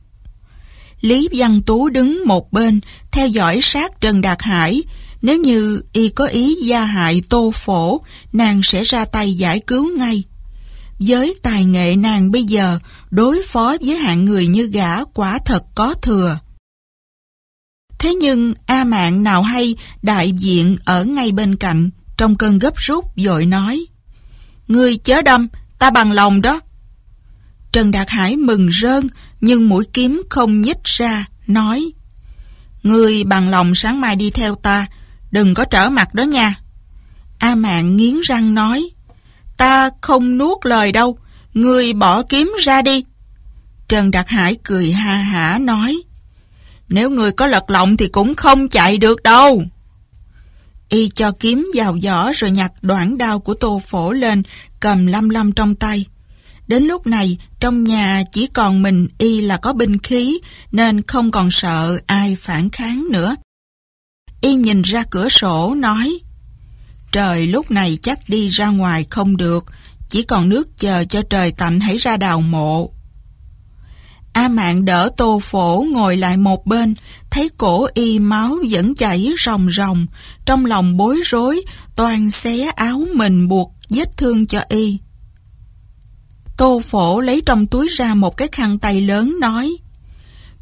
Lý 1.02 1.28
Văn 1.32 1.62
Tú 1.62 1.90
đứng 1.90 2.24
một 2.26 2.52
bên, 2.52 2.80
theo 3.12 3.28
dõi 3.28 3.60
sát 3.62 4.02
Trần 4.02 4.22
Đạt 4.22 4.42
Hải. 4.42 4.84
Nếu 5.22 5.38
như 5.38 5.82
y 5.94 6.10
có 6.10 6.26
ý 6.26 6.56
gia 6.56 6.84
hại 6.84 7.22
tô 7.30 7.52
phổ, 7.56 8.02
nàng 8.34 8.64
sẽ 8.64 8.84
ra 8.84 9.06
tay 9.06 9.34
giải 9.34 9.60
cứu 9.68 9.98
ngay. 9.98 10.24
Với 11.00 11.36
tài 11.42 11.66
nghệ 11.66 11.96
nàng 11.96 12.32
bây 12.32 12.44
giờ, 12.44 12.80
đối 13.10 13.42
phó 13.48 13.76
với 13.82 13.96
hạng 13.96 14.26
người 14.26 14.48
như 14.48 14.68
gã 14.68 15.04
quả 15.04 15.40
thật 15.46 15.64
có 15.76 15.94
thừa. 15.94 16.38
Thế 18.00 18.14
nhưng 18.14 18.54
A 18.66 18.84
Mạng 18.84 19.24
nào 19.24 19.44
hay 19.44 19.76
đại 20.02 20.32
diện 20.32 20.78
ở 20.86 21.06
ngay 21.06 21.32
bên 21.32 21.56
cạnh, 21.56 21.90
trong 22.18 22.36
cơn 22.36 22.60
gấp 22.60 22.74
rút 22.78 23.06
dội 23.16 23.46
nói 23.46 23.86
Ngươi 24.68 24.98
chớ 24.98 25.22
đâm, 25.22 25.48
ta 25.80 25.90
bằng 25.90 26.12
lòng 26.12 26.42
đó. 26.42 26.60
Trần 27.72 27.92
Đạt 27.92 28.10
Hải 28.10 28.38
mừng 28.38 28.70
rơn, 28.72 29.08
nhưng 29.42 29.70
mũi 29.70 29.86
kiếm 29.94 30.22
không 30.30 30.62
nhích 30.62 30.84
ra, 30.84 31.26
nói 31.48 31.92
Ngươi 32.84 33.24
bằng 33.24 33.50
lòng 33.50 33.76
sáng 33.76 34.02
mai 34.02 34.16
đi 34.16 34.30
theo 34.30 34.56
ta, 34.56 34.86
đừng 35.32 35.54
có 35.54 35.66
trở 35.66 35.90
mặt 35.90 36.14
đó 36.14 36.24
nha. 36.24 36.56
A 37.40 37.56
Mạng 37.56 37.98
nghiến 37.98 38.20
răng 38.24 38.56
nói 38.56 38.90
Ta 39.58 39.90
không 40.02 40.38
nuốt 40.38 40.66
lời 40.66 40.92
đâu, 40.92 41.18
ngươi 41.54 41.94
bỏ 41.94 42.24
kiếm 42.24 42.56
ra 42.64 42.82
đi. 42.82 43.04
Trần 43.88 44.12
Đạt 44.12 44.28
Hải 44.30 44.56
cười 44.64 44.92
ha 44.92 45.16
hả 45.16 45.58
nói 45.62 45.98
nếu 46.90 47.10
người 47.10 47.32
có 47.32 47.48
lật 47.48 47.70
lọng 47.70 47.98
thì 47.98 48.08
cũng 48.08 48.36
không 48.36 48.68
chạy 48.68 48.98
được 48.98 49.24
đâu. 49.24 49.64
Y 50.90 51.10
cho 51.16 51.32
kiếm 51.32 51.68
vào 51.76 51.98
giỏ 52.02 52.32
rồi 52.36 52.52
nhặt 52.52 52.72
đoạn 52.82 53.18
đao 53.18 53.40
của 53.40 53.54
tô 53.54 53.82
phổ 53.86 54.12
lên, 54.12 54.44
cầm 54.80 55.06
lâm 55.08 55.30
lâm 55.30 55.52
trong 55.52 55.76
tay. 55.76 56.06
Đến 56.68 56.84
lúc 56.84 57.08
này, 57.08 57.38
trong 57.60 57.84
nhà 57.84 58.24
chỉ 58.32 58.48
còn 58.48 58.82
mình 58.82 59.08
Y 59.18 59.42
là 59.42 59.58
có 59.58 59.74
binh 59.74 59.98
khí, 59.98 60.40
nên 60.72 61.02
không 61.02 61.32
còn 61.32 61.52
sợ 61.52 61.98
ai 62.06 62.38
phản 62.40 62.70
kháng 62.70 63.08
nữa. 63.12 63.36
Y 64.42 64.56
nhìn 64.56 64.82
ra 64.82 65.04
cửa 65.10 65.30
sổ, 65.30 65.76
nói 65.76 66.20
Trời 67.12 67.48
lúc 67.48 67.72
này 67.72 67.98
chắc 68.02 68.20
đi 68.28 68.50
ra 68.50 68.68
ngoài 68.68 69.06
không 69.10 69.38
được, 69.38 69.66
chỉ 70.10 70.24
còn 70.24 70.50
nước 70.50 70.68
chờ 70.78 71.04
cho 71.10 71.22
trời 71.30 71.52
tạnh 71.52 71.80
hãy 71.80 71.98
ra 71.98 72.18
đào 72.18 72.42
mộ. 72.42 72.94
A 74.34 74.48
Mạng 74.48 74.86
đỡ 74.86 75.10
tô 75.18 75.40
phổ 75.44 75.86
ngồi 75.92 76.18
lại 76.18 76.38
một 76.38 76.66
bên, 76.66 76.94
thấy 77.30 77.50
cổ 77.58 77.88
y 77.94 78.20
máu 78.20 78.58
vẫn 78.70 78.96
chảy 78.96 79.34
ròng 79.38 79.72
ròng, 79.72 80.06
trong 80.46 80.66
lòng 80.66 80.98
bối 80.98 81.22
rối, 81.26 81.62
toàn 81.96 82.32
xé 82.32 82.72
áo 82.76 83.06
mình 83.14 83.48
buộc 83.48 83.74
vết 83.90 84.18
thương 84.18 84.48
cho 84.48 84.62
y. 84.70 85.00
Tô 86.58 86.82
phổ 86.86 87.22
lấy 87.22 87.42
trong 87.46 87.68
túi 87.68 87.88
ra 87.88 88.14
một 88.14 88.38
cái 88.38 88.48
khăn 88.52 88.80
tay 88.80 89.02
lớn 89.02 89.40
nói, 89.40 89.78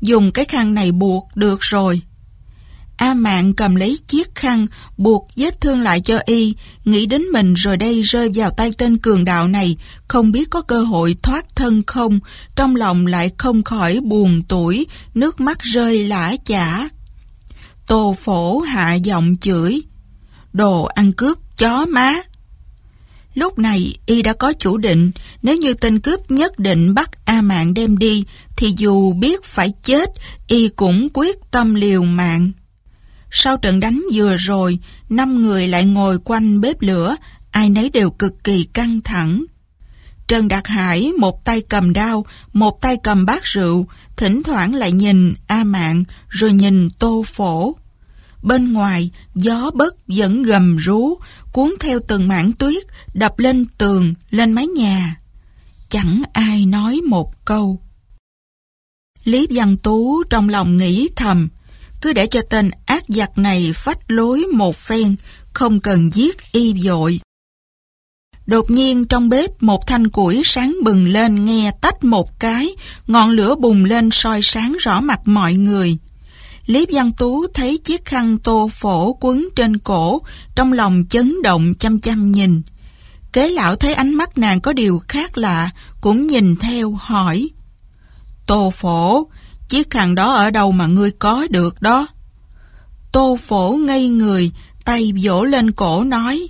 dùng 0.01 0.31
cái 0.31 0.45
khăn 0.45 0.73
này 0.73 0.91
buộc 0.91 1.27
được 1.35 1.57
rồi. 1.61 2.01
A 2.97 3.13
Mạng 3.13 3.53
cầm 3.53 3.75
lấy 3.75 3.99
chiếc 4.07 4.35
khăn, 4.35 4.67
buộc 4.97 5.27
vết 5.35 5.61
thương 5.61 5.81
lại 5.81 6.01
cho 6.01 6.19
y, 6.25 6.55
nghĩ 6.85 7.05
đến 7.05 7.21
mình 7.21 7.53
rồi 7.53 7.77
đây 7.77 8.01
rơi 8.01 8.29
vào 8.35 8.49
tay 8.49 8.69
tên 8.77 8.97
cường 8.97 9.25
đạo 9.25 9.47
này, 9.47 9.77
không 10.07 10.31
biết 10.31 10.49
có 10.49 10.61
cơ 10.61 10.81
hội 10.81 11.15
thoát 11.23 11.55
thân 11.55 11.83
không, 11.87 12.19
trong 12.55 12.75
lòng 12.75 13.07
lại 13.07 13.31
không 13.37 13.63
khỏi 13.63 13.99
buồn 14.03 14.41
tuổi, 14.47 14.85
nước 15.13 15.39
mắt 15.39 15.61
rơi 15.61 16.07
lã 16.07 16.35
chả. 16.45 16.89
Tô 17.87 18.15
phổ 18.19 18.59
hạ 18.59 18.93
giọng 18.93 19.37
chửi, 19.39 19.81
đồ 20.53 20.83
ăn 20.83 21.11
cướp 21.11 21.37
chó 21.57 21.85
má. 21.85 22.13
Lúc 23.33 23.59
này 23.59 23.93
y 24.05 24.21
đã 24.21 24.33
có 24.33 24.53
chủ 24.59 24.77
định, 24.77 25.11
nếu 25.41 25.57
như 25.57 25.73
tên 25.73 25.99
cướp 25.99 26.31
nhất 26.31 26.59
định 26.59 26.93
bắt 26.93 27.09
A 27.25 27.41
Mạng 27.41 27.73
đem 27.73 27.97
đi, 27.97 28.23
thì 28.57 28.73
dù 28.77 29.13
biết 29.13 29.43
phải 29.43 29.71
chết, 29.83 30.09
y 30.47 30.69
cũng 30.69 31.07
quyết 31.13 31.35
tâm 31.51 31.75
liều 31.75 32.03
mạng. 32.03 32.51
Sau 33.31 33.57
trận 33.57 33.79
đánh 33.79 34.03
vừa 34.13 34.35
rồi, 34.35 34.79
năm 35.09 35.41
người 35.41 35.67
lại 35.67 35.85
ngồi 35.85 36.19
quanh 36.19 36.61
bếp 36.61 36.81
lửa, 36.81 37.15
ai 37.51 37.69
nấy 37.69 37.89
đều 37.89 38.09
cực 38.09 38.43
kỳ 38.43 38.63
căng 38.63 39.01
thẳng. 39.01 39.45
Trần 40.27 40.47
Đạt 40.47 40.67
Hải 40.67 41.11
một 41.19 41.45
tay 41.45 41.61
cầm 41.61 41.93
đao, 41.93 42.25
một 42.53 42.81
tay 42.81 42.97
cầm 43.03 43.25
bát 43.25 43.43
rượu, 43.43 43.87
thỉnh 44.17 44.43
thoảng 44.43 44.75
lại 44.75 44.91
nhìn 44.91 45.33
A 45.47 45.63
Mạng, 45.63 46.03
rồi 46.29 46.51
nhìn 46.51 46.89
Tô 46.89 47.23
Phổ. 47.27 47.75
Bên 48.43 48.73
ngoài, 48.73 49.11
gió 49.35 49.71
bất 49.73 49.95
vẫn 50.07 50.43
gầm 50.43 50.77
rú, 50.77 51.17
cuốn 51.53 51.73
theo 51.79 51.99
từng 52.07 52.27
mảng 52.27 52.51
tuyết, 52.51 52.83
đập 53.13 53.39
lên 53.39 53.65
tường, 53.77 54.13
lên 54.29 54.53
mái 54.53 54.67
nhà. 54.67 55.15
Chẳng 55.89 56.21
ai 56.33 56.65
nói 56.65 57.01
một 57.07 57.45
câu. 57.45 57.81
Lý 59.23 59.47
Văn 59.49 59.77
Tú 59.77 60.23
trong 60.29 60.49
lòng 60.49 60.77
nghĩ 60.77 61.09
thầm, 61.15 61.49
cứ 62.01 62.13
để 62.13 62.27
cho 62.27 62.41
tên 62.49 62.71
giặc 63.07 63.37
này 63.37 63.71
phách 63.75 63.99
lối 64.07 64.45
một 64.53 64.75
phen, 64.75 65.15
không 65.53 65.79
cần 65.79 66.13
giết 66.13 66.51
y 66.51 66.73
dội. 66.79 67.19
Đột 68.45 68.71
nhiên 68.71 69.05
trong 69.05 69.29
bếp 69.29 69.63
một 69.63 69.87
thanh 69.87 70.07
củi 70.07 70.41
sáng 70.45 70.75
bừng 70.83 71.07
lên 71.07 71.45
nghe 71.45 71.71
tách 71.81 72.03
một 72.03 72.39
cái, 72.39 72.69
ngọn 73.07 73.29
lửa 73.29 73.55
bùng 73.55 73.85
lên 73.85 74.09
soi 74.11 74.41
sáng 74.41 74.75
rõ 74.79 75.01
mặt 75.01 75.19
mọi 75.25 75.53
người. 75.53 75.97
Lý 76.65 76.85
Văn 76.91 77.11
Tú 77.11 77.47
thấy 77.53 77.77
chiếc 77.83 78.05
khăn 78.05 78.37
tô 78.37 78.69
phổ 78.71 79.13
quấn 79.13 79.47
trên 79.55 79.77
cổ, 79.77 80.21
trong 80.55 80.73
lòng 80.73 81.03
chấn 81.09 81.41
động 81.43 81.73
chăm 81.79 81.99
chăm 81.99 82.31
nhìn. 82.31 82.61
Kế 83.33 83.49
lão 83.49 83.75
thấy 83.75 83.93
ánh 83.93 84.13
mắt 84.13 84.37
nàng 84.37 84.61
có 84.61 84.73
điều 84.73 85.01
khác 85.07 85.37
lạ, 85.37 85.69
cũng 86.01 86.27
nhìn 86.27 86.55
theo 86.55 86.91
hỏi. 86.91 87.49
Tô 88.47 88.71
phổ, 88.73 89.27
chiếc 89.69 89.89
khăn 89.89 90.15
đó 90.15 90.33
ở 90.33 90.51
đâu 90.51 90.71
mà 90.71 90.87
ngươi 90.87 91.11
có 91.11 91.47
được 91.49 91.81
đó? 91.81 92.07
Tô 93.17 93.37
phổ 93.39 93.71
ngây 93.71 94.07
người, 94.07 94.51
tay 94.85 95.13
vỗ 95.23 95.43
lên 95.43 95.71
cổ 95.71 96.03
nói. 96.03 96.49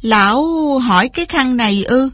Lão 0.00 0.78
hỏi 0.78 1.08
cái 1.08 1.26
khăn 1.26 1.56
này 1.56 1.84
ư? 1.84 2.10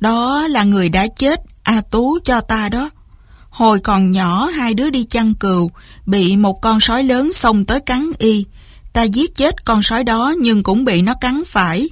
Đó 0.00 0.46
là 0.48 0.64
người 0.64 0.88
đã 0.88 1.06
chết, 1.06 1.40
A 1.62 1.80
Tú 1.80 2.18
cho 2.24 2.40
ta 2.40 2.68
đó. 2.68 2.90
Hồi 3.50 3.80
còn 3.80 4.12
nhỏ 4.12 4.46
hai 4.46 4.74
đứa 4.74 4.90
đi 4.90 5.04
chăn 5.04 5.34
cừu, 5.34 5.70
bị 6.06 6.36
một 6.36 6.60
con 6.62 6.80
sói 6.80 7.04
lớn 7.04 7.32
xông 7.32 7.64
tới 7.64 7.80
cắn 7.80 8.10
y. 8.18 8.44
Ta 8.92 9.02
giết 9.02 9.34
chết 9.34 9.64
con 9.64 9.82
sói 9.82 10.04
đó 10.04 10.34
nhưng 10.38 10.62
cũng 10.62 10.84
bị 10.84 11.02
nó 11.02 11.14
cắn 11.20 11.42
phải. 11.46 11.88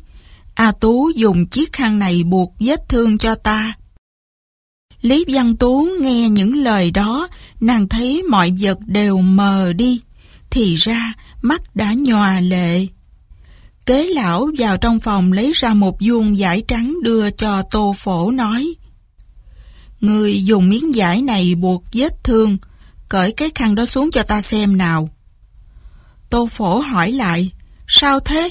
A 0.54 0.72
Tú 0.72 1.10
dùng 1.10 1.46
chiếc 1.46 1.72
khăn 1.72 1.98
này 1.98 2.22
buộc 2.24 2.52
vết 2.60 2.88
thương 2.88 3.18
cho 3.18 3.34
ta. 3.34 3.72
Lý 5.00 5.24
Văn 5.28 5.56
Tú 5.56 5.88
nghe 6.00 6.28
những 6.28 6.56
lời 6.56 6.90
đó, 6.90 7.28
nàng 7.60 7.88
thấy 7.88 8.22
mọi 8.22 8.52
vật 8.60 8.78
đều 8.86 9.18
mờ 9.18 9.72
đi. 9.72 10.00
Thì 10.56 10.74
ra, 10.74 11.12
mắt 11.42 11.76
đã 11.76 11.92
nhòa 11.96 12.40
lệ. 12.40 12.86
Kế 13.86 14.06
lão 14.06 14.48
vào 14.58 14.76
trong 14.76 15.00
phòng 15.00 15.32
lấy 15.32 15.52
ra 15.54 15.74
một 15.74 15.96
vuông 16.00 16.38
giải 16.38 16.62
trắng 16.68 16.94
đưa 17.02 17.30
cho 17.30 17.62
tô 17.70 17.94
phổ 17.98 18.30
nói. 18.30 18.74
Người 20.00 20.44
dùng 20.44 20.68
miếng 20.68 20.94
giải 20.94 21.22
này 21.22 21.54
buộc 21.54 21.84
vết 21.92 22.24
thương, 22.24 22.58
cởi 23.08 23.32
cái 23.32 23.50
khăn 23.54 23.74
đó 23.74 23.86
xuống 23.86 24.10
cho 24.10 24.22
ta 24.22 24.42
xem 24.42 24.76
nào. 24.76 25.10
Tô 26.30 26.48
phổ 26.52 26.78
hỏi 26.78 27.12
lại, 27.12 27.52
sao 27.86 28.20
thế? 28.20 28.50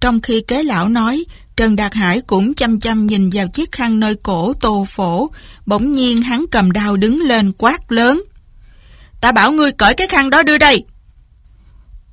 Trong 0.00 0.20
khi 0.20 0.40
kế 0.40 0.62
lão 0.62 0.88
nói, 0.88 1.24
Trần 1.56 1.76
Đạt 1.76 1.94
Hải 1.94 2.20
cũng 2.20 2.54
chăm 2.54 2.80
chăm 2.80 3.06
nhìn 3.06 3.30
vào 3.30 3.48
chiếc 3.48 3.72
khăn 3.72 4.00
nơi 4.00 4.14
cổ 4.14 4.52
tô 4.60 4.86
phổ, 4.88 5.30
bỗng 5.66 5.92
nhiên 5.92 6.22
hắn 6.22 6.44
cầm 6.50 6.72
đao 6.72 6.96
đứng 6.96 7.20
lên 7.20 7.52
quát 7.58 7.92
lớn. 7.92 8.22
Ta 9.20 9.32
bảo 9.32 9.52
ngươi 9.52 9.72
cởi 9.72 9.94
cái 9.94 10.06
khăn 10.06 10.30
đó 10.30 10.42
đưa 10.42 10.58
đây. 10.58 10.84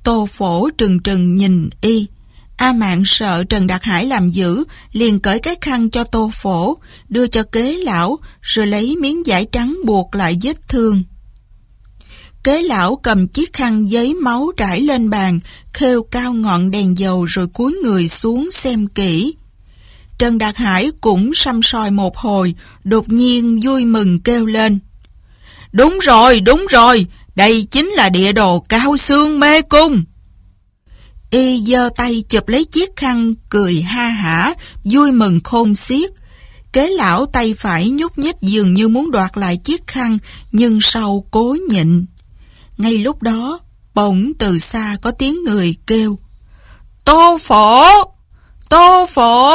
Tô 0.04 0.26
phổ 0.30 0.70
trừng 0.70 0.98
trừng 0.98 1.34
nhìn 1.34 1.70
y. 1.80 2.06
A 2.56 2.72
mạng 2.72 3.02
sợ 3.04 3.44
Trần 3.44 3.66
Đạt 3.66 3.82
Hải 3.82 4.06
làm 4.06 4.28
dữ, 4.28 4.64
liền 4.92 5.18
cởi 5.18 5.38
cái 5.38 5.56
khăn 5.60 5.90
cho 5.90 6.04
tô 6.04 6.30
phổ, 6.34 6.76
đưa 7.08 7.26
cho 7.26 7.42
kế 7.42 7.76
lão, 7.76 8.18
rồi 8.42 8.66
lấy 8.66 8.96
miếng 8.96 9.22
vải 9.26 9.46
trắng 9.52 9.78
buộc 9.84 10.14
lại 10.14 10.36
vết 10.42 10.68
thương. 10.68 11.02
Kế 12.44 12.62
lão 12.62 12.96
cầm 12.96 13.28
chiếc 13.28 13.52
khăn 13.52 13.90
giấy 13.90 14.14
máu 14.14 14.50
trải 14.56 14.80
lên 14.80 15.10
bàn, 15.10 15.40
khêu 15.72 16.02
cao 16.02 16.32
ngọn 16.32 16.70
đèn 16.70 16.98
dầu 16.98 17.24
rồi 17.24 17.46
cúi 17.46 17.72
người 17.82 18.08
xuống 18.08 18.50
xem 18.50 18.86
kỹ. 18.86 19.34
Trần 20.18 20.38
Đạt 20.38 20.56
Hải 20.56 20.90
cũng 21.00 21.34
xăm 21.34 21.62
soi 21.62 21.90
một 21.90 22.16
hồi, 22.16 22.54
đột 22.84 23.08
nhiên 23.08 23.60
vui 23.64 23.84
mừng 23.84 24.20
kêu 24.20 24.46
lên. 24.46 24.78
Đúng 25.72 25.98
rồi, 26.02 26.40
đúng 26.40 26.66
rồi, 26.70 27.06
đây 27.36 27.66
chính 27.70 27.86
là 27.86 28.08
địa 28.08 28.32
đồ 28.32 28.60
cao 28.68 28.96
xương 28.96 29.40
mê 29.40 29.62
cung. 29.62 30.04
Y 31.30 31.64
giơ 31.66 31.90
tay 31.96 32.24
chụp 32.28 32.48
lấy 32.48 32.64
chiếc 32.64 32.96
khăn, 32.96 33.34
cười 33.48 33.82
ha 33.82 34.08
hả, 34.08 34.54
vui 34.84 35.12
mừng 35.12 35.40
khôn 35.44 35.74
xiết. 35.74 36.10
Kế 36.72 36.88
lão 36.88 37.26
tay 37.26 37.54
phải 37.54 37.90
nhúc 37.90 38.18
nhích 38.18 38.36
dường 38.40 38.74
như 38.74 38.88
muốn 38.88 39.10
đoạt 39.10 39.36
lại 39.36 39.56
chiếc 39.56 39.86
khăn, 39.86 40.18
nhưng 40.52 40.80
sau 40.80 41.24
cố 41.30 41.56
nhịn. 41.68 42.06
Ngay 42.78 42.98
lúc 42.98 43.22
đó, 43.22 43.60
bỗng 43.94 44.32
từ 44.38 44.58
xa 44.58 44.96
có 45.02 45.10
tiếng 45.10 45.44
người 45.44 45.74
kêu. 45.86 46.18
Tô 47.04 47.38
phổ! 47.40 47.84
Tô 48.68 49.06
phổ! 49.10 49.52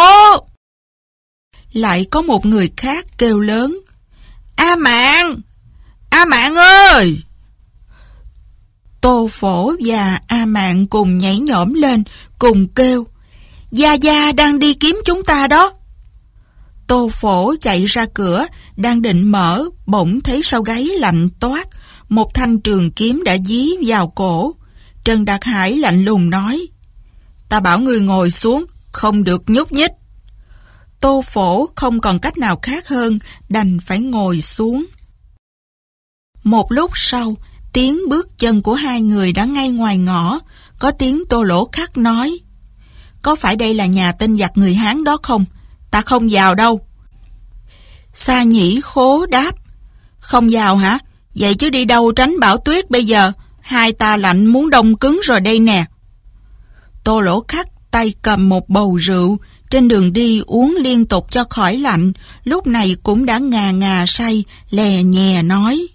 Lại 1.74 2.06
có 2.12 2.22
một 2.22 2.46
người 2.46 2.70
khác 2.78 3.06
kêu 3.18 3.40
lớn. 3.40 3.80
A 4.56 4.76
mạng! 4.76 5.42
A 6.12 6.26
mạng 6.26 6.56
ơi! 6.56 7.22
Tô 9.02 9.28
phổ 9.32 9.72
và 9.84 10.20
A 10.28 10.46
mạng 10.46 10.88
cùng 10.88 11.18
nhảy 11.18 11.40
nhõm 11.40 11.74
lên, 11.74 12.04
cùng 12.40 12.68
kêu. 12.68 13.08
Gia 13.72 13.94
Gia 13.94 14.32
đang 14.32 14.60
đi 14.60 14.74
kiếm 14.74 15.02
chúng 15.06 15.24
ta 15.24 15.48
đó. 15.48 15.74
Tô 16.88 17.10
phổ 17.14 17.54
chạy 17.62 17.86
ra 17.86 18.06
cửa, 18.14 18.46
đang 18.76 19.02
định 19.02 19.32
mở, 19.32 19.64
bỗng 19.86 20.22
thấy 20.22 20.42
sau 20.44 20.62
gáy 20.62 20.84
lạnh 20.84 21.30
toát, 21.40 21.68
một 22.10 22.34
thanh 22.34 22.60
trường 22.60 22.92
kiếm 22.92 23.24
đã 23.26 23.38
dí 23.46 23.70
vào 23.86 24.08
cổ. 24.08 24.56
Trần 25.04 25.26
Đạt 25.26 25.44
Hải 25.44 25.78
lạnh 25.78 26.06
lùng 26.06 26.30
nói, 26.30 26.68
ta 27.50 27.60
bảo 27.60 27.80
người 27.80 28.00
ngồi 28.00 28.32
xuống, 28.32 28.66
không 28.92 29.24
được 29.24 29.44
nhúc 29.48 29.72
nhích. 29.72 29.92
Tô 31.00 31.24
phổ 31.26 31.70
không 31.76 32.00
còn 32.00 32.20
cách 32.20 32.38
nào 32.38 32.60
khác 32.62 32.88
hơn, 32.88 33.20
đành 33.50 33.80
phải 33.80 34.00
ngồi 34.00 34.42
xuống. 34.42 34.86
Một 36.44 36.72
lúc 36.72 36.92
sau, 36.94 37.36
tiếng 37.74 38.00
bước 38.10 38.38
chân 38.38 38.62
của 38.62 38.74
hai 38.74 39.02
người 39.02 39.34
đã 39.34 39.46
ngay 39.46 39.70
ngoài 39.70 39.98
ngõ, 39.98 40.40
có 40.80 40.92
tiếng 40.92 41.24
tô 41.30 41.44
lỗ 41.44 41.70
khắc 41.72 41.98
nói. 41.98 42.40
Có 43.22 43.36
phải 43.36 43.56
đây 43.56 43.74
là 43.74 43.86
nhà 43.86 44.12
tên 44.12 44.36
giặc 44.36 44.58
người 44.58 44.76
Hán 44.76 45.04
đó 45.04 45.18
không? 45.24 45.46
Ta 45.92 46.02
không 46.02 46.28
vào 46.32 46.56
đâu. 46.56 46.82
Sa 48.14 48.44
nhĩ 48.44 48.82
khố 48.82 49.26
đáp. 49.26 49.52
Không 50.20 50.48
vào 50.52 50.76
hả? 50.76 51.00
Vậy 51.36 51.56
chứ 51.56 51.70
đi 51.70 51.86
đâu 51.86 52.12
tránh 52.12 52.40
bão 52.40 52.58
tuyết 52.58 52.90
bây 52.90 53.06
giờ? 53.06 53.32
Hai 53.62 53.94
ta 53.94 54.18
lạnh 54.18 54.46
muốn 54.46 54.70
đông 54.70 54.96
cứng 54.96 55.20
rồi 55.24 55.40
đây 55.40 55.60
nè. 55.60 55.86
Tô 57.04 57.20
lỗ 57.20 57.44
khắc 57.48 57.68
tay 57.92 58.14
cầm 58.22 58.50
một 58.50 58.70
bầu 58.70 58.96
rượu, 58.96 59.38
trên 59.70 59.88
đường 59.88 60.14
đi 60.14 60.42
uống 60.46 60.78
liên 60.80 61.06
tục 61.06 61.28
cho 61.30 61.44
khỏi 61.50 61.78
lạnh, 61.78 62.12
lúc 62.44 62.68
này 62.68 62.96
cũng 63.04 63.26
đã 63.26 63.38
ngà 63.38 63.72
ngà 63.72 64.06
say, 64.08 64.44
lè 64.70 65.04
nhè 65.04 65.44
nói. 65.44 65.88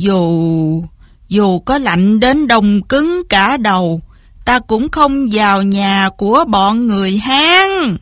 Dù, 0.00 0.84
dù 1.28 1.58
có 1.58 1.78
lạnh 1.78 2.20
đến 2.20 2.46
đông 2.46 2.82
cứng 2.82 3.22
cả 3.28 3.56
đầu, 3.56 4.00
ta 4.44 4.60
cũng 4.60 4.88
không 4.90 5.28
vào 5.32 5.62
nhà 5.62 6.08
của 6.16 6.44
bọn 6.48 6.86
người 6.86 7.16
Hán. 7.16 7.96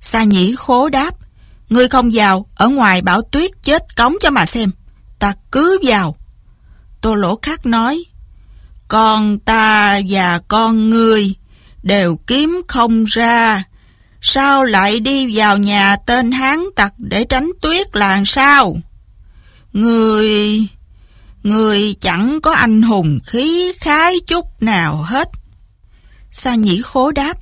Sa 0.00 0.24
nhĩ 0.24 0.54
khố 0.56 0.88
đáp, 0.88 1.14
ngươi 1.68 1.88
không 1.88 2.10
vào, 2.12 2.46
ở 2.56 2.68
ngoài 2.68 3.02
bảo 3.02 3.22
tuyết 3.22 3.50
chết 3.62 3.96
cống 3.96 4.14
cho 4.20 4.30
mà 4.30 4.46
xem 4.46 4.70
ta 5.18 5.32
cứ 5.52 5.78
vào. 5.82 6.16
Tô 7.00 7.14
lỗ 7.14 7.38
khác 7.42 7.66
nói, 7.66 8.04
con 8.88 9.38
ta 9.38 10.00
và 10.08 10.40
con 10.48 10.90
ngươi 10.90 11.34
đều 11.82 12.16
kiếm 12.16 12.62
không 12.68 13.04
ra. 13.04 13.64
Sao 14.22 14.64
lại 14.64 15.00
đi 15.00 15.36
vào 15.36 15.58
nhà 15.58 15.96
tên 16.06 16.32
hán 16.32 16.58
tặc 16.76 16.92
để 16.98 17.24
tránh 17.24 17.50
tuyết 17.60 17.96
làng 17.96 18.24
sao? 18.24 18.76
Người... 19.78 20.68
Người 21.42 21.94
chẳng 22.00 22.38
có 22.42 22.52
anh 22.52 22.82
hùng 22.82 23.18
khí 23.26 23.72
khái 23.80 24.14
chút 24.26 24.62
nào 24.62 24.96
hết. 24.96 25.28
Sa 26.30 26.54
nhĩ 26.54 26.82
khố 26.82 27.12
đáp. 27.12 27.34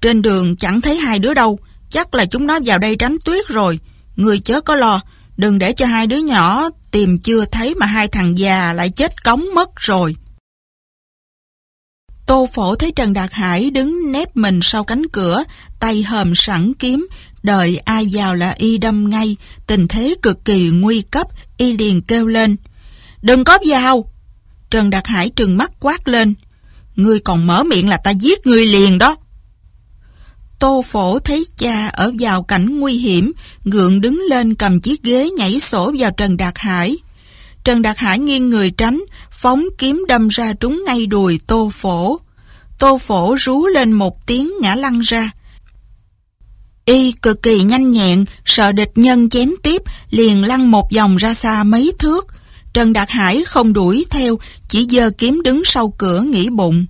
Trên 0.00 0.22
đường 0.22 0.56
chẳng 0.56 0.80
thấy 0.80 0.96
hai 0.96 1.18
đứa 1.18 1.34
đâu. 1.34 1.58
Chắc 1.88 2.14
là 2.14 2.26
chúng 2.26 2.46
nó 2.46 2.58
vào 2.64 2.78
đây 2.78 2.96
tránh 2.96 3.16
tuyết 3.24 3.48
rồi. 3.48 3.78
Người 4.16 4.38
chớ 4.38 4.60
có 4.60 4.74
lo. 4.74 5.00
Đừng 5.36 5.58
để 5.58 5.72
cho 5.72 5.86
hai 5.86 6.06
đứa 6.06 6.16
nhỏ 6.16 6.68
tìm 6.90 7.18
chưa 7.18 7.44
thấy 7.44 7.74
mà 7.74 7.86
hai 7.86 8.08
thằng 8.08 8.38
già 8.38 8.72
lại 8.72 8.90
chết 8.90 9.24
cống 9.24 9.44
mất 9.54 9.70
rồi. 9.76 10.16
Tô 12.26 12.48
phổ 12.52 12.74
thấy 12.74 12.92
Trần 12.96 13.12
Đạt 13.12 13.32
Hải 13.32 13.70
đứng 13.70 14.12
nép 14.12 14.36
mình 14.36 14.60
sau 14.62 14.84
cánh 14.84 15.08
cửa, 15.08 15.44
tay 15.80 16.02
hờm 16.02 16.34
sẵn 16.34 16.72
kiếm, 16.74 17.06
đợi 17.42 17.78
ai 17.84 18.06
vào 18.12 18.34
là 18.34 18.54
y 18.56 18.78
đâm 18.78 19.10
ngay, 19.10 19.36
tình 19.66 19.88
thế 19.88 20.14
cực 20.22 20.44
kỳ 20.44 20.70
nguy 20.70 21.02
cấp, 21.02 21.26
y 21.56 21.76
liền 21.76 22.02
kêu 22.02 22.26
lên. 22.26 22.56
Đừng 23.22 23.44
có 23.44 23.58
vào! 23.66 24.04
Trần 24.70 24.90
Đạt 24.90 25.06
Hải 25.06 25.28
trừng 25.28 25.56
mắt 25.56 25.72
quát 25.80 26.08
lên. 26.08 26.34
Ngươi 26.96 27.18
còn 27.18 27.46
mở 27.46 27.62
miệng 27.62 27.88
là 27.88 27.96
ta 27.96 28.10
giết 28.10 28.46
ngươi 28.46 28.66
liền 28.66 28.98
đó. 28.98 29.16
Tô 30.58 30.82
phổ 30.86 31.18
thấy 31.18 31.46
cha 31.56 31.88
ở 31.88 32.12
vào 32.18 32.42
cảnh 32.42 32.80
nguy 32.80 32.92
hiểm, 32.92 33.32
gượng 33.64 34.00
đứng 34.00 34.22
lên 34.30 34.54
cầm 34.54 34.80
chiếc 34.80 35.02
ghế 35.02 35.30
nhảy 35.36 35.60
sổ 35.60 35.92
vào 35.98 36.10
Trần 36.16 36.36
Đạt 36.36 36.58
Hải. 36.58 36.96
Trần 37.64 37.82
Đạt 37.82 37.98
Hải 37.98 38.18
nghiêng 38.18 38.50
người 38.50 38.70
tránh, 38.70 39.04
phóng 39.30 39.64
kiếm 39.78 40.04
đâm 40.08 40.28
ra 40.28 40.52
trúng 40.52 40.82
ngay 40.86 41.06
đùi 41.06 41.40
tô 41.46 41.70
phổ. 41.72 42.20
Tô 42.78 42.98
phổ 42.98 43.36
rú 43.38 43.66
lên 43.66 43.92
một 43.92 44.26
tiếng 44.26 44.52
ngã 44.60 44.74
lăn 44.74 45.00
ra. 45.00 45.30
Y 46.84 47.12
cực 47.12 47.42
kỳ 47.42 47.62
nhanh 47.62 47.90
nhẹn, 47.90 48.24
sợ 48.44 48.72
địch 48.72 48.92
nhân 48.94 49.28
chém 49.28 49.50
tiếp, 49.62 49.82
liền 50.10 50.44
lăn 50.44 50.70
một 50.70 50.92
vòng 50.92 51.16
ra 51.16 51.34
xa 51.34 51.64
mấy 51.64 51.92
thước. 51.98 52.26
Trần 52.72 52.92
Đạt 52.92 53.10
Hải 53.10 53.44
không 53.44 53.72
đuổi 53.72 54.06
theo, 54.10 54.38
chỉ 54.68 54.86
dơ 54.90 55.10
kiếm 55.10 55.40
đứng 55.44 55.62
sau 55.64 55.94
cửa 55.98 56.20
nghĩ 56.20 56.48
bụng. 56.50 56.86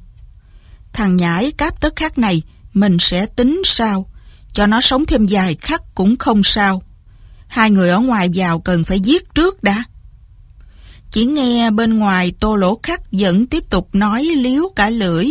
Thằng 0.92 1.16
nhãi 1.16 1.52
cáp 1.58 1.80
tất 1.80 1.96
khắc 1.96 2.18
này, 2.18 2.42
mình 2.74 2.96
sẽ 3.00 3.26
tính 3.26 3.62
sao? 3.64 4.06
Cho 4.52 4.66
nó 4.66 4.80
sống 4.80 5.06
thêm 5.06 5.26
vài 5.28 5.54
khắc 5.54 5.94
cũng 5.94 6.16
không 6.16 6.42
sao. 6.42 6.82
Hai 7.46 7.70
người 7.70 7.88
ở 7.88 7.98
ngoài 7.98 8.28
vào 8.34 8.60
cần 8.60 8.84
phải 8.84 9.00
giết 9.00 9.34
trước 9.34 9.62
đã. 9.62 9.84
Chỉ 11.10 11.24
nghe 11.24 11.70
bên 11.70 11.98
ngoài 11.98 12.32
tô 12.40 12.56
lỗ 12.56 12.80
khắc 12.82 13.00
vẫn 13.12 13.46
tiếp 13.46 13.70
tục 13.70 13.88
nói 13.92 14.22
liếu 14.22 14.72
cả 14.76 14.90
lưỡi. 14.90 15.26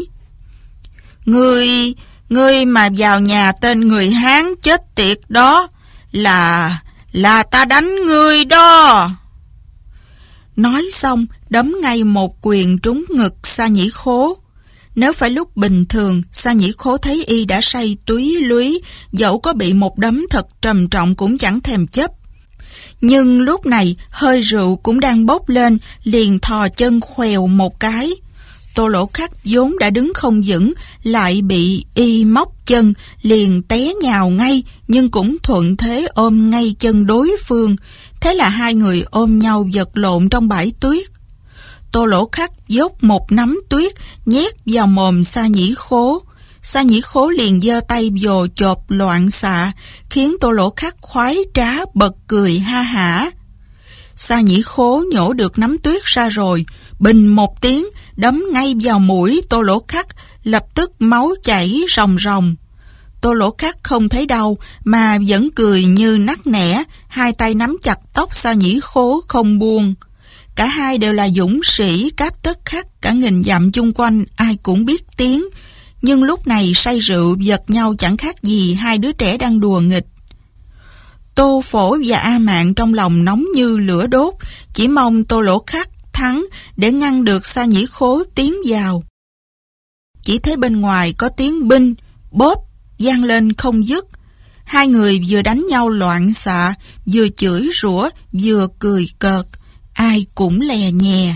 Người, 1.25 1.95
Ngươi 2.31 2.65
mà 2.65 2.89
vào 2.97 3.19
nhà 3.19 3.51
tên 3.51 3.87
người 3.87 4.09
Hán 4.09 4.45
chết 4.61 4.95
tiệt 4.95 5.17
đó 5.29 5.67
là... 6.11 6.79
là 7.11 7.43
ta 7.43 7.65
đánh 7.65 7.95
ngươi 8.05 8.45
đó. 8.45 9.09
Nói 10.55 10.89
xong, 10.91 11.25
đấm 11.49 11.75
ngay 11.81 12.03
một 12.03 12.35
quyền 12.41 12.77
trúng 12.77 13.03
ngực 13.09 13.33
Sa 13.43 13.67
Nhĩ 13.67 13.89
Khố. 13.89 14.37
Nếu 14.95 15.13
phải 15.13 15.29
lúc 15.29 15.57
bình 15.57 15.85
thường, 15.85 16.23
Sa 16.31 16.53
Nhĩ 16.53 16.71
Khố 16.77 16.97
thấy 16.97 17.23
y 17.27 17.45
đã 17.45 17.61
say 17.61 17.97
túy 18.05 18.37
lúy, 18.41 18.81
dẫu 19.11 19.39
có 19.39 19.53
bị 19.53 19.73
một 19.73 19.97
đấm 19.97 20.25
thật 20.29 20.47
trầm 20.61 20.89
trọng 20.89 21.15
cũng 21.15 21.37
chẳng 21.37 21.61
thèm 21.61 21.87
chấp. 21.87 22.11
Nhưng 23.01 23.41
lúc 23.41 23.65
này, 23.65 23.95
hơi 24.09 24.41
rượu 24.41 24.75
cũng 24.75 24.99
đang 24.99 25.25
bốc 25.25 25.49
lên, 25.49 25.77
liền 26.03 26.39
thò 26.39 26.67
chân 26.69 26.99
khèo 27.17 27.47
một 27.47 27.79
cái. 27.79 28.09
Tô 28.75 28.87
lỗ 28.87 29.09
khắc 29.13 29.31
vốn 29.43 29.79
đã 29.79 29.89
đứng 29.89 30.11
không 30.15 30.41
vững, 30.45 30.73
lại 31.03 31.41
bị 31.41 31.85
y 31.93 32.25
móc 32.25 32.47
chân, 32.65 32.93
liền 33.21 33.63
té 33.63 33.93
nhào 34.01 34.29
ngay, 34.29 34.63
nhưng 34.87 35.11
cũng 35.11 35.37
thuận 35.43 35.77
thế 35.77 36.07
ôm 36.13 36.49
ngay 36.49 36.75
chân 36.79 37.05
đối 37.05 37.35
phương. 37.45 37.75
Thế 38.21 38.33
là 38.33 38.49
hai 38.49 38.75
người 38.75 39.03
ôm 39.11 39.39
nhau 39.39 39.67
giật 39.71 39.89
lộn 39.93 40.29
trong 40.29 40.47
bãi 40.47 40.71
tuyết. 40.79 41.07
Tô 41.91 42.05
lỗ 42.05 42.29
khắc 42.31 42.67
dốc 42.67 43.03
một 43.03 43.31
nắm 43.31 43.61
tuyết, 43.69 43.91
nhét 44.25 44.53
vào 44.65 44.87
mồm 44.87 45.23
sa 45.23 45.47
nhĩ 45.47 45.73
khố. 45.75 46.23
Sa 46.63 46.81
nhĩ 46.81 47.01
khố 47.01 47.29
liền 47.29 47.61
giơ 47.61 47.79
tay 47.87 48.11
vồ 48.21 48.47
chộp 48.55 48.91
loạn 48.91 49.29
xạ, 49.29 49.71
khiến 50.09 50.35
tô 50.41 50.51
lỗ 50.51 50.73
khắc 50.75 50.95
khoái 51.01 51.37
trá 51.53 51.73
bật 51.93 52.13
cười 52.27 52.59
ha 52.59 52.81
hả. 52.81 53.31
Sa 54.15 54.41
nhĩ 54.41 54.61
khố 54.61 55.03
nhổ 55.11 55.33
được 55.33 55.59
nắm 55.59 55.77
tuyết 55.83 56.05
ra 56.05 56.29
rồi, 56.29 56.65
bình 56.99 57.27
một 57.27 57.61
tiếng, 57.61 57.85
đấm 58.15 58.43
ngay 58.53 58.73
vào 58.81 58.99
mũi 58.99 59.41
tô 59.49 59.61
lỗ 59.61 59.83
khắc, 59.87 60.07
lập 60.43 60.65
tức 60.75 60.91
máu 60.99 61.33
chảy 61.43 61.81
ròng 61.89 62.17
ròng. 62.19 62.55
Tô 63.21 63.33
lỗ 63.33 63.55
khắc 63.57 63.77
không 63.83 64.09
thấy 64.09 64.25
đau 64.25 64.57
mà 64.83 65.17
vẫn 65.27 65.49
cười 65.55 65.85
như 65.85 66.17
nắc 66.17 66.47
nẻ, 66.47 66.83
hai 67.07 67.33
tay 67.33 67.53
nắm 67.53 67.77
chặt 67.81 67.99
tóc 68.13 68.35
sa 68.35 68.53
nhĩ 68.53 68.79
khố 68.83 69.21
không 69.27 69.59
buông. 69.59 69.93
Cả 70.55 70.65
hai 70.65 70.97
đều 70.97 71.13
là 71.13 71.29
dũng 71.29 71.63
sĩ 71.63 72.09
cáp 72.09 72.43
tất 72.43 72.59
khắc 72.65 73.01
cả 73.01 73.11
nghìn 73.11 73.43
dặm 73.43 73.71
chung 73.71 73.93
quanh 73.93 74.25
ai 74.35 74.57
cũng 74.63 74.85
biết 74.85 75.03
tiếng. 75.17 75.45
Nhưng 76.01 76.23
lúc 76.23 76.47
này 76.47 76.71
say 76.75 76.99
rượu 76.99 77.35
giật 77.39 77.61
nhau 77.67 77.95
chẳng 77.97 78.17
khác 78.17 78.43
gì 78.43 78.73
hai 78.73 78.97
đứa 78.97 79.11
trẻ 79.11 79.37
đang 79.37 79.59
đùa 79.59 79.79
nghịch. 79.79 80.05
Tô 81.35 81.61
phổ 81.65 81.97
và 82.05 82.17
A 82.17 82.39
mạng 82.39 82.73
trong 82.73 82.93
lòng 82.93 83.25
nóng 83.25 83.45
như 83.55 83.77
lửa 83.77 84.07
đốt, 84.07 84.33
chỉ 84.73 84.87
mong 84.87 85.23
tô 85.23 85.41
lỗ 85.41 85.63
khắc 85.67 85.89
thắng 86.21 86.45
để 86.75 86.91
ngăn 86.91 87.23
được 87.23 87.45
sa 87.45 87.65
nhĩ 87.65 87.85
khố 87.85 88.23
tiến 88.35 88.55
vào. 88.65 89.03
Chỉ 90.21 90.39
thấy 90.39 90.57
bên 90.57 90.81
ngoài 90.81 91.13
có 91.13 91.29
tiếng 91.29 91.67
binh, 91.67 91.93
bóp, 92.31 92.55
gian 92.97 93.23
lên 93.23 93.53
không 93.53 93.87
dứt. 93.87 94.05
Hai 94.63 94.87
người 94.87 95.21
vừa 95.29 95.41
đánh 95.41 95.65
nhau 95.69 95.89
loạn 95.89 96.33
xạ, 96.33 96.73
vừa 97.13 97.29
chửi 97.29 97.69
rủa, 97.73 98.09
vừa 98.33 98.67
cười 98.79 99.07
cợt 99.19 99.45
ai 99.93 100.25
cũng 100.35 100.61
lè 100.61 100.91
nhè. 100.91 101.35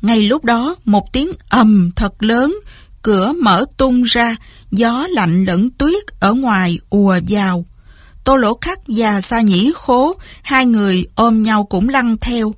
Ngay 0.00 0.22
lúc 0.22 0.44
đó, 0.44 0.76
một 0.84 1.12
tiếng 1.12 1.32
ầm 1.48 1.90
thật 1.96 2.22
lớn, 2.22 2.56
cửa 3.02 3.32
mở 3.42 3.64
tung 3.76 4.02
ra, 4.02 4.36
gió 4.70 5.06
lạnh 5.10 5.44
lẫn 5.44 5.70
tuyết 5.70 6.04
ở 6.20 6.34
ngoài 6.34 6.78
ùa 6.90 7.20
vào. 7.28 7.66
Tô 8.24 8.36
lỗ 8.36 8.58
khắc 8.60 8.78
và 8.88 9.20
sa 9.20 9.40
nhĩ 9.40 9.72
khố, 9.74 10.16
hai 10.42 10.66
người 10.66 11.06
ôm 11.14 11.42
nhau 11.42 11.64
cũng 11.64 11.88
lăn 11.88 12.16
theo. 12.20 12.54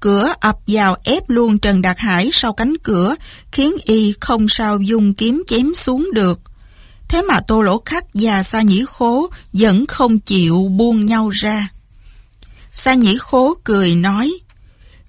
Cửa 0.00 0.32
ập 0.40 0.58
vào 0.66 0.96
ép 1.04 1.30
luôn 1.30 1.58
Trần 1.58 1.82
Đạt 1.82 1.98
Hải 1.98 2.30
sau 2.32 2.52
cánh 2.52 2.74
cửa, 2.82 3.14
khiến 3.52 3.76
y 3.84 4.14
không 4.20 4.48
sao 4.48 4.80
dùng 4.80 5.14
kiếm 5.14 5.42
chém 5.46 5.74
xuống 5.74 6.10
được. 6.14 6.40
Thế 7.08 7.22
mà 7.22 7.40
tô 7.40 7.62
lỗ 7.62 7.82
khắc 7.84 8.04
và 8.14 8.42
sa 8.42 8.62
nhĩ 8.62 8.84
khố 8.88 9.30
vẫn 9.52 9.86
không 9.86 10.18
chịu 10.18 10.68
buông 10.70 11.06
nhau 11.06 11.28
ra. 11.28 11.68
Sa 12.72 12.94
nhĩ 12.94 13.16
khố 13.18 13.54
cười 13.64 13.94
nói, 13.94 14.32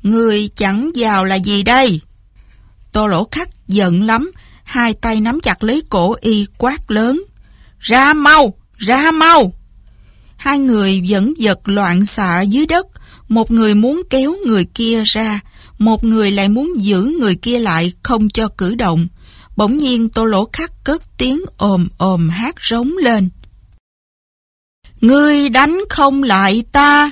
Người 0.03 0.49
chẳng 0.55 0.91
vào 0.95 1.25
là 1.25 1.35
gì 1.35 1.63
đây? 1.63 2.01
Tô 2.91 3.07
lỗ 3.07 3.27
khắc 3.31 3.49
giận 3.67 4.03
lắm, 4.03 4.31
hai 4.63 4.93
tay 4.93 5.21
nắm 5.21 5.39
chặt 5.39 5.63
lấy 5.63 5.83
cổ 5.89 6.15
y 6.21 6.45
quát 6.57 6.91
lớn. 6.91 7.23
Ra 7.79 8.13
mau, 8.13 8.53
ra 8.77 9.11
mau! 9.11 9.53
Hai 10.37 10.59
người 10.59 11.03
vẫn 11.09 11.33
giật 11.37 11.59
loạn 11.65 12.05
xạ 12.05 12.41
dưới 12.41 12.65
đất, 12.65 12.87
một 13.31 13.51
người 13.51 13.75
muốn 13.75 14.01
kéo 14.09 14.35
người 14.45 14.65
kia 14.65 15.03
ra, 15.05 15.39
một 15.77 16.03
người 16.03 16.31
lại 16.31 16.49
muốn 16.49 16.73
giữ 16.75 17.15
người 17.19 17.35
kia 17.35 17.59
lại 17.59 17.93
không 18.03 18.29
cho 18.29 18.47
cử 18.57 18.75
động. 18.75 19.07
Bỗng 19.55 19.77
nhiên 19.77 20.09
tô 20.09 20.25
lỗ 20.25 20.49
khắc 20.53 20.71
cất 20.83 21.17
tiếng 21.17 21.41
ồm 21.57 21.87
ồm 21.97 22.29
hát 22.29 22.55
rống 22.61 22.91
lên. 22.97 23.29
Ngươi 25.01 25.49
đánh 25.49 25.79
không 25.89 26.23
lại 26.23 26.63
ta, 26.71 27.11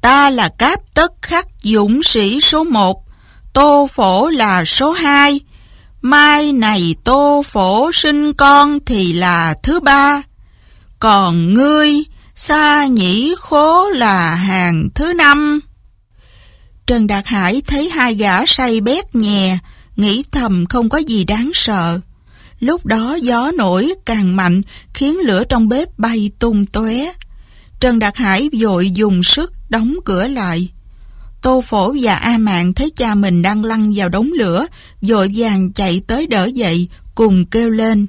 Ta 0.00 0.30
là 0.30 0.48
cáp 0.48 0.94
tất 0.94 1.12
khắc 1.22 1.46
dũng 1.62 2.02
sĩ 2.02 2.40
số 2.40 2.64
1, 2.64 3.04
Tô 3.52 3.88
Phổ 3.90 4.28
là 4.28 4.64
số 4.64 4.92
2. 4.92 5.40
Mai 6.02 6.52
này 6.52 6.94
Tô 7.04 7.42
Phổ 7.46 7.92
sinh 7.92 8.32
con 8.34 8.78
thì 8.86 9.12
là 9.12 9.54
thứ 9.62 9.80
ba. 9.80 10.22
Còn 10.98 11.54
ngươi, 11.54 11.92
Sa 12.40 12.86
Nhĩ 12.86 13.34
Khố 13.38 13.90
là 13.90 14.34
hàng 14.34 14.88
thứ 14.94 15.12
năm. 15.12 15.60
Trần 16.86 17.06
Đạt 17.06 17.26
Hải 17.26 17.62
thấy 17.66 17.90
hai 17.90 18.14
gã 18.14 18.46
say 18.46 18.80
bét 18.80 19.14
nhè, 19.14 19.58
nghĩ 19.96 20.24
thầm 20.32 20.66
không 20.66 20.88
có 20.88 20.98
gì 20.98 21.24
đáng 21.24 21.50
sợ. 21.54 22.00
Lúc 22.60 22.86
đó 22.86 23.18
gió 23.22 23.50
nổi 23.56 23.94
càng 24.06 24.36
mạnh, 24.36 24.62
khiến 24.94 25.18
lửa 25.18 25.44
trong 25.48 25.68
bếp 25.68 25.98
bay 25.98 26.30
tung 26.38 26.66
tóe. 26.66 27.12
Trần 27.80 27.98
Đạt 27.98 28.16
Hải 28.16 28.50
vội 28.60 28.90
dùng 28.90 29.22
sức 29.22 29.52
đóng 29.68 29.94
cửa 30.04 30.26
lại. 30.26 30.68
Tô 31.42 31.60
Phổ 31.60 31.94
và 32.00 32.14
A 32.14 32.38
Mạn 32.38 32.74
thấy 32.74 32.90
cha 32.96 33.14
mình 33.14 33.42
đang 33.42 33.64
lăn 33.64 33.92
vào 33.96 34.08
đống 34.08 34.30
lửa, 34.38 34.66
vội 35.02 35.32
vàng 35.36 35.72
chạy 35.72 36.02
tới 36.06 36.26
đỡ 36.26 36.50
dậy, 36.54 36.88
cùng 37.14 37.46
kêu 37.46 37.70
lên. 37.70 38.06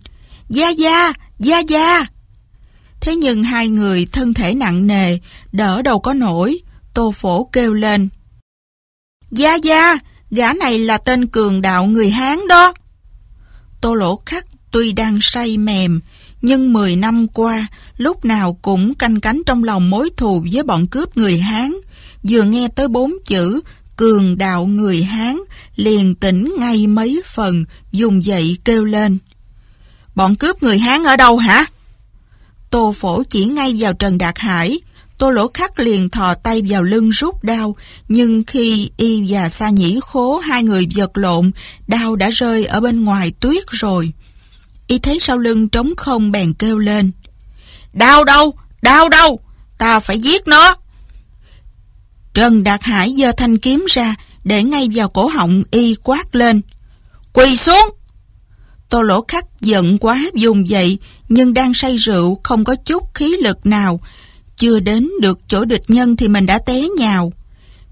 Gia 0.49 0.69
Gia! 0.69 1.13
Gia 1.39 1.59
Gia! 1.59 2.05
Thế 3.01 3.15
nhưng 3.15 3.43
hai 3.43 3.67
người 3.67 4.07
thân 4.11 4.33
thể 4.33 4.53
nặng 4.53 4.87
nề, 4.87 5.17
đỡ 5.51 5.81
đâu 5.81 5.99
có 5.99 6.13
nổi. 6.13 6.59
Tô 6.93 7.11
Phổ 7.11 7.43
kêu 7.43 7.73
lên. 7.73 8.09
Gia 9.31 9.55
Gia! 9.55 9.97
Gã 10.31 10.53
này 10.53 10.79
là 10.79 10.97
tên 10.97 11.27
cường 11.27 11.61
đạo 11.61 11.85
người 11.85 12.09
Hán 12.09 12.47
đó. 12.47 12.73
Tô 13.81 13.93
Lỗ 13.93 14.21
Khắc 14.25 14.45
tuy 14.71 14.91
đang 14.93 15.21
say 15.21 15.57
mềm, 15.57 15.99
nhưng 16.41 16.73
10 16.73 16.95
năm 16.95 17.27
qua, 17.27 17.67
lúc 17.97 18.25
nào 18.25 18.57
cũng 18.61 18.93
canh 18.93 19.19
cánh 19.19 19.41
trong 19.45 19.63
lòng 19.63 19.89
mối 19.89 20.09
thù 20.17 20.45
với 20.51 20.63
bọn 20.63 20.87
cướp 20.87 21.17
người 21.17 21.37
Hán. 21.37 21.73
Vừa 22.29 22.43
nghe 22.43 22.67
tới 22.75 22.87
bốn 22.87 23.13
chữ 23.25 23.61
cường 23.95 24.37
đạo 24.37 24.65
người 24.65 25.03
Hán, 25.03 25.37
liền 25.75 26.15
tỉnh 26.15 26.53
ngay 26.59 26.87
mấy 26.87 27.21
phần, 27.25 27.65
dùng 27.91 28.23
dậy 28.23 28.57
kêu 28.65 28.85
lên. 28.85 29.17
Bọn 30.15 30.35
cướp 30.35 30.63
người 30.63 30.79
Hán 30.79 31.03
ở 31.03 31.15
đâu 31.15 31.37
hả? 31.37 31.65
Tô 32.69 32.93
phổ 32.95 33.23
chỉ 33.23 33.45
ngay 33.45 33.73
vào 33.77 33.93
Trần 33.93 34.17
Đạt 34.17 34.39
Hải, 34.39 34.79
Tô 35.17 35.29
lỗ 35.29 35.47
khắc 35.53 35.79
liền 35.79 36.09
thò 36.09 36.33
tay 36.33 36.61
vào 36.69 36.83
lưng 36.83 37.09
rút 37.09 37.43
đao, 37.43 37.75
nhưng 38.07 38.43
khi 38.47 38.89
y 38.97 39.23
và 39.27 39.49
sa 39.49 39.69
nhĩ 39.69 39.99
khố 40.01 40.37
hai 40.37 40.63
người 40.63 40.85
giật 40.85 41.17
lộn, 41.17 41.51
đao 41.87 42.15
đã 42.15 42.29
rơi 42.29 42.65
ở 42.65 42.79
bên 42.79 43.05
ngoài 43.05 43.33
tuyết 43.39 43.63
rồi. 43.69 44.11
Y 44.87 44.99
thấy 44.99 45.19
sau 45.19 45.37
lưng 45.37 45.69
trống 45.69 45.93
không 45.97 46.31
bèn 46.31 46.53
kêu 46.53 46.77
lên. 46.77 47.11
Đau 47.93 48.23
đâu? 48.23 48.53
Đau 48.81 49.09
đâu? 49.09 49.39
Ta 49.77 49.99
phải 49.99 50.19
giết 50.19 50.47
nó. 50.47 50.75
Trần 52.33 52.63
Đạt 52.63 52.83
Hải 52.83 53.13
giơ 53.17 53.31
thanh 53.31 53.57
kiếm 53.57 53.85
ra, 53.89 54.15
để 54.43 54.63
ngay 54.63 54.87
vào 54.93 55.09
cổ 55.09 55.27
họng 55.27 55.63
y 55.71 55.95
quát 56.03 56.35
lên. 56.35 56.61
Quỳ 57.33 57.55
xuống! 57.55 57.89
Tô 58.89 59.01
lỗ 59.01 59.25
khắc 59.27 59.45
giận 59.61 59.97
quá 59.97 60.21
dùng 60.33 60.69
dậy, 60.69 60.99
nhưng 61.29 61.53
đang 61.53 61.73
say 61.73 61.95
rượu, 61.95 62.39
không 62.43 62.63
có 62.63 62.75
chút 62.85 63.03
khí 63.13 63.35
lực 63.43 63.65
nào. 63.65 63.99
Chưa 64.55 64.79
đến 64.79 65.09
được 65.21 65.39
chỗ 65.47 65.65
địch 65.65 65.83
nhân 65.87 66.15
thì 66.15 66.27
mình 66.27 66.45
đã 66.45 66.59
té 66.59 66.81
nhào. 66.97 67.33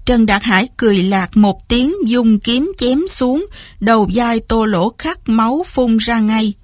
Trần 0.06 0.26
Đạt 0.26 0.42
Hải 0.42 0.68
cười 0.76 1.02
lạc 1.02 1.36
một 1.36 1.68
tiếng 1.68 1.94
dùng 2.06 2.38
kiếm 2.38 2.72
chém 2.76 3.08
xuống, 3.08 3.46
đầu 3.80 4.10
dai 4.14 4.40
tô 4.48 4.64
lỗ 4.64 4.92
khắc 4.98 5.28
máu 5.28 5.62
phun 5.66 5.96
ra 5.96 6.20
ngay. 6.20 6.54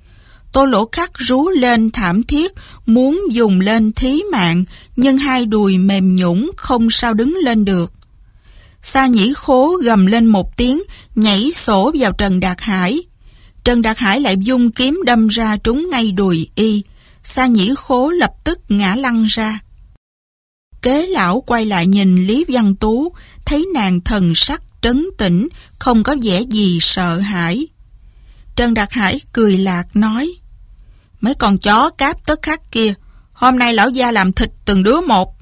Tô 0.52 0.64
lỗ 0.64 0.88
khắc 0.92 1.10
rú 1.18 1.48
lên 1.48 1.90
thảm 1.90 2.22
thiết, 2.22 2.52
muốn 2.86 3.22
dùng 3.30 3.60
lên 3.60 3.92
thí 3.92 4.22
mạng, 4.32 4.64
nhưng 4.96 5.18
hai 5.18 5.46
đùi 5.46 5.78
mềm 5.78 6.16
nhũng 6.16 6.50
không 6.56 6.90
sao 6.90 7.14
đứng 7.14 7.36
lên 7.44 7.64
được. 7.64 7.92
Sa 8.82 9.06
nhĩ 9.06 9.32
khố 9.36 9.76
gầm 9.82 10.06
lên 10.06 10.26
một 10.26 10.56
tiếng, 10.56 10.82
nhảy 11.14 11.50
sổ 11.52 11.92
vào 11.98 12.12
Trần 12.12 12.40
Đạt 12.40 12.60
Hải. 12.60 13.00
Trần 13.64 13.82
Đạt 13.82 13.98
Hải 13.98 14.20
lại 14.20 14.36
dung 14.40 14.70
kiếm 14.70 15.00
đâm 15.06 15.28
ra 15.28 15.56
trúng 15.56 15.88
ngay 15.90 16.12
đùi 16.12 16.48
y. 16.54 16.84
Sa 17.22 17.46
nhĩ 17.46 17.72
khố 17.76 18.10
lập 18.10 18.30
tức 18.44 18.58
ngã 18.68 18.94
lăn 18.94 19.24
ra. 19.24 19.60
Kế 20.82 21.06
lão 21.06 21.40
quay 21.40 21.66
lại 21.66 21.86
nhìn 21.86 22.26
Lý 22.26 22.44
Văn 22.48 22.74
Tú, 22.74 23.12
thấy 23.46 23.66
nàng 23.74 24.00
thần 24.00 24.34
sắc 24.34 24.62
trấn 24.82 25.06
tĩnh, 25.18 25.48
không 25.78 26.02
có 26.02 26.16
vẻ 26.22 26.40
gì 26.40 26.78
sợ 26.80 27.18
hãi. 27.18 27.66
Trần 28.56 28.74
Đạt 28.74 28.92
Hải 28.92 29.20
cười 29.32 29.58
lạc 29.58 29.84
nói, 29.94 30.30
Mấy 31.20 31.34
con 31.34 31.58
chó 31.58 31.90
cáp 31.90 32.26
tất 32.26 32.42
khắc 32.42 32.72
kia, 32.72 32.94
hôm 33.32 33.58
nay 33.58 33.74
lão 33.74 33.90
gia 33.90 34.12
làm 34.12 34.32
thịt 34.32 34.50
từng 34.64 34.82
đứa 34.82 35.00
một. 35.00 35.36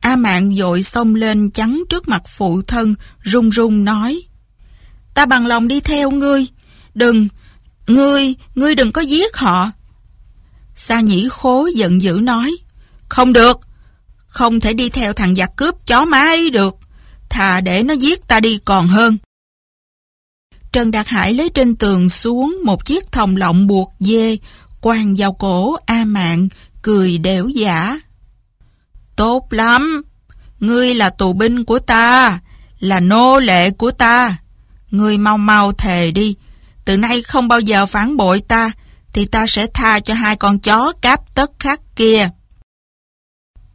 A 0.00 0.16
Mạng 0.16 0.54
dội 0.54 0.82
xông 0.82 1.14
lên 1.14 1.50
chắn 1.50 1.82
trước 1.90 2.08
mặt 2.08 2.22
phụ 2.28 2.62
thân, 2.62 2.94
run 3.22 3.50
run 3.50 3.84
nói. 3.84 4.22
Ta 5.14 5.26
bằng 5.26 5.46
lòng 5.46 5.68
đi 5.68 5.80
theo 5.80 6.10
ngươi. 6.10 6.46
Đừng, 6.98 7.28
ngươi, 7.86 8.34
ngươi 8.54 8.74
đừng 8.74 8.92
có 8.92 9.00
giết 9.00 9.36
họ. 9.36 9.70
Sa 10.76 11.00
nhĩ 11.00 11.28
khố 11.30 11.68
giận 11.74 12.02
dữ 12.02 12.20
nói. 12.22 12.56
Không 13.08 13.32
được, 13.32 13.60
không 14.26 14.60
thể 14.60 14.72
đi 14.72 14.88
theo 14.88 15.12
thằng 15.12 15.34
giặc 15.34 15.56
cướp 15.56 15.86
chó 15.86 16.04
má 16.04 16.18
ấy 16.18 16.50
được. 16.50 16.76
Thà 17.28 17.60
để 17.60 17.82
nó 17.82 17.94
giết 17.94 18.26
ta 18.28 18.40
đi 18.40 18.58
còn 18.64 18.88
hơn. 18.88 19.18
Trần 20.72 20.90
Đạt 20.90 21.08
Hải 21.08 21.34
lấy 21.34 21.50
trên 21.54 21.76
tường 21.76 22.08
xuống 22.08 22.58
một 22.64 22.84
chiếc 22.84 23.12
thòng 23.12 23.36
lọng 23.36 23.66
buộc 23.66 23.94
dê, 24.00 24.36
quàng 24.80 25.14
vào 25.18 25.32
cổ 25.32 25.76
A 25.86 26.04
Mạng, 26.04 26.48
cười 26.82 27.18
đẻo 27.18 27.48
giả. 27.48 28.00
Tốt 29.16 29.46
lắm, 29.50 30.02
ngươi 30.60 30.94
là 30.94 31.10
tù 31.10 31.32
binh 31.32 31.64
của 31.64 31.78
ta, 31.78 32.40
là 32.78 33.00
nô 33.00 33.40
lệ 33.40 33.70
của 33.70 33.90
ta. 33.90 34.38
Ngươi 34.90 35.18
mau 35.18 35.38
mau 35.38 35.72
thề 35.72 36.10
đi, 36.10 36.36
từ 36.88 36.96
nay 36.96 37.22
không 37.22 37.48
bao 37.48 37.60
giờ 37.60 37.86
phản 37.86 38.16
bội 38.16 38.40
ta, 38.40 38.70
thì 39.12 39.26
ta 39.26 39.46
sẽ 39.46 39.66
tha 39.74 40.00
cho 40.00 40.14
hai 40.14 40.36
con 40.36 40.58
chó 40.58 40.92
cáp 41.02 41.34
tất 41.34 41.50
khác 41.58 41.80
kia. 41.96 42.28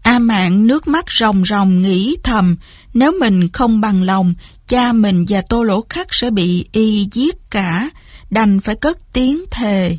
A 0.03 0.19
mạng 0.19 0.67
nước 0.67 0.87
mắt 0.87 1.05
ròng 1.11 1.45
ròng 1.45 1.81
nghĩ 1.81 2.15
thầm, 2.23 2.55
nếu 2.93 3.11
mình 3.19 3.49
không 3.49 3.81
bằng 3.81 4.03
lòng, 4.03 4.33
cha 4.67 4.93
mình 4.93 5.25
và 5.27 5.41
tô 5.49 5.63
lỗ 5.63 5.85
khắc 5.89 6.13
sẽ 6.13 6.31
bị 6.31 6.65
y 6.71 7.07
giết 7.11 7.35
cả, 7.51 7.89
đành 8.29 8.59
phải 8.59 8.75
cất 8.75 8.97
tiếng 9.13 9.43
thề. 9.51 9.97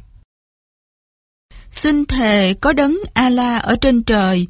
Xin 1.73 2.05
thề 2.05 2.55
có 2.61 2.73
đấng 2.73 2.99
A-la 3.13 3.59
ở 3.59 3.77
trên 3.81 4.03
trời, 4.03 4.47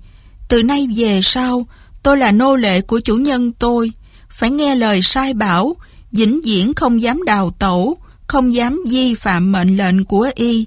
từ 0.48 0.62
nay 0.62 0.86
về 0.96 1.20
sau, 1.22 1.66
tôi 2.02 2.16
là 2.16 2.30
nô 2.30 2.56
lệ 2.56 2.80
của 2.80 3.00
chủ 3.00 3.16
nhân 3.16 3.52
tôi, 3.52 3.92
phải 4.30 4.50
nghe 4.50 4.74
lời 4.74 5.02
sai 5.02 5.34
bảo, 5.34 5.76
vĩnh 6.12 6.40
viễn 6.44 6.74
không 6.74 7.02
dám 7.02 7.22
đào 7.22 7.50
tẩu, 7.58 7.98
không 8.26 8.54
dám 8.54 8.80
vi 8.90 9.14
phạm 9.14 9.52
mệnh 9.52 9.76
lệnh 9.76 10.04
của 10.04 10.30
y. 10.34 10.66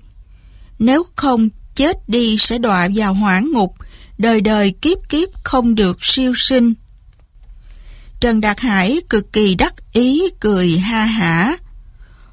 Nếu 0.80 1.04
không, 1.16 1.50
chết 1.76 2.10
đi 2.10 2.38
sẽ 2.38 2.58
đọa 2.58 2.88
vào 2.96 3.14
hỏa 3.14 3.40
ngục, 3.40 3.74
đời 4.18 4.42
đời 4.42 4.72
kiếp 4.82 4.98
kiếp 5.10 5.30
không 5.44 5.76
được 5.76 6.06
siêu 6.06 6.34
sinh. 6.36 6.74
Trần 8.20 8.42
Đạt 8.42 8.60
Hải 8.60 9.02
cực 9.10 9.34
kỳ 9.34 9.56
đắc 9.56 9.74
ý 9.94 10.24
cười 10.40 10.78
ha 10.78 11.06
hả. 11.06 11.58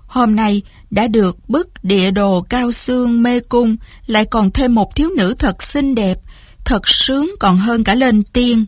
Hôm 0.06 0.36
nay 0.36 0.62
đã 0.90 1.06
được 1.06 1.48
bức 1.48 1.68
địa 1.84 2.10
đồ 2.10 2.46
cao 2.48 2.72
xương 2.72 3.22
mê 3.22 3.40
cung, 3.40 3.76
lại 4.06 4.24
còn 4.24 4.50
thêm 4.50 4.74
một 4.74 4.96
thiếu 4.96 5.10
nữ 5.16 5.34
thật 5.38 5.62
xinh 5.62 5.94
đẹp, 5.94 6.18
thật 6.64 6.88
sướng 6.88 7.34
còn 7.40 7.56
hơn 7.56 7.84
cả 7.84 7.94
lên 7.94 8.22
tiên. 8.22 8.66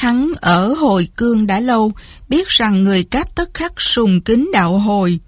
Hắn 0.00 0.32
ở 0.40 0.72
hồi 0.72 1.08
cương 1.16 1.46
đã 1.46 1.60
lâu, 1.60 1.92
biết 2.28 2.48
rằng 2.48 2.82
người 2.82 3.04
cáp 3.04 3.34
tất 3.34 3.54
khắc 3.54 3.80
sùng 3.80 4.20
kính 4.20 4.50
đạo 4.52 4.78
hồi. 4.78 5.18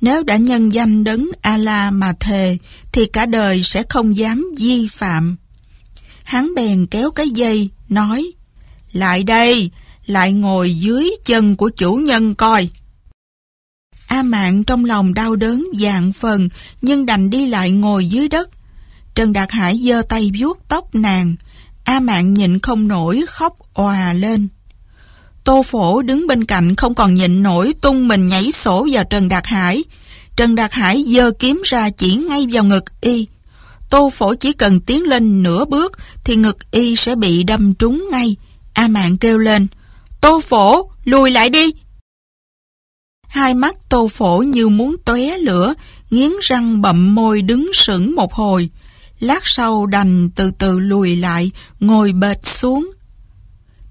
Nếu 0.00 0.22
đã 0.22 0.36
nhân 0.36 0.72
danh 0.72 1.04
đấng 1.04 1.30
A-la 1.42 1.90
mà 1.90 2.12
thề, 2.20 2.58
thì 2.92 3.06
cả 3.06 3.26
đời 3.26 3.62
sẽ 3.62 3.82
không 3.88 4.16
dám 4.16 4.46
vi 4.60 4.88
phạm. 4.90 5.36
Hắn 6.24 6.54
bèn 6.54 6.86
kéo 6.86 7.10
cái 7.10 7.28
dây, 7.28 7.70
nói, 7.88 8.32
Lại 8.92 9.24
đây, 9.24 9.70
lại 10.06 10.32
ngồi 10.32 10.74
dưới 10.74 11.10
chân 11.24 11.56
của 11.56 11.70
chủ 11.76 11.94
nhân 11.94 12.34
coi. 12.34 12.68
A 14.06 14.22
mạng 14.22 14.64
trong 14.64 14.84
lòng 14.84 15.14
đau 15.14 15.36
đớn 15.36 15.68
dạng 15.74 16.12
phần, 16.12 16.48
nhưng 16.82 17.06
đành 17.06 17.30
đi 17.30 17.46
lại 17.46 17.70
ngồi 17.70 18.06
dưới 18.06 18.28
đất. 18.28 18.50
Trần 19.14 19.32
Đạt 19.32 19.50
Hải 19.50 19.76
giơ 19.76 20.02
tay 20.02 20.30
vuốt 20.38 20.68
tóc 20.68 20.94
nàng. 20.94 21.36
A 21.92 22.00
mạng 22.00 22.34
nhịn 22.34 22.58
không 22.58 22.88
nổi 22.88 23.24
khóc 23.28 23.56
òa 23.74 24.12
lên. 24.12 24.48
Tô 25.44 25.62
Phổ 25.62 26.02
đứng 26.02 26.26
bên 26.26 26.44
cạnh 26.44 26.74
không 26.74 26.94
còn 26.94 27.14
nhịn 27.14 27.42
nổi 27.42 27.74
tung 27.80 28.08
mình 28.08 28.26
nhảy 28.26 28.52
sổ 28.52 28.86
vào 28.92 29.04
Trần 29.04 29.28
Đạt 29.28 29.46
Hải. 29.46 29.84
Trần 30.36 30.54
Đạt 30.54 30.72
Hải 30.72 31.04
giơ 31.06 31.30
kiếm 31.30 31.62
ra 31.64 31.90
chỉ 31.90 32.14
ngay 32.14 32.46
vào 32.52 32.64
ngực 32.64 32.84
y. 33.00 33.26
Tô 33.90 34.10
Phổ 34.10 34.34
chỉ 34.34 34.52
cần 34.52 34.80
tiến 34.80 35.02
lên 35.02 35.42
nửa 35.42 35.64
bước 35.64 35.92
thì 36.24 36.36
ngực 36.36 36.70
y 36.70 36.96
sẽ 36.96 37.14
bị 37.14 37.42
đâm 37.42 37.74
trúng 37.74 38.08
ngay. 38.10 38.36
A 38.72 38.88
mạng 38.88 39.18
kêu 39.18 39.38
lên, 39.38 39.66
Tô 40.20 40.40
Phổ, 40.40 40.90
lùi 41.04 41.30
lại 41.30 41.50
đi. 41.50 41.72
Hai 43.26 43.54
mắt 43.54 43.76
Tô 43.88 44.08
Phổ 44.08 44.38
như 44.38 44.68
muốn 44.68 44.96
tóe 45.04 45.38
lửa, 45.38 45.74
nghiến 46.10 46.30
răng 46.42 46.82
bậm 46.82 47.14
môi 47.14 47.42
đứng 47.42 47.70
sững 47.74 48.16
một 48.16 48.32
hồi. 48.32 48.68
Lát 49.22 49.46
sau 49.46 49.86
đành 49.86 50.30
từ 50.30 50.50
từ 50.50 50.78
lùi 50.78 51.16
lại, 51.16 51.50
ngồi 51.80 52.12
bệt 52.12 52.46
xuống. 52.46 52.90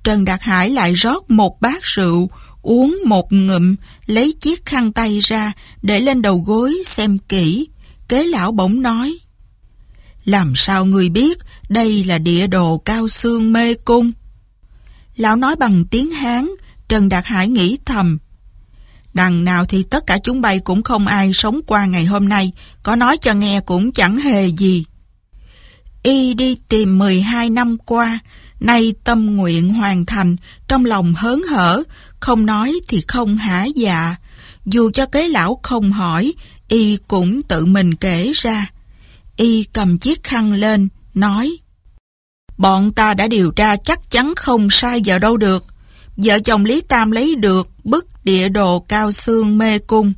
Trần 0.04 0.26
Đạt 0.26 0.42
Hải 0.42 0.70
lại 0.70 0.94
rót 0.94 1.32
một 1.32 1.62
bát 1.62 1.84
rượu, 1.84 2.30
uống 2.62 2.98
một 3.06 3.28
ngụm, 3.34 3.76
lấy 4.06 4.34
chiếc 4.40 4.66
khăn 4.66 4.94
tay 4.94 5.20
ra, 5.20 5.52
để 5.82 6.00
lên 6.00 6.22
đầu 6.22 6.44
gối 6.46 6.74
xem 6.86 7.18
kỹ. 7.18 7.68
Kế 8.08 8.24
lão 8.24 8.52
bỗng 8.52 8.82
nói, 8.82 9.18
Làm 10.26 10.56
sao 10.56 10.86
người 10.86 11.10
biết 11.10 11.38
đây 11.70 12.04
là 12.04 12.18
địa 12.18 12.48
đồ 12.48 12.78
cao 12.78 13.08
xương 13.08 13.54
mê 13.54 13.74
cung? 13.74 14.12
Lão 15.16 15.36
nói 15.36 15.56
bằng 15.56 15.86
tiếng 15.86 16.12
Hán, 16.12 16.50
Trần 16.88 17.10
Đạt 17.10 17.26
Hải 17.26 17.48
nghĩ 17.48 17.78
thầm. 17.86 18.18
Đằng 19.14 19.44
nào 19.44 19.66
thì 19.66 19.84
tất 19.84 20.08
cả 20.08 20.18
chúng 20.24 20.42
bay 20.42 20.60
cũng 20.60 20.84
không 20.84 21.08
ai 21.08 21.34
sống 21.34 21.62
qua 21.68 21.86
ngày 21.86 22.06
hôm 22.06 22.30
nay, 22.30 22.52
có 22.84 22.96
nói 22.96 23.18
cho 23.18 23.34
nghe 23.34 23.60
cũng 23.60 23.92
chẳng 23.92 24.18
hề 24.18 24.48
gì. 24.48 24.86
Y 26.04 26.34
đi 26.34 26.58
tìm 26.70 26.97
12 26.97 27.49
năm 27.49 27.78
qua, 27.78 28.20
nay 28.60 28.93
tâm 29.04 29.36
nguyện 29.36 29.74
hoàn 29.74 30.06
thành, 30.06 30.36
trong 30.68 30.86
lòng 30.86 31.14
hớn 31.18 31.41
hở, 31.49 31.84
không 32.20 32.45
nói 32.45 32.80
thì 32.88 33.04
không 33.08 33.38
hả 33.38 33.66
dạ. 33.66 34.16
Dù 34.66 34.91
cho 34.93 35.06
kế 35.06 35.30
lão 35.30 35.60
không 35.64 35.91
hỏi, 35.91 36.34
Y 36.68 36.97
cũng 37.08 37.43
tự 37.43 37.66
mình 37.66 37.95
kể 37.95 38.32
ra. 38.36 38.72
Y 39.36 39.64
cầm 39.64 39.97
chiếc 39.97 40.24
khăn 40.24 40.54
lên, 40.54 40.89
nói 41.14 41.58
Bọn 42.58 42.91
ta 42.91 43.14
đã 43.14 43.28
điều 43.28 43.52
tra 43.52 43.76
chắc 43.76 44.12
chắn 44.12 44.34
không 44.36 44.70
sai 44.70 45.02
vào 45.06 45.20
đâu 45.20 45.38
được. 45.38 45.66
Vợ 46.18 46.39
chồng 46.39 46.66
Lý 46.66 46.82
Tam 46.82 47.12
lấy 47.12 47.36
được 47.36 47.70
bức 47.84 48.08
địa 48.24 48.49
đồ 48.49 48.80
cao 48.80 49.12
xương 49.12 49.58
mê 49.58 49.80
cung. 49.80 50.14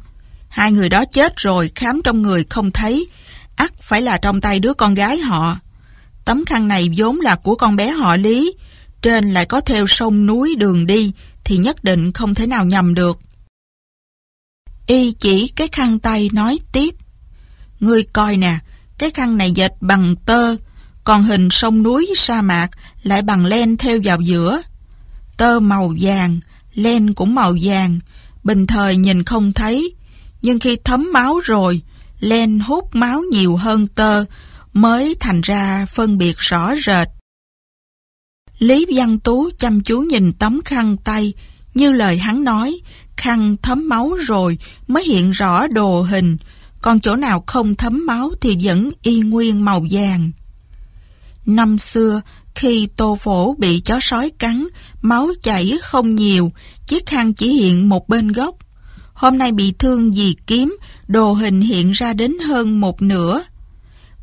Hai 0.50 0.72
người 0.72 0.90
đó 0.90 1.06
chết 1.12 1.34
rồi 1.38 1.72
khám 1.76 2.02
trong 2.04 2.22
người 2.22 2.46
không 2.50 2.72
thấy. 2.72 3.08
ắt 3.56 3.74
phải 3.82 4.02
là 4.02 4.18
trong 4.18 4.42
tay 4.42 4.60
đứa 4.60 4.74
con 4.74 4.94
gái 4.94 5.18
họ. 5.18 5.58
Tấm 6.26 6.46
khăn 6.46 6.68
này 6.68 6.90
vốn 6.98 7.20
là 7.20 7.36
của 7.36 7.56
con 7.56 7.76
bé 7.76 7.92
họ 7.92 8.18
Lý. 8.18 8.54
Trên 9.02 9.34
lại 9.34 9.46
có 9.46 9.62
theo 9.62 9.88
sông 9.88 10.26
núi 10.26 10.56
đường 10.56 10.88
đi 10.88 11.12
thì 11.44 11.58
nhất 11.58 11.84
định 11.84 12.12
không 12.12 12.36
thể 12.36 12.48
nào 12.48 12.66
nhầm 12.66 12.94
được. 12.94 13.20
Y 14.88 15.12
chỉ 15.12 15.48
cái 15.48 15.68
khăn 15.72 16.00
tay 16.00 16.30
nói 16.34 16.60
tiếp. 16.72 16.96
Ngươi 17.80 18.04
coi 18.04 18.38
nè, 18.38 18.60
cái 18.98 19.10
khăn 19.10 19.38
này 19.38 19.52
dệt 19.52 19.72
bằng 19.82 20.16
tơ, 20.26 20.56
còn 21.04 21.24
hình 21.24 21.50
sông 21.52 21.84
núi 21.84 22.14
sa 22.16 22.42
mạc 22.42 22.68
lại 23.04 23.22
bằng 23.22 23.46
len 23.46 23.78
theo 23.78 24.00
vào 24.04 24.22
giữa. 24.22 24.62
Tơ 25.38 25.60
màu 25.60 25.94
vàng, 26.00 26.40
len 26.74 27.14
cũng 27.14 27.36
màu 27.36 27.56
vàng, 27.62 28.00
bình 28.44 28.68
thời 28.68 28.98
nhìn 28.98 29.24
không 29.24 29.54
thấy, 29.54 29.96
nhưng 30.42 30.60
khi 30.60 30.78
thấm 30.84 31.12
máu 31.14 31.40
rồi, 31.40 31.82
len 32.20 32.60
hút 32.60 32.96
máu 32.96 33.22
nhiều 33.32 33.56
hơn 33.58 33.88
tơ, 33.88 34.26
mới 34.74 35.16
thành 35.20 35.42
ra 35.42 35.86
phân 35.86 36.18
biệt 36.18 36.38
rõ 36.38 36.76
rệt. 36.76 37.08
Lý 38.60 38.86
Văn 38.96 39.20
Tú 39.20 39.50
chăm 39.58 39.82
chú 39.82 40.00
nhìn 40.00 40.34
tấm 40.34 40.62
khăn 40.66 40.98
tay, 40.98 41.34
như 41.74 41.92
lời 41.92 42.18
hắn 42.18 42.44
nói, 42.44 42.80
khăn 43.18 43.56
thấm 43.62 43.90
máu 43.90 44.16
rồi 44.20 44.58
mới 44.88 45.04
hiện 45.04 45.32
rõ 45.32 45.68
đồ 45.68 46.02
hình, 46.02 46.38
còn 46.82 47.00
chỗ 47.00 47.16
nào 47.16 47.44
không 47.48 47.76
thấm 47.76 48.06
máu 48.06 48.32
thì 48.42 48.58
vẫn 48.64 48.92
y 49.02 49.20
nguyên 49.20 49.66
màu 49.66 49.86
vàng. 49.92 50.32
Năm 51.46 51.78
xưa, 51.78 52.22
khi 52.56 52.88
tô 52.96 53.18
phổ 53.22 53.54
bị 53.54 53.80
chó 53.80 54.00
sói 54.00 54.32
cắn, 54.40 54.68
máu 55.02 55.28
chảy 55.42 55.78
không 55.82 56.16
nhiều, 56.16 56.52
chiếc 56.88 57.06
khăn 57.06 57.34
chỉ 57.34 57.50
hiện 57.50 57.90
một 57.90 58.10
bên 58.10 58.32
góc. 58.32 58.56
Hôm 59.14 59.38
nay 59.38 59.52
bị 59.52 59.74
thương 59.80 60.12
vì 60.12 60.36
kiếm, 60.48 60.78
đồ 61.08 61.34
hình 61.34 61.62
hiện 61.62 61.92
ra 61.92 62.14
đến 62.14 62.34
hơn 62.48 62.80
một 62.80 63.02
nửa. 63.02 63.44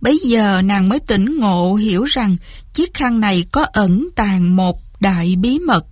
Bây 0.01 0.19
giờ 0.19 0.63
nàng 0.63 0.89
mới 0.89 1.01
tỉnh 1.01 1.39
ngộ 1.39 1.75
hiểu 1.75 2.05
rằng 2.05 2.37
chiếc 2.73 2.95
khăn 2.95 3.21
này 3.21 3.45
có 3.53 3.67
ẩn 3.73 4.09
tàng 4.17 4.57
một 4.57 5.01
đại 5.01 5.37
bí 5.37 5.59
mật. 5.59 5.87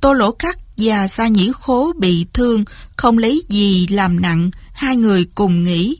Tô 0.00 0.12
lỗ 0.12 0.36
khắc 0.38 0.58
và 0.76 1.08
sa 1.08 1.28
nhĩ 1.28 1.52
khố 1.54 1.92
bị 1.98 2.26
thương, 2.32 2.64
không 2.96 3.18
lấy 3.18 3.42
gì 3.48 3.86
làm 3.86 4.20
nặng, 4.20 4.50
hai 4.72 4.96
người 4.96 5.26
cùng 5.34 5.64
nghĩ. 5.64 5.96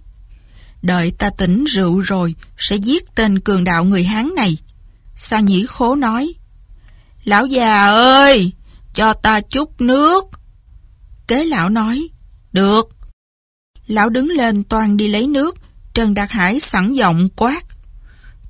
Đợi 0.82 1.12
ta 1.18 1.30
tỉnh 1.30 1.64
rượu 1.64 1.98
rồi, 2.00 2.34
sẽ 2.58 2.76
giết 2.76 3.14
tên 3.14 3.40
cường 3.40 3.64
đạo 3.64 3.84
người 3.84 4.04
Hán 4.04 4.30
này. 4.36 4.58
Sa 5.16 5.40
nhĩ 5.40 5.66
khố 5.66 5.94
nói, 5.94 6.34
Lão 7.24 7.46
già 7.46 7.86
ơi, 7.88 8.52
cho 8.94 9.12
ta 9.12 9.40
chút 9.40 9.80
nước. 9.80 10.24
Kế 11.28 11.44
lão 11.44 11.68
nói, 11.68 12.08
được. 12.52 12.88
Lão 13.86 14.08
đứng 14.08 14.28
lên 14.28 14.64
toàn 14.64 14.96
đi 14.96 15.08
lấy 15.08 15.26
nước, 15.26 15.56
Trần 15.96 16.14
Đạt 16.14 16.30
Hải 16.30 16.60
sẵn 16.60 16.92
giọng 16.92 17.28
quát. 17.36 17.62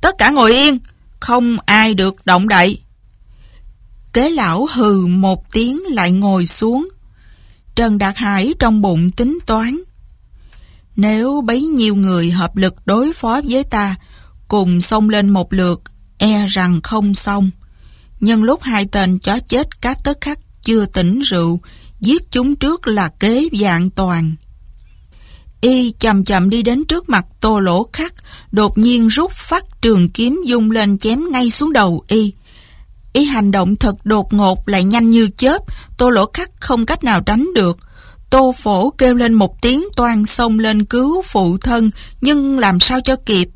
Tất 0.01 0.15
cả 0.19 0.31
ngồi 0.31 0.53
yên, 0.53 0.79
không 1.21 1.57
ai 1.67 1.95
được 1.95 2.17
động 2.25 2.49
đậy. 2.49 2.81
Kế 4.13 4.31
lão 4.31 4.67
hừ 4.75 5.07
một 5.07 5.45
tiếng 5.53 5.83
lại 5.91 6.13
ngồi 6.13 6.47
xuống. 6.47 6.89
Trần 7.75 7.99
Đạt 7.99 8.17
Hải 8.17 8.55
trong 8.59 8.81
bụng 8.81 9.11
tính 9.11 9.39
toán. 9.47 9.77
Nếu 10.97 11.41
bấy 11.41 11.63
nhiêu 11.63 11.95
người 11.95 12.31
hợp 12.31 12.57
lực 12.57 12.75
đối 12.87 13.13
phó 13.13 13.41
với 13.49 13.65
ta, 13.65 13.95
cùng 14.49 14.81
xông 14.81 15.11
lên 15.11 15.31
một 15.31 15.53
lượt, 15.53 15.83
e 16.19 16.47
rằng 16.47 16.81
không 16.83 17.15
xong. 17.15 17.51
Nhưng 18.21 18.43
lúc 18.43 18.63
hai 18.63 18.87
tên 18.87 19.19
chó 19.19 19.39
chết 19.39 19.83
cáp 19.83 20.05
tất 20.05 20.21
khắc 20.21 20.39
chưa 20.63 20.87
tỉnh 20.87 21.21
rượu, 21.21 21.61
giết 22.01 22.31
chúng 22.31 22.57
trước 22.57 22.87
là 22.87 23.09
kế 23.09 23.49
dạng 23.53 23.91
toàn. 23.91 24.35
Y 25.67 25.93
chậm 25.99 26.25
chậm 26.25 26.51
đi 26.51 26.63
đến 26.63 26.85
trước 26.85 27.09
mặt 27.09 27.27
tô 27.41 27.59
lỗ 27.59 27.87
khắc, 27.93 28.15
đột 28.53 28.79
nhiên 28.79 29.07
rút 29.07 29.33
phát 29.33 29.65
trường 29.83 30.09
kiếm 30.09 30.43
dung 30.45 30.71
lên 30.71 30.99
chém 30.99 31.21
ngay 31.31 31.51
xuống 31.51 31.73
đầu 31.73 32.03
Y. 32.09 32.33
Y 33.13 33.25
hành 33.25 33.51
động 33.51 33.77
thật 33.77 33.95
đột 34.05 34.33
ngột 34.33 34.69
lại 34.69 34.85
nhanh 34.85 35.11
như 35.11 35.29
chớp, 35.37 35.59
tô 35.99 36.11
lỗ 36.11 36.31
khắc 36.33 36.51
không 36.61 36.87
cách 36.87 37.05
nào 37.05 37.21
tránh 37.21 37.49
được. 37.55 37.79
Tô 38.31 38.55
phổ 38.59 38.91
kêu 38.91 39.15
lên 39.15 39.35
một 39.35 39.63
tiếng 39.63 39.85
toan 39.97 40.25
xông 40.25 40.59
lên 40.59 40.85
cứu 40.85 41.23
phụ 41.23 41.59
thân, 41.59 41.91
nhưng 42.21 42.59
làm 42.59 42.81
sao 42.81 43.01
cho 43.05 43.17
kịp. 43.17 43.49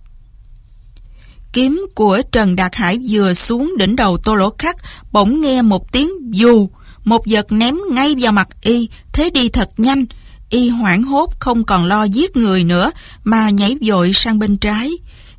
Kiếm 1.52 1.86
của 1.94 2.22
Trần 2.32 2.56
Đạt 2.56 2.74
Hải 2.74 2.98
vừa 3.08 3.34
xuống 3.34 3.72
đỉnh 3.78 3.96
đầu 3.96 4.18
tô 4.18 4.34
lỗ 4.34 4.50
khắc, 4.58 4.76
bỗng 5.12 5.40
nghe 5.40 5.62
một 5.62 5.92
tiếng 5.92 6.11
dù, 6.30 6.68
một 7.04 7.22
vật 7.26 7.52
ném 7.52 7.74
ngay 7.90 8.14
vào 8.20 8.32
mặt 8.32 8.48
y, 8.62 8.88
thế 9.12 9.30
đi 9.30 9.48
thật 9.48 9.70
nhanh. 9.76 10.06
Y 10.51 10.68
hoảng 10.68 11.03
hốt 11.03 11.30
không 11.40 11.64
còn 11.64 11.84
lo 11.84 12.05
giết 12.05 12.36
người 12.36 12.64
nữa, 12.64 12.90
mà 13.24 13.51
nhảy 13.51 13.76
vội 13.82 14.12
sang 14.12 14.38
bên 14.38 14.57
trái. 14.57 14.90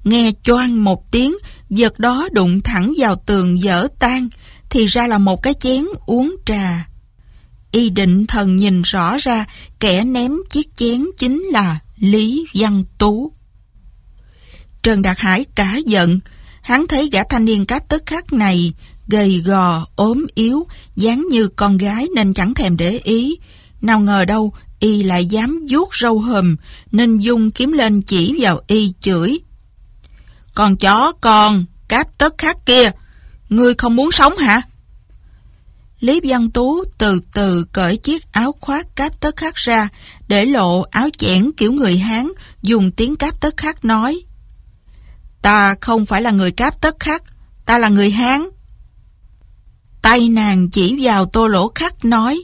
Nghe 0.03 0.31
choang 0.43 0.83
một 0.83 1.11
tiếng, 1.11 1.35
vật 1.69 1.99
đó 1.99 2.27
đụng 2.31 2.61
thẳng 2.61 2.93
vào 2.97 3.15
tường 3.25 3.61
dở 3.61 3.87
tan, 3.99 4.29
thì 4.69 4.85
ra 4.85 5.07
là 5.07 5.17
một 5.17 5.43
cái 5.43 5.53
chén 5.53 5.85
uống 6.05 6.35
trà. 6.45 6.87
Y 7.71 7.89
định 7.89 8.25
thần 8.27 8.55
nhìn 8.55 8.81
rõ 8.81 9.17
ra, 9.17 9.45
kẻ 9.79 10.03
ném 10.03 10.31
chiếc 10.49 10.75
chén 10.75 11.05
chính 11.17 11.43
là 11.51 11.79
Lý 11.97 12.45
Văn 12.53 12.83
Tú. 12.97 13.31
Trần 14.83 15.01
Đạt 15.01 15.19
Hải 15.19 15.45
cả 15.55 15.77
giận, 15.85 16.19
hắn 16.61 16.87
thấy 16.87 17.09
gã 17.11 17.23
thanh 17.23 17.45
niên 17.45 17.65
cá 17.65 17.79
tức 17.79 18.03
khắc 18.05 18.33
này 18.33 18.73
gầy 19.07 19.41
gò, 19.45 19.87
ốm 19.95 20.25
yếu, 20.35 20.67
dáng 20.95 21.27
như 21.29 21.47
con 21.47 21.77
gái 21.77 22.07
nên 22.15 22.33
chẳng 22.33 22.53
thèm 22.53 22.77
để 22.77 22.99
ý. 23.03 23.37
Nào 23.81 23.99
ngờ 23.99 24.25
đâu, 24.25 24.53
y 24.81 25.03
lại 25.03 25.25
dám 25.25 25.65
vuốt 25.69 25.95
râu 25.95 26.19
hùm, 26.19 26.55
nên 26.91 27.19
dung 27.19 27.51
kiếm 27.51 27.71
lên 27.71 28.01
chỉ 28.01 28.35
vào 28.39 28.61
y 28.67 28.93
chửi. 28.99 29.39
Con 30.53 30.77
chó 30.77 31.11
con, 31.21 31.65
cáp 31.87 32.17
tất 32.17 32.37
khác 32.37 32.57
kia, 32.65 32.89
ngươi 33.49 33.73
không 33.73 33.95
muốn 33.95 34.11
sống 34.11 34.37
hả? 34.37 34.61
Lý 35.99 36.21
Văn 36.23 36.49
Tú 36.49 36.83
từ 36.97 37.19
từ 37.33 37.65
cởi 37.71 37.97
chiếc 37.97 38.31
áo 38.31 38.55
khoác 38.59 38.95
cáp 38.95 39.19
tất 39.19 39.35
khác 39.35 39.55
ra, 39.55 39.87
để 40.27 40.45
lộ 40.45 40.81
áo 40.81 41.09
chẽn 41.17 41.51
kiểu 41.57 41.73
người 41.73 41.97
Hán, 41.97 42.27
dùng 42.61 42.91
tiếng 42.91 43.15
cáp 43.15 43.41
tất 43.41 43.57
khác 43.57 43.85
nói. 43.85 44.23
Ta 45.41 45.75
không 45.81 46.05
phải 46.05 46.21
là 46.21 46.31
người 46.31 46.51
cáp 46.51 46.81
tất 46.81 46.99
khác, 46.99 47.23
ta 47.65 47.77
là 47.77 47.89
người 47.89 48.11
Hán. 48.11 48.41
Tay 50.01 50.29
nàng 50.29 50.69
chỉ 50.69 50.97
vào 51.01 51.25
tô 51.25 51.47
lỗ 51.47 51.71
khắc 51.75 52.05
nói, 52.05 52.43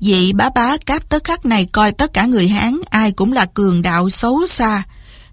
Vị 0.00 0.32
bá 0.32 0.48
bá 0.54 0.76
cáp 0.86 1.08
tất 1.08 1.24
khắc 1.24 1.46
này 1.46 1.66
coi 1.72 1.92
tất 1.92 2.12
cả 2.12 2.26
người 2.26 2.48
Hán 2.48 2.80
ai 2.90 3.12
cũng 3.12 3.32
là 3.32 3.46
cường 3.46 3.82
đạo 3.82 4.10
xấu 4.10 4.46
xa. 4.46 4.82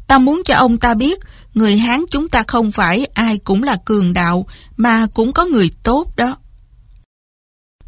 Ta 0.07 0.18
muốn 0.18 0.41
cho 0.45 0.55
ông 0.55 0.78
ta 0.78 0.93
biết, 0.93 1.20
người 1.53 1.78
Hán 1.78 2.05
chúng 2.11 2.30
ta 2.30 2.43
không 2.47 2.72
phải 2.72 3.07
ai 3.13 3.38
cũng 3.38 3.63
là 3.63 3.78
cường 3.86 4.13
đạo, 4.13 4.47
mà 4.78 5.07
cũng 5.13 5.34
có 5.34 5.45
người 5.45 5.70
tốt 5.84 6.16
đó. 6.16 6.38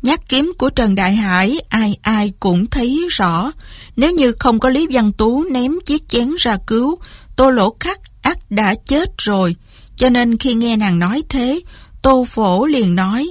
Nhát 0.01 0.29
kiếm 0.29 0.53
của 0.57 0.69
Trần 0.69 0.95
Đại 0.95 1.15
Hải 1.15 1.59
ai 1.69 1.97
ai 2.01 2.31
cũng 2.39 2.65
thấy 2.65 3.07
rõ. 3.09 3.51
Nếu 3.95 4.11
như 4.11 4.33
không 4.39 4.59
có 4.59 4.69
Lý 4.69 4.87
Văn 4.91 5.11
Tú 5.11 5.43
ném 5.43 5.71
chiếc 5.85 6.09
chén 6.09 6.35
ra 6.37 6.57
cứu, 6.67 6.99
tô 7.35 7.49
lỗ 7.49 7.75
khắc 7.79 7.99
ắt 8.21 8.51
đã 8.51 8.75
chết 8.85 9.09
rồi. 9.17 9.55
Cho 9.95 10.09
nên 10.09 10.37
khi 10.37 10.53
nghe 10.53 10.77
nàng 10.77 10.99
nói 10.99 11.23
thế, 11.29 11.61
tô 12.01 12.25
phổ 12.29 12.65
liền 12.65 12.95
nói, 12.95 13.27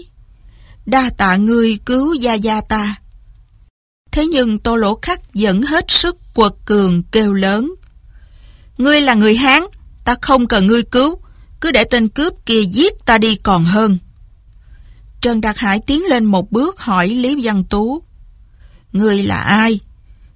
đa 0.87 1.11
tạ 1.19 1.37
ngươi 1.37 1.79
cứu 1.87 2.15
gia 2.15 2.35
gia 2.35 2.61
ta. 2.61 2.97
Thế 4.17 4.27
nhưng 4.27 4.59
tô 4.59 4.77
lỗ 4.77 4.99
khắc 5.03 5.21
vẫn 5.35 5.63
hết 5.63 5.85
sức 5.89 6.17
quật 6.35 6.53
cường 6.65 7.03
kêu 7.03 7.33
lớn. 7.33 7.75
Ngươi 8.79 9.01
là 9.01 9.15
người 9.15 9.37
Hán, 9.37 9.63
ta 10.05 10.15
không 10.23 10.47
cần 10.47 10.67
ngươi 10.67 10.83
cứu, 10.83 11.19
cứ 11.61 11.71
để 11.73 11.85
tên 11.85 12.09
cướp 12.09 12.33
kia 12.47 12.63
giết 12.63 12.93
ta 13.05 13.19
đi 13.19 13.37
còn 13.37 13.65
hơn. 13.65 13.99
Trần 15.21 15.41
Đạt 15.41 15.59
Hải 15.59 15.81
tiến 15.87 16.05
lên 16.05 16.25
một 16.25 16.53
bước 16.53 16.81
hỏi 16.81 17.09
Lý 17.09 17.41
Văn 17.43 17.65
Tú. 17.65 18.03
Ngươi 18.93 19.23
là 19.23 19.37
ai? 19.37 19.81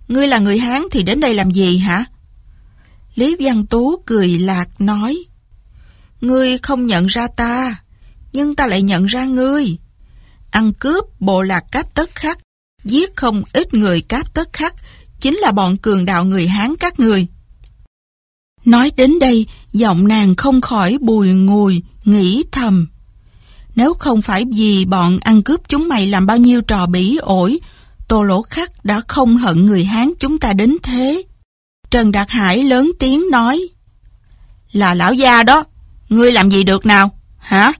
Ngươi 0.08 0.28
là 0.28 0.38
người 0.38 0.58
Hán 0.58 0.82
thì 0.90 1.02
đến 1.02 1.20
đây 1.20 1.34
làm 1.34 1.50
gì 1.50 1.78
hả? 1.78 2.04
Lý 3.14 3.36
Văn 3.40 3.66
Tú 3.66 4.02
cười 4.06 4.28
lạc 4.28 4.80
nói. 4.80 5.18
Ngươi 6.20 6.58
không 6.58 6.86
nhận 6.86 7.06
ra 7.06 7.26
ta, 7.36 7.82
nhưng 8.32 8.54
ta 8.54 8.66
lại 8.66 8.82
nhận 8.82 9.04
ra 9.04 9.24
ngươi. 9.24 9.78
Ăn 10.50 10.72
cướp 10.72 11.04
bộ 11.20 11.42
lạc 11.42 11.64
cáp 11.72 11.94
tất 11.94 12.10
khắc, 12.14 12.38
giết 12.84 13.16
không 13.16 13.42
ít 13.52 13.74
người 13.74 14.00
cáp 14.00 14.34
tất 14.34 14.52
khắc, 14.52 14.74
chính 15.20 15.36
là 15.36 15.52
bọn 15.52 15.76
cường 15.76 16.04
đạo 16.04 16.24
người 16.24 16.46
Hán 16.46 16.76
các 16.76 17.00
người. 17.00 17.26
Nói 18.64 18.92
đến 18.96 19.18
đây, 19.18 19.46
giọng 19.72 20.08
nàng 20.08 20.36
không 20.36 20.60
khỏi 20.60 20.98
bùi 21.00 21.32
ngùi, 21.32 21.82
nghĩ 22.04 22.44
thầm. 22.52 22.88
Nếu 23.76 23.94
không 23.94 24.22
phải 24.22 24.44
vì 24.54 24.84
bọn 24.84 25.18
ăn 25.18 25.42
cướp 25.42 25.60
chúng 25.68 25.88
mày 25.88 26.06
làm 26.06 26.26
bao 26.26 26.36
nhiêu 26.36 26.60
trò 26.60 26.86
bỉ 26.86 27.16
ổi, 27.16 27.58
Tô 28.08 28.22
Lỗ 28.22 28.42
Khắc 28.42 28.84
đã 28.84 29.00
không 29.08 29.36
hận 29.36 29.64
người 29.64 29.84
Hán 29.84 30.12
chúng 30.18 30.38
ta 30.38 30.52
đến 30.52 30.76
thế. 30.82 31.22
Trần 31.90 32.12
Đạt 32.12 32.30
Hải 32.30 32.64
lớn 32.64 32.92
tiếng 32.98 33.30
nói, 33.30 33.68
Là 34.72 34.94
lão 34.94 35.14
gia 35.14 35.42
đó, 35.42 35.64
ngươi 36.08 36.32
làm 36.32 36.50
gì 36.50 36.64
được 36.64 36.86
nào, 36.86 37.10
hả? 37.38 37.72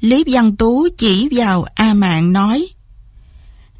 Lý 0.00 0.24
Văn 0.26 0.56
Tú 0.56 0.88
chỉ 0.96 1.28
vào 1.32 1.64
A 1.74 1.94
Mạng 1.94 2.32
nói, 2.32 2.68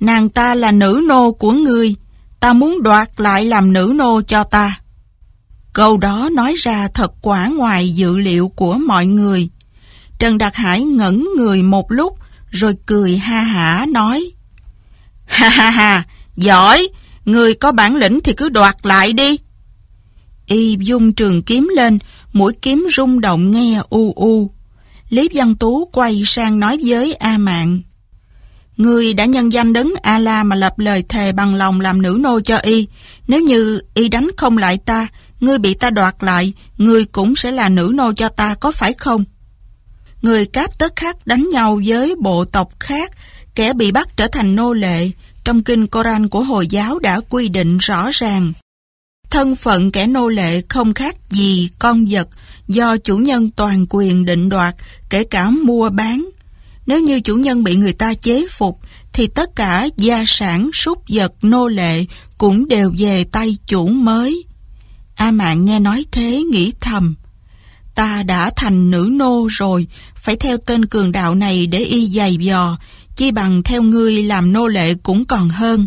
Nàng 0.04 0.28
ta 0.28 0.54
là 0.54 0.72
nữ 0.72 1.02
nô 1.08 1.32
của 1.32 1.52
ngươi, 1.52 1.94
ta 2.40 2.52
muốn 2.52 2.82
đoạt 2.82 3.08
lại 3.16 3.44
làm 3.44 3.72
nữ 3.72 3.92
nô 3.96 4.20
cho 4.26 4.44
ta. 4.44 4.80
Câu 5.72 5.96
đó 5.96 6.28
nói 6.32 6.54
ra 6.58 6.88
thật 6.88 7.12
quả 7.20 7.46
ngoài 7.46 7.90
dự 7.90 8.18
liệu 8.18 8.48
của 8.48 8.74
mọi 8.74 9.06
người. 9.06 9.48
Trần 10.18 10.38
Đạt 10.38 10.54
Hải 10.54 10.84
ngẩn 10.84 11.28
người 11.36 11.62
một 11.62 11.92
lúc, 11.92 12.18
rồi 12.50 12.74
cười 12.86 13.16
ha 13.16 13.40
hả 13.40 13.86
nói. 13.88 14.30
Ha 15.26 15.48
ha 15.48 15.70
ha, 15.70 16.04
giỏi, 16.36 16.88
người 17.24 17.54
có 17.54 17.72
bản 17.72 17.96
lĩnh 17.96 18.18
thì 18.24 18.32
cứ 18.32 18.48
đoạt 18.48 18.76
lại 18.82 19.12
đi. 19.12 19.38
Y 20.46 20.76
dung 20.80 21.12
trường 21.12 21.42
kiếm 21.42 21.68
lên, 21.76 21.98
mũi 22.32 22.52
kiếm 22.62 22.86
rung 22.90 23.20
động 23.20 23.50
nghe 23.50 23.80
u 23.88 24.12
u. 24.16 24.50
Lý 25.08 25.28
Văn 25.34 25.54
Tú 25.54 25.84
quay 25.92 26.22
sang 26.24 26.60
nói 26.60 26.78
với 26.84 27.14
A 27.14 27.38
Mạng. 27.38 27.82
Người 28.76 29.14
đã 29.14 29.24
nhân 29.24 29.52
danh 29.52 29.72
đấng 29.72 29.92
A-la 30.02 30.44
mà 30.44 30.56
lập 30.56 30.78
lời 30.78 31.04
thề 31.08 31.32
bằng 31.32 31.54
lòng 31.54 31.80
làm 31.80 32.02
nữ 32.02 32.18
nô 32.20 32.40
cho 32.40 32.56
Y. 32.58 32.88
Nếu 33.28 33.40
như 33.40 33.80
Y 33.94 34.08
đánh 34.08 34.28
không 34.36 34.58
lại 34.58 34.78
ta, 34.78 35.06
ngươi 35.40 35.58
bị 35.58 35.74
ta 35.74 35.90
đoạt 35.90 36.16
lại, 36.20 36.52
ngươi 36.78 37.04
cũng 37.04 37.36
sẽ 37.36 37.50
là 37.50 37.68
nữ 37.68 37.90
nô 37.94 38.12
cho 38.12 38.28
ta, 38.28 38.54
có 38.54 38.70
phải 38.70 38.94
không? 38.98 39.24
Người 40.22 40.46
cáp 40.46 40.78
tất 40.78 40.96
khắc 40.96 41.26
đánh 41.26 41.48
nhau 41.48 41.80
với 41.86 42.14
bộ 42.20 42.44
tộc 42.44 42.68
khác, 42.80 43.10
kẻ 43.54 43.72
bị 43.72 43.92
bắt 43.92 44.08
trở 44.16 44.28
thành 44.28 44.56
nô 44.56 44.72
lệ. 44.72 45.10
Trong 45.44 45.62
kinh 45.62 45.86
Koran 45.86 46.28
của 46.28 46.42
Hồi 46.42 46.66
giáo 46.66 46.98
đã 46.98 47.20
quy 47.28 47.48
định 47.48 47.78
rõ 47.78 48.10
ràng. 48.12 48.52
Thân 49.30 49.56
phận 49.56 49.90
kẻ 49.90 50.06
nô 50.06 50.28
lệ 50.28 50.62
không 50.68 50.94
khác 50.94 51.16
gì 51.30 51.70
con 51.78 52.04
vật 52.08 52.28
do 52.68 52.96
chủ 52.96 53.16
nhân 53.16 53.50
toàn 53.50 53.86
quyền 53.90 54.24
định 54.24 54.48
đoạt, 54.48 54.74
kể 55.10 55.24
cả 55.24 55.50
mua 55.50 55.90
bán. 55.90 56.28
Nếu 56.86 57.00
như 57.00 57.20
chủ 57.20 57.36
nhân 57.36 57.64
bị 57.64 57.76
người 57.76 57.92
ta 57.92 58.14
chế 58.14 58.46
phục, 58.50 58.80
thì 59.12 59.26
tất 59.26 59.56
cả 59.56 59.88
gia 59.96 60.24
sản, 60.26 60.70
súc 60.72 61.02
vật, 61.08 61.32
nô 61.42 61.68
lệ 61.68 62.04
cũng 62.38 62.68
đều 62.68 62.94
về 62.98 63.24
tay 63.24 63.56
chủ 63.66 63.88
mới. 63.88 64.44
A 65.14 65.30
mạng 65.30 65.64
nghe 65.64 65.80
nói 65.80 66.04
thế 66.12 66.42
nghĩ 66.50 66.72
thầm. 66.80 67.14
Ta 67.94 68.22
đã 68.22 68.50
thành 68.56 68.90
nữ 68.90 69.08
nô 69.12 69.46
rồi, 69.50 69.86
phải 70.16 70.36
theo 70.36 70.56
tên 70.56 70.86
cường 70.86 71.12
đạo 71.12 71.34
này 71.34 71.66
để 71.66 71.78
y 71.78 72.10
dày 72.10 72.36
dò, 72.36 72.78
chi 73.16 73.30
bằng 73.30 73.62
theo 73.62 73.82
ngươi 73.82 74.22
làm 74.22 74.52
nô 74.52 74.66
lệ 74.66 74.94
cũng 74.94 75.24
còn 75.24 75.48
hơn. 75.48 75.86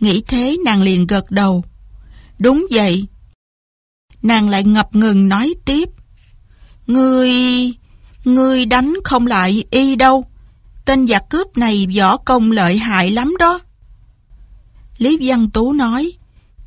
Nghĩ 0.00 0.22
thế 0.26 0.56
nàng 0.64 0.82
liền 0.82 1.06
gật 1.06 1.30
đầu. 1.30 1.64
Đúng 2.38 2.66
vậy. 2.70 3.06
Nàng 4.22 4.48
lại 4.48 4.64
ngập 4.64 4.94
ngừng 4.94 5.28
nói 5.28 5.54
tiếp. 5.64 5.88
Ngươi 6.86 7.30
ngươi 8.24 8.66
đánh 8.66 8.94
không 9.04 9.26
lại 9.26 9.64
y 9.70 9.96
đâu. 9.96 10.24
Tên 10.84 11.06
giặc 11.06 11.30
cướp 11.30 11.56
này 11.56 11.86
võ 11.98 12.16
công 12.16 12.50
lợi 12.50 12.78
hại 12.78 13.10
lắm 13.10 13.34
đó. 13.38 13.60
Lý 14.98 15.18
Văn 15.20 15.50
Tú 15.50 15.72
nói, 15.72 16.12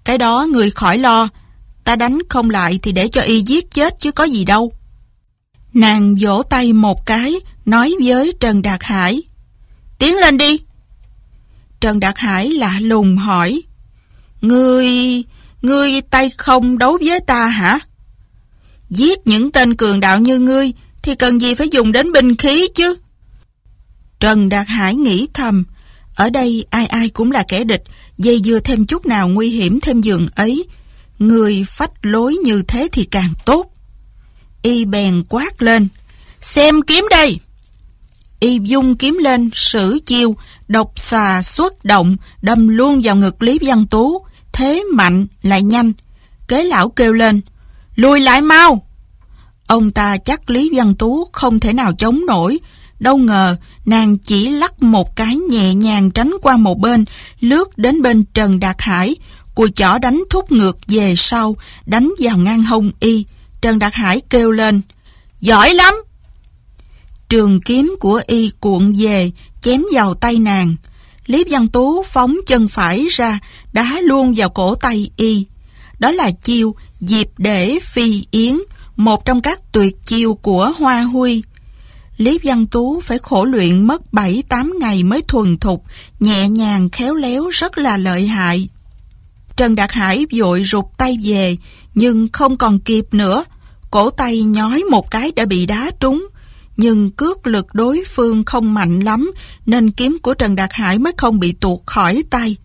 cái 0.03 0.17
đó 0.17 0.47
người 0.49 0.71
khỏi 0.71 0.97
lo, 0.97 1.29
ta 1.83 1.95
đánh 1.95 2.19
không 2.29 2.49
lại 2.49 2.79
thì 2.83 2.91
để 2.91 3.07
cho 3.07 3.21
y 3.21 3.43
giết 3.45 3.71
chết 3.71 3.99
chứ 3.99 4.11
có 4.11 4.23
gì 4.23 4.45
đâu. 4.45 4.71
Nàng 5.73 6.15
vỗ 6.21 6.43
tay 6.49 6.73
một 6.73 7.05
cái, 7.05 7.35
nói 7.65 7.93
với 8.03 8.33
Trần 8.39 8.61
Đạt 8.61 8.83
Hải. 8.83 9.21
Tiến 9.99 10.15
lên 10.15 10.37
đi. 10.37 10.59
Trần 11.79 11.99
Đạt 11.99 12.17
Hải 12.17 12.49
lạ 12.49 12.79
lùng 12.79 13.17
hỏi. 13.17 13.61
Ngươi, 14.41 14.87
ngươi 15.61 16.01
tay 16.01 16.31
không 16.37 16.77
đấu 16.77 16.97
với 17.05 17.19
ta 17.19 17.47
hả? 17.47 17.79
Giết 18.89 19.27
những 19.27 19.51
tên 19.51 19.75
cường 19.75 19.99
đạo 19.99 20.19
như 20.19 20.39
ngươi 20.39 20.73
thì 21.07 21.15
cần 21.15 21.41
gì 21.41 21.53
phải 21.53 21.67
dùng 21.71 21.91
đến 21.91 22.11
binh 22.11 22.35
khí 22.35 22.67
chứ? 22.73 22.95
Trần 24.19 24.49
Đạt 24.49 24.67
Hải 24.67 24.95
nghĩ 24.95 25.27
thầm, 25.33 25.63
ở 26.15 26.29
đây 26.29 26.65
ai 26.69 26.87
ai 26.87 27.09
cũng 27.09 27.31
là 27.31 27.43
kẻ 27.47 27.63
địch, 27.63 27.83
dây 28.17 28.41
dưa 28.43 28.59
thêm 28.59 28.85
chút 28.85 29.05
nào 29.05 29.27
nguy 29.27 29.49
hiểm 29.49 29.79
thêm 29.79 30.01
giường 30.01 30.27
ấy. 30.35 30.65
Người 31.19 31.65
phách 31.67 31.91
lối 32.01 32.35
như 32.43 32.63
thế 32.67 32.87
thì 32.91 33.03
càng 33.05 33.33
tốt. 33.45 33.71
Y 34.61 34.85
bèn 34.85 35.23
quát 35.29 35.61
lên, 35.61 35.87
xem 36.41 36.81
kiếm 36.81 37.05
đây! 37.09 37.39
Y 38.39 38.59
dung 38.63 38.95
kiếm 38.95 39.17
lên, 39.21 39.49
sử 39.53 39.99
chiêu, 40.05 40.37
độc 40.67 40.91
xà 40.95 41.41
xuất 41.43 41.85
động, 41.85 42.17
đâm 42.41 42.67
luôn 42.67 43.01
vào 43.03 43.15
ngực 43.15 43.41
Lý 43.41 43.59
Văn 43.61 43.87
Tú, 43.87 44.25
thế 44.53 44.83
mạnh 44.93 45.27
lại 45.41 45.63
nhanh. 45.63 45.93
Kế 46.47 46.63
lão 46.63 46.89
kêu 46.89 47.13
lên, 47.13 47.41
lùi 47.95 48.19
lại 48.19 48.41
mau! 48.41 48.86
Ông 49.67 49.91
ta 49.91 50.17
chắc 50.17 50.49
Lý 50.49 50.69
Văn 50.73 50.95
Tú 50.95 51.29
không 51.31 51.59
thể 51.59 51.73
nào 51.73 51.93
chống 51.97 52.25
nổi, 52.25 52.59
đâu 52.99 53.17
ngờ 53.17 53.55
nàng 53.85 54.17
chỉ 54.17 54.49
lắc 54.49 54.83
một 54.83 55.15
cái 55.15 55.35
nhẹ 55.35 55.73
nhàng 55.73 56.11
tránh 56.11 56.33
qua 56.41 56.57
một 56.57 56.79
bên, 56.79 57.05
lướt 57.39 57.77
đến 57.77 58.01
bên 58.01 58.23
Trần 58.33 58.59
Đạt 58.59 58.75
Hải, 58.79 59.15
cùi 59.55 59.69
chỏ 59.69 59.97
đánh 60.01 60.23
thúc 60.29 60.51
ngược 60.51 60.77
về 60.87 61.13
sau, 61.17 61.55
đánh 61.85 62.13
vào 62.19 62.37
ngang 62.37 62.63
hông 62.63 62.91
y. 62.99 63.25
Trần 63.61 63.79
Đạt 63.79 63.93
Hải 63.93 64.21
kêu 64.29 64.51
lên, 64.51 64.81
giỏi 65.39 65.73
lắm! 65.73 65.93
Trường 67.29 67.61
kiếm 67.61 67.95
của 67.99 68.21
y 68.27 68.51
cuộn 68.59 68.93
về, 68.93 69.31
chém 69.61 69.83
vào 69.93 70.13
tay 70.13 70.39
nàng. 70.39 70.75
Lý 71.25 71.43
Văn 71.49 71.67
Tú 71.67 72.03
phóng 72.03 72.37
chân 72.47 72.67
phải 72.67 73.05
ra, 73.11 73.39
đá 73.73 73.99
luôn 74.03 74.33
vào 74.37 74.49
cổ 74.49 74.75
tay 74.75 75.09
y. 75.15 75.45
Đó 75.99 76.11
là 76.11 76.31
chiêu 76.31 76.75
dịp 77.01 77.27
để 77.37 77.79
phi 77.81 78.25
yến, 78.31 78.57
một 78.97 79.25
trong 79.25 79.41
các 79.41 79.59
tuyệt 79.71 79.95
chiêu 80.05 80.33
của 80.33 80.73
Hoa 80.77 81.01
Huy. 81.01 81.43
Lý 82.17 82.39
Văn 82.43 82.67
Tú 82.67 82.99
phải 82.99 83.17
khổ 83.17 83.45
luyện 83.45 83.87
mất 83.87 84.01
7-8 84.11 84.79
ngày 84.79 85.03
mới 85.03 85.21
thuần 85.27 85.57
thục, 85.57 85.83
nhẹ 86.19 86.49
nhàng 86.49 86.89
khéo 86.89 87.15
léo 87.15 87.49
rất 87.49 87.77
là 87.77 87.97
lợi 87.97 88.27
hại. 88.27 88.69
Trần 89.55 89.75
Đạt 89.75 89.91
Hải 89.91 90.25
vội 90.39 90.63
rụt 90.65 90.85
tay 90.97 91.17
về, 91.23 91.57
nhưng 91.95 92.27
không 92.33 92.57
còn 92.57 92.79
kịp 92.79 93.05
nữa. 93.11 93.43
Cổ 93.91 94.09
tay 94.09 94.43
nhói 94.43 94.83
một 94.91 95.11
cái 95.11 95.31
đã 95.35 95.45
bị 95.45 95.65
đá 95.65 95.91
trúng, 95.99 96.27
nhưng 96.77 97.11
cước 97.11 97.47
lực 97.47 97.67
đối 97.73 98.03
phương 98.07 98.43
không 98.43 98.73
mạnh 98.73 98.99
lắm 98.99 99.31
nên 99.65 99.91
kiếm 99.91 100.17
của 100.21 100.33
Trần 100.33 100.55
Đạt 100.55 100.69
Hải 100.73 100.99
mới 100.99 101.13
không 101.17 101.39
bị 101.39 101.51
tuột 101.51 101.79
khỏi 101.85 102.23
tay. 102.29 102.55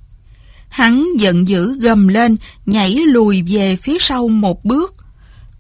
Hắn 0.68 1.07
giận 1.18 1.49
dữ 1.49 1.78
gầm 1.80 2.09
lên, 2.09 2.37
nhảy 2.66 2.91
lùi 2.93 3.43
về 3.49 3.76
phía 3.76 3.97
sau 4.01 4.28
một 4.28 4.64
bước. 4.64 4.95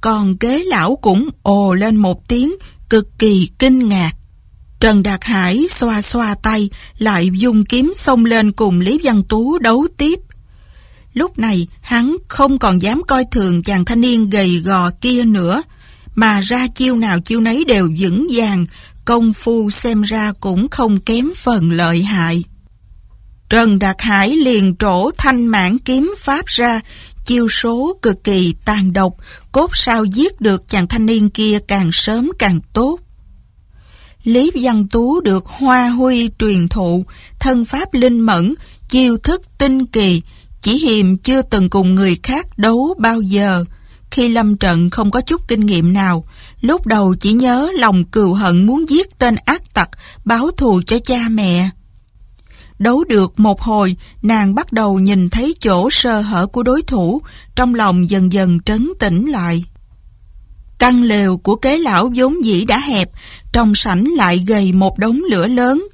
Còn 0.02 0.36
kế 0.36 0.64
lão 0.64 0.96
cũng 0.96 1.28
ồ 1.42 1.74
lên 1.74 1.96
một 1.96 2.28
tiếng, 2.28 2.54
cực 2.90 3.18
kỳ 3.18 3.50
kinh 3.58 3.88
ngạc. 3.88 4.12
Trần 4.80 5.02
Đạt 5.02 5.24
Hải 5.24 5.66
xoa 5.70 6.02
xoa 6.02 6.34
tay, 6.34 6.70
lại 6.98 7.30
dùng 7.32 7.64
kiếm 7.64 7.92
xông 7.94 8.24
lên 8.24 8.52
cùng 8.52 8.80
Lý 8.80 8.98
Văn 9.02 9.22
Tú 9.22 9.58
đấu 9.58 9.86
tiếp. 9.96 10.20
Lúc 11.14 11.38
này, 11.38 11.68
hắn 11.80 12.16
không 12.28 12.58
còn 12.58 12.82
dám 12.82 13.02
coi 13.06 13.24
thường 13.32 13.62
chàng 13.62 13.84
thanh 13.84 14.00
niên 14.00 14.30
gầy 14.30 14.58
gò 14.58 14.90
kia 15.00 15.24
nữa, 15.24 15.62
mà 16.14 16.40
ra 16.40 16.66
chiêu 16.74 16.96
nào 16.96 17.20
chiêu 17.20 17.40
nấy 17.40 17.64
đều 17.64 17.88
vững 17.98 18.26
vàng, 18.30 18.66
công 19.04 19.32
phu 19.32 19.70
xem 19.70 20.02
ra 20.02 20.32
cũng 20.40 20.68
không 20.68 21.00
kém 21.00 21.30
phần 21.36 21.70
lợi 21.70 22.02
hại. 22.02 22.44
Trần 23.48 23.78
Đạt 23.78 23.96
Hải 24.02 24.36
liền 24.36 24.76
trổ 24.76 25.10
thanh 25.18 25.46
mãn 25.46 25.78
kiếm 25.78 26.14
pháp 26.18 26.46
ra, 26.46 26.80
chiêu 27.24 27.48
số 27.48 27.96
cực 28.02 28.24
kỳ 28.24 28.54
tàn 28.64 28.92
độc, 28.92 29.14
cốt 29.52 29.76
sao 29.76 30.04
giết 30.04 30.40
được 30.40 30.68
chàng 30.68 30.86
thanh 30.86 31.06
niên 31.06 31.30
kia 31.30 31.58
càng 31.68 31.92
sớm 31.92 32.30
càng 32.38 32.60
tốt. 32.72 32.98
Lý 34.24 34.50
Văn 34.54 34.88
Tú 34.88 35.20
được 35.20 35.46
Hoa 35.46 35.88
Huy 35.88 36.30
truyền 36.38 36.68
thụ, 36.68 37.04
thân 37.40 37.64
pháp 37.64 37.94
linh 37.94 38.20
mẫn, 38.20 38.54
chiêu 38.88 39.16
thức 39.18 39.42
tinh 39.58 39.86
kỳ, 39.86 40.22
chỉ 40.60 40.78
hiềm 40.78 41.18
chưa 41.18 41.42
từng 41.42 41.70
cùng 41.70 41.94
người 41.94 42.18
khác 42.22 42.58
đấu 42.58 42.94
bao 42.98 43.20
giờ. 43.20 43.64
Khi 44.10 44.28
lâm 44.28 44.56
trận 44.56 44.90
không 44.90 45.10
có 45.10 45.20
chút 45.20 45.48
kinh 45.48 45.66
nghiệm 45.66 45.92
nào, 45.92 46.24
lúc 46.60 46.86
đầu 46.86 47.14
chỉ 47.20 47.32
nhớ 47.32 47.68
lòng 47.78 48.04
cừu 48.04 48.34
hận 48.34 48.66
muốn 48.66 48.88
giết 48.88 49.18
tên 49.18 49.34
ác 49.44 49.74
tặc, 49.74 49.88
báo 50.24 50.50
thù 50.56 50.80
cho 50.86 50.98
cha 50.98 51.18
mẹ. 51.30 51.70
Đấu 52.82 53.04
được 53.04 53.40
một 53.40 53.60
hồi, 53.60 53.96
nàng 54.22 54.54
bắt 54.54 54.72
đầu 54.72 54.98
nhìn 54.98 55.30
thấy 55.30 55.54
chỗ 55.60 55.90
sơ 55.90 56.20
hở 56.20 56.46
của 56.46 56.62
đối 56.62 56.82
thủ, 56.82 57.22
trong 57.56 57.74
lòng 57.74 58.10
dần 58.10 58.32
dần 58.32 58.58
trấn 58.60 58.92
tĩnh 58.98 59.26
lại. 59.26 59.64
Căn 60.78 61.02
lều 61.02 61.36
của 61.36 61.56
kế 61.56 61.78
lão 61.78 62.10
vốn 62.16 62.44
dĩ 62.44 62.64
đã 62.64 62.78
hẹp, 62.78 63.10
trong 63.52 63.74
sảnh 63.74 64.04
lại 64.16 64.44
gầy 64.46 64.72
một 64.72 64.98
đống 64.98 65.20
lửa 65.30 65.46
lớn. 65.46 65.86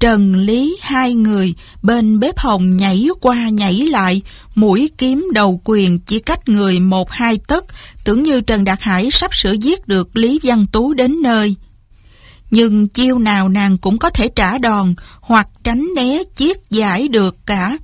Trần 0.00 0.34
Lý 0.34 0.76
hai 0.82 1.14
người 1.14 1.54
bên 1.82 2.20
bếp 2.20 2.38
hồng 2.38 2.76
nhảy 2.76 3.08
qua 3.20 3.48
nhảy 3.48 3.74
lại, 3.74 4.22
mũi 4.54 4.90
kiếm 4.98 5.28
đầu 5.32 5.60
quyền 5.64 5.98
chỉ 5.98 6.18
cách 6.18 6.48
người 6.48 6.80
một 6.80 7.10
hai 7.10 7.38
tấc, 7.38 7.64
tưởng 8.04 8.22
như 8.22 8.40
Trần 8.40 8.64
Đạt 8.64 8.82
Hải 8.82 9.08
sắp 9.10 9.34
sửa 9.34 9.52
giết 9.52 9.88
được 9.88 10.16
Lý 10.16 10.40
Văn 10.42 10.66
Tú 10.72 10.94
đến 10.94 11.22
nơi. 11.22 11.56
Nhưng 12.54 12.88
chiêu 12.88 13.18
nào 13.18 13.48
nàng 13.48 13.78
cũng 13.78 13.98
có 13.98 14.10
thể 14.10 14.28
trả 14.28 14.58
đòn 14.58 14.94
hoặc 15.20 15.48
tránh 15.64 15.86
né 15.96 16.18
chiết 16.34 16.56
giải 16.70 17.08
được 17.08 17.36
cả. 17.46 17.78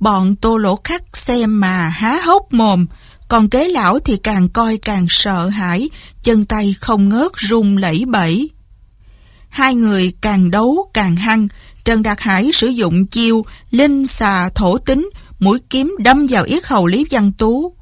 Bọn 0.00 0.36
tô 0.36 0.56
lỗ 0.56 0.78
khắc 0.84 1.02
xem 1.16 1.60
mà 1.60 1.88
há 1.88 2.18
hốc 2.24 2.52
mồm, 2.52 2.86
còn 3.28 3.48
kế 3.48 3.68
lão 3.68 3.98
thì 3.98 4.16
càng 4.16 4.48
coi 4.48 4.76
càng 4.76 5.06
sợ 5.08 5.48
hãi, 5.48 5.90
chân 6.22 6.44
tay 6.44 6.74
không 6.80 7.08
ngớt 7.08 7.32
run 7.36 7.76
lẩy 7.76 8.04
bẩy. 8.06 8.50
Hai 9.48 9.74
người 9.74 10.12
càng 10.20 10.50
đấu 10.50 10.90
càng 10.94 11.16
hăng, 11.16 11.48
Trần 11.84 12.02
Đạt 12.02 12.20
Hải 12.20 12.50
sử 12.52 12.66
dụng 12.66 13.06
chiêu 13.06 13.44
linh 13.70 14.06
xà 14.06 14.48
thổ 14.54 14.78
tính, 14.78 15.10
mũi 15.38 15.58
kiếm 15.70 15.96
đâm 15.98 16.26
vào 16.28 16.44
yết 16.44 16.66
hầu 16.66 16.86
Lý 16.86 17.06
Văn 17.10 17.32
Tú. 17.32 17.74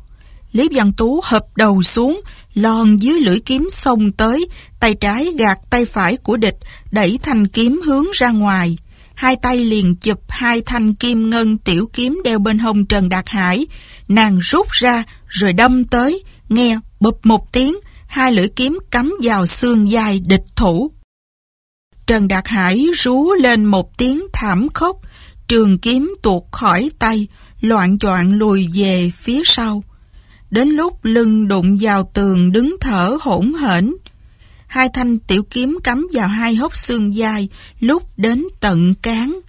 Lý 0.53 0.69
Văn 0.73 0.93
Tú 0.93 1.21
hợp 1.25 1.47
đầu 1.57 1.83
xuống, 1.83 2.21
lon 2.61 2.97
dưới 2.97 3.21
lưỡi 3.21 3.39
kiếm 3.41 3.67
xông 3.71 4.13
tới, 4.13 4.49
tay 4.81 4.95
trái 4.95 5.33
gạt 5.39 5.59
tay 5.71 5.85
phải 5.85 6.17
của 6.17 6.37
địch, 6.37 6.57
đẩy 6.91 7.19
thanh 7.23 7.47
kiếm 7.47 7.81
hướng 7.85 8.07
ra 8.15 8.31
ngoài. 8.31 8.79
Hai 9.15 9.37
tay 9.37 9.65
liền 9.65 9.97
chụp 9.97 10.21
hai 10.29 10.61
thanh 10.61 10.95
kim 10.95 11.31
ngân 11.31 11.59
tiểu 11.59 11.91
kiếm 11.93 12.21
đeo 12.25 12.39
bên 12.39 12.59
hông 12.59 12.87
Trần 12.87 13.09
Đạt 13.09 13.29
Hải. 13.29 13.67
Nàng 14.09 14.39
rút 14.39 14.67
ra 14.71 15.05
rồi 15.27 15.53
đâm 15.53 15.85
tới, 15.85 16.25
nghe 16.49 16.79
bụp 17.01 17.27
một 17.27 17.53
tiếng, 17.53 17.77
hai 18.07 18.33
lưỡi 18.33 18.49
kiếm 18.49 18.79
cắm 18.91 19.15
vào 19.23 19.47
xương 19.47 19.91
dài 19.91 20.21
địch 20.27 20.45
thủ. 20.57 20.91
Trần 22.07 22.29
Đạt 22.29 22.49
Hải 22.49 22.87
rú 22.95 23.33
lên 23.35 23.65
một 23.65 23.99
tiếng 23.99 24.27
thảm 24.33 24.69
khốc, 24.75 24.97
trường 25.49 25.79
kiếm 25.79 26.15
tuột 26.23 26.43
khỏi 26.53 26.91
tay, 26.99 27.27
loạn 27.61 27.99
choạng 27.99 28.33
lùi 28.33 28.69
về 28.75 29.11
phía 29.15 29.43
sau. 29.45 29.83
Đến 30.51 30.69
lúc 30.69 31.05
lưng 31.05 31.49
đụng 31.49 31.77
vào 31.81 32.11
tường 32.15 32.53
đứng 32.53 32.77
thở 32.81 33.17
hỗn 33.21 33.53
hển. 33.61 33.95
Hai 34.67 34.89
thanh 34.95 35.19
tiểu 35.19 35.43
kiếm 35.51 35.79
cắm 35.85 36.09
vào 36.13 36.29
hai 36.29 36.55
hốc 36.55 36.77
xương 36.77 37.15
dài, 37.15 37.49
lúc 37.81 38.03
đến 38.17 38.45
tận 38.61 38.95
cán. 38.95 39.41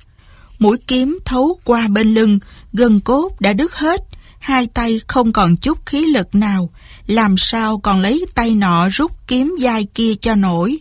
Mũi 0.59 0.77
kiếm 0.87 1.19
thấu 1.25 1.59
qua 1.63 1.87
bên 1.87 2.13
lưng, 2.13 2.39
gần 2.73 3.01
cốt 3.01 3.29
đã 3.39 3.53
đứt 3.53 3.75
hết, 3.75 4.01
hai 4.39 4.67
tay 4.67 5.01
không 5.07 5.31
còn 5.31 5.57
chút 5.57 5.85
khí 5.85 6.05
lực 6.05 6.35
nào, 6.35 6.69
làm 7.07 7.37
sao 7.37 7.79
còn 7.79 7.99
lấy 7.99 8.25
tay 8.35 8.55
nọ 8.55 8.89
rút 8.89 9.11
kiếm 9.27 9.55
dài 9.59 9.87
kia 9.93 10.13
cho 10.21 10.35
nổi. 10.35 10.79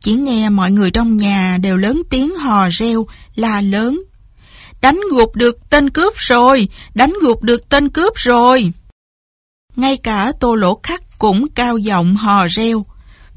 Chỉ 0.00 0.14
nghe 0.14 0.50
mọi 0.50 0.70
người 0.70 0.90
trong 0.90 1.16
nhà 1.16 1.58
đều 1.60 1.76
lớn 1.76 2.02
tiếng 2.10 2.34
hò 2.34 2.68
reo, 2.68 3.06
la 3.34 3.60
lớn. 3.60 4.02
Đánh 4.80 5.00
gục 5.10 5.36
được 5.36 5.70
tên 5.70 5.90
cướp 5.90 6.16
rồi, 6.16 6.68
đánh 6.94 7.12
gục 7.22 7.42
được 7.42 7.68
tên 7.68 7.88
cướp 7.88 8.16
rồi. 8.16 8.72
Ngay 9.80 9.96
cả 9.96 10.32
tô 10.40 10.54
lỗ 10.54 10.80
khắc 10.82 11.18
cũng 11.18 11.48
cao 11.54 11.78
giọng 11.78 12.16
hò 12.16 12.46
reo. 12.46 12.86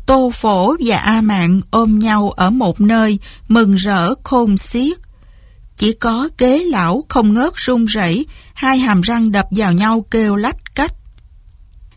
Tô 0.05 0.31
phổ 0.33 0.75
và 0.85 0.97
A 0.97 1.21
Mạng 1.21 1.61
ôm 1.71 1.99
nhau 1.99 2.29
ở 2.29 2.49
một 2.49 2.81
nơi, 2.81 3.19
mừng 3.47 3.75
rỡ 3.75 4.13
khôn 4.23 4.57
xiết. 4.57 4.97
Chỉ 5.75 5.93
có 5.93 6.29
kế 6.37 6.63
lão 6.63 7.03
không 7.09 7.33
ngớt 7.33 7.53
run 7.55 7.85
rẩy, 7.85 8.25
hai 8.53 8.77
hàm 8.77 9.01
răng 9.01 9.31
đập 9.31 9.47
vào 9.51 9.73
nhau 9.73 10.05
kêu 10.11 10.35
lách 10.35 10.75
cách. 10.75 10.93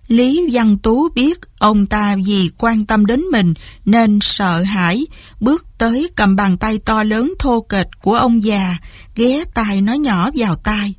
Lý 0.09 0.49
Văn 0.53 0.79
Tú 0.79 1.09
biết 1.09 1.39
ông 1.59 1.87
ta 1.87 2.17
vì 2.25 2.51
quan 2.59 2.87
tâm 2.87 3.07
đến 3.07 3.21
mình 3.33 3.55
nên 3.85 4.19
sợ 4.23 4.63
hãi, 4.63 5.07
bước 5.41 5.67
tới 5.79 6.11
cầm 6.17 6.37
bàn 6.37 6.59
tay 6.59 6.79
to 6.79 7.03
lớn 7.03 7.35
thô 7.39 7.61
kệch 7.61 7.89
của 8.03 8.15
ông 8.15 8.43
già, 8.43 8.77
ghé 9.17 9.45
tai 9.55 9.81
nói 9.81 9.99
nhỏ 9.99 10.31
vào 10.37 10.55
tai. 10.55 10.95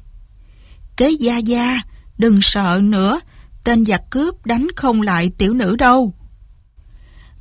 Kế 0.98 1.10
gia 1.10 1.38
gia, 1.38 1.82
Đừng 2.18 2.42
sợ 2.42 2.80
nữa, 2.84 3.20
tên 3.68 3.86
giặc 3.86 4.02
cướp 4.10 4.46
đánh 4.46 4.68
không 4.76 5.02
lại 5.02 5.32
tiểu 5.38 5.54
nữ 5.54 5.76
đâu. 5.76 6.14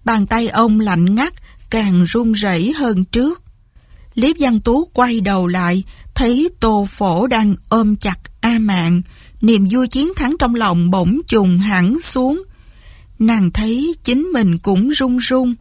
Bàn 0.04 0.26
tay 0.26 0.48
ông 0.48 0.80
lạnh 0.80 1.14
ngắt, 1.14 1.34
càng 1.70 2.04
run 2.04 2.32
rẩy 2.32 2.72
hơn 2.76 3.04
trước. 3.04 3.42
liếp 4.14 4.36
Văn 4.38 4.60
Tú 4.60 4.84
quay 4.84 5.20
đầu 5.20 5.46
lại, 5.46 5.84
thấy 6.14 6.48
Tô 6.60 6.86
Phổ 6.90 7.26
đang 7.26 7.54
ôm 7.68 7.96
chặt 7.96 8.18
A 8.40 8.58
Mạng, 8.58 9.02
niềm 9.40 9.68
vui 9.70 9.88
chiến 9.88 10.12
thắng 10.16 10.36
trong 10.38 10.54
lòng 10.54 10.90
bỗng 10.90 11.20
trùng 11.26 11.58
hẳn 11.58 12.00
xuống. 12.00 12.42
Nàng 13.18 13.50
thấy 13.50 13.94
chính 14.02 14.22
mình 14.22 14.58
cũng 14.58 14.88
run 14.88 15.16
run, 15.16 15.54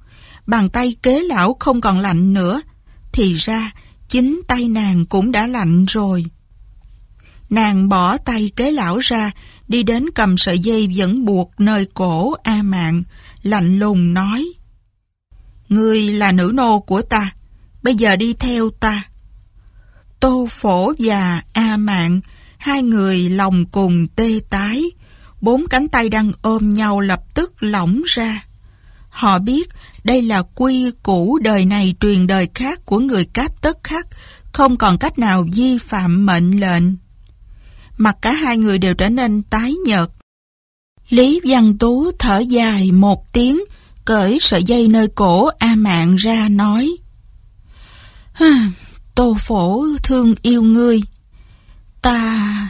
bàn 0.45 0.69
tay 0.69 0.95
kế 1.03 1.23
lão 1.23 1.55
không 1.59 1.81
còn 1.81 1.99
lạnh 1.99 2.33
nữa, 2.33 2.61
thì 3.11 3.33
ra 3.33 3.71
chính 4.07 4.41
tay 4.47 4.67
nàng 4.67 5.05
cũng 5.05 5.31
đã 5.31 5.47
lạnh 5.47 5.85
rồi. 5.85 6.25
Nàng 7.49 7.89
bỏ 7.89 8.17
tay 8.17 8.51
kế 8.55 8.71
lão 8.71 8.99
ra, 8.99 9.31
đi 9.67 9.83
đến 9.83 10.05
cầm 10.15 10.37
sợi 10.37 10.59
dây 10.59 10.87
dẫn 10.87 11.25
buộc 11.25 11.51
nơi 11.57 11.87
cổ 11.93 12.33
A 12.43 12.61
Mạng, 12.63 13.03
lạnh 13.43 13.79
lùng 13.79 14.13
nói. 14.13 14.45
Ngươi 15.69 16.01
là 16.01 16.31
nữ 16.31 16.51
nô 16.53 16.79
của 16.79 17.01
ta, 17.01 17.31
bây 17.83 17.95
giờ 17.95 18.15
đi 18.15 18.33
theo 18.33 18.69
ta. 18.69 19.03
Tô 20.19 20.47
Phổ 20.49 20.93
và 20.99 21.41
A 21.53 21.77
Mạng, 21.77 22.21
hai 22.57 22.81
người 22.81 23.29
lòng 23.29 23.65
cùng 23.65 24.07
tê 24.07 24.39
tái, 24.49 24.83
bốn 25.41 25.67
cánh 25.69 25.87
tay 25.87 26.09
đang 26.09 26.31
ôm 26.41 26.69
nhau 26.69 26.99
lập 26.99 27.21
tức 27.33 27.53
lỏng 27.59 28.01
ra. 28.05 28.45
Họ 29.09 29.39
biết 29.39 29.69
đây 30.03 30.21
là 30.21 30.41
quy 30.41 30.91
củ 31.03 31.39
đời 31.41 31.65
này 31.65 31.95
truyền 31.99 32.27
đời 32.27 32.47
khác 32.53 32.85
của 32.85 32.99
người 32.99 33.25
cáp 33.25 33.61
tất 33.61 33.83
khắc, 33.83 34.07
không 34.53 34.77
còn 34.77 34.97
cách 34.97 35.19
nào 35.19 35.47
vi 35.53 35.77
phạm 35.77 36.25
mệnh 36.25 36.59
lệnh. 36.59 36.83
Mặt 37.97 38.17
cả 38.21 38.31
hai 38.33 38.57
người 38.57 38.77
đều 38.77 38.93
trở 38.93 39.09
nên 39.09 39.41
tái 39.41 39.73
nhợt. 39.85 40.09
Lý 41.09 41.41
Văn 41.45 41.77
Tú 41.77 42.11
thở 42.19 42.39
dài 42.39 42.91
một 42.91 43.33
tiếng, 43.33 43.63
cởi 44.05 44.37
sợi 44.41 44.63
dây 44.63 44.87
nơi 44.87 45.07
cổ 45.07 45.49
A 45.59 45.75
Mạng 45.75 46.15
ra 46.15 46.49
nói 46.49 46.97
Tô 49.15 49.35
phổ 49.39 49.83
thương 50.03 50.35
yêu 50.41 50.63
ngươi. 50.63 51.01
Ta... 52.01 52.69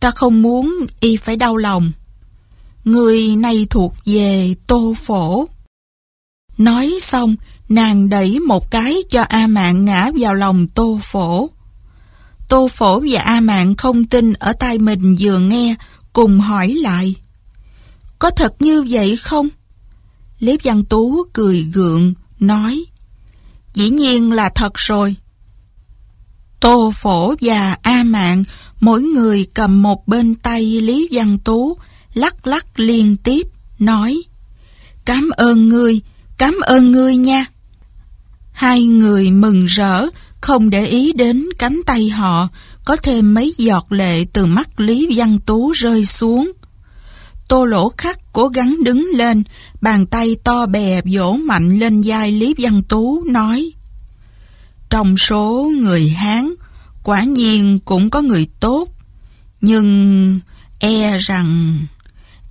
Ta 0.00 0.10
không 0.10 0.42
muốn 0.42 0.86
y 1.00 1.16
phải 1.16 1.36
đau 1.36 1.56
lòng. 1.56 1.92
Ngươi 2.84 3.36
nay 3.36 3.66
thuộc 3.70 3.94
về 4.04 4.54
tô 4.66 4.94
phổ. 4.96 5.48
Nói 6.58 6.98
xong 7.00 7.36
Nàng 7.68 8.08
đẩy 8.08 8.40
một 8.40 8.70
cái 8.70 8.96
cho 9.08 9.22
A 9.22 9.46
Mạng 9.46 9.84
ngã 9.84 10.10
vào 10.18 10.34
lòng 10.34 10.68
tô 10.68 10.98
phổ. 11.02 11.50
Tô 12.48 12.68
phổ 12.68 13.02
và 13.10 13.20
A 13.20 13.40
Mạng 13.40 13.76
không 13.76 14.04
tin 14.04 14.32
ở 14.32 14.52
tai 14.52 14.78
mình 14.78 15.16
vừa 15.20 15.38
nghe 15.38 15.74
Cùng 16.12 16.40
hỏi 16.40 16.68
lại 16.68 17.14
Có 18.18 18.30
thật 18.30 18.54
như 18.62 18.84
vậy 18.88 19.16
không? 19.16 19.48
Lý 20.38 20.58
Văn 20.64 20.84
Tú 20.84 21.24
cười 21.32 21.62
gượng, 21.62 22.14
nói 22.40 22.84
Dĩ 23.74 23.90
nhiên 23.90 24.32
là 24.32 24.48
thật 24.48 24.72
rồi. 24.74 25.16
Tô 26.60 26.92
Phổ 26.94 27.34
và 27.40 27.76
A 27.82 28.02
Mạng 28.02 28.44
mỗi 28.80 29.02
người 29.02 29.46
cầm 29.54 29.82
một 29.82 30.08
bên 30.08 30.34
tay 30.34 30.62
Lý 30.62 31.08
Văn 31.12 31.38
Tú 31.38 31.78
lắc 32.14 32.46
lắc 32.46 32.80
liên 32.80 33.16
tiếp, 33.16 33.42
nói 33.78 34.22
Cảm 35.04 35.30
ơn 35.36 35.68
ngươi, 35.68 36.00
cảm 36.38 36.54
ơn 36.60 36.90
ngươi 36.90 37.16
nha. 37.16 37.46
Hai 38.52 38.82
người 38.82 39.30
mừng 39.30 39.64
rỡ, 39.64 40.06
không 40.46 40.70
để 40.70 40.86
ý 40.86 41.12
đến 41.12 41.44
cánh 41.58 41.80
tay 41.86 42.08
họ, 42.08 42.48
có 42.84 42.96
thêm 42.96 43.34
mấy 43.34 43.52
giọt 43.56 43.92
lệ 43.92 44.24
từ 44.32 44.46
mắt 44.46 44.80
Lý 44.80 45.08
Văn 45.16 45.38
Tú 45.46 45.70
rơi 45.72 46.06
xuống. 46.06 46.52
Tô 47.48 47.64
lỗ 47.64 47.92
khắc 47.96 48.32
cố 48.32 48.48
gắng 48.48 48.76
đứng 48.84 49.08
lên, 49.14 49.42
bàn 49.80 50.06
tay 50.06 50.36
to 50.44 50.66
bè 50.66 51.00
vỗ 51.04 51.32
mạnh 51.32 51.78
lên 51.78 52.02
vai 52.04 52.32
Lý 52.32 52.54
Văn 52.58 52.82
Tú, 52.82 53.24
nói 53.24 53.72
Trong 54.90 55.16
số 55.16 55.70
người 55.80 56.08
Hán, 56.08 56.54
quả 57.02 57.24
nhiên 57.24 57.78
cũng 57.84 58.10
có 58.10 58.22
người 58.22 58.46
tốt, 58.60 58.88
nhưng 59.60 60.40
e 60.78 61.18
rằng, 61.18 61.78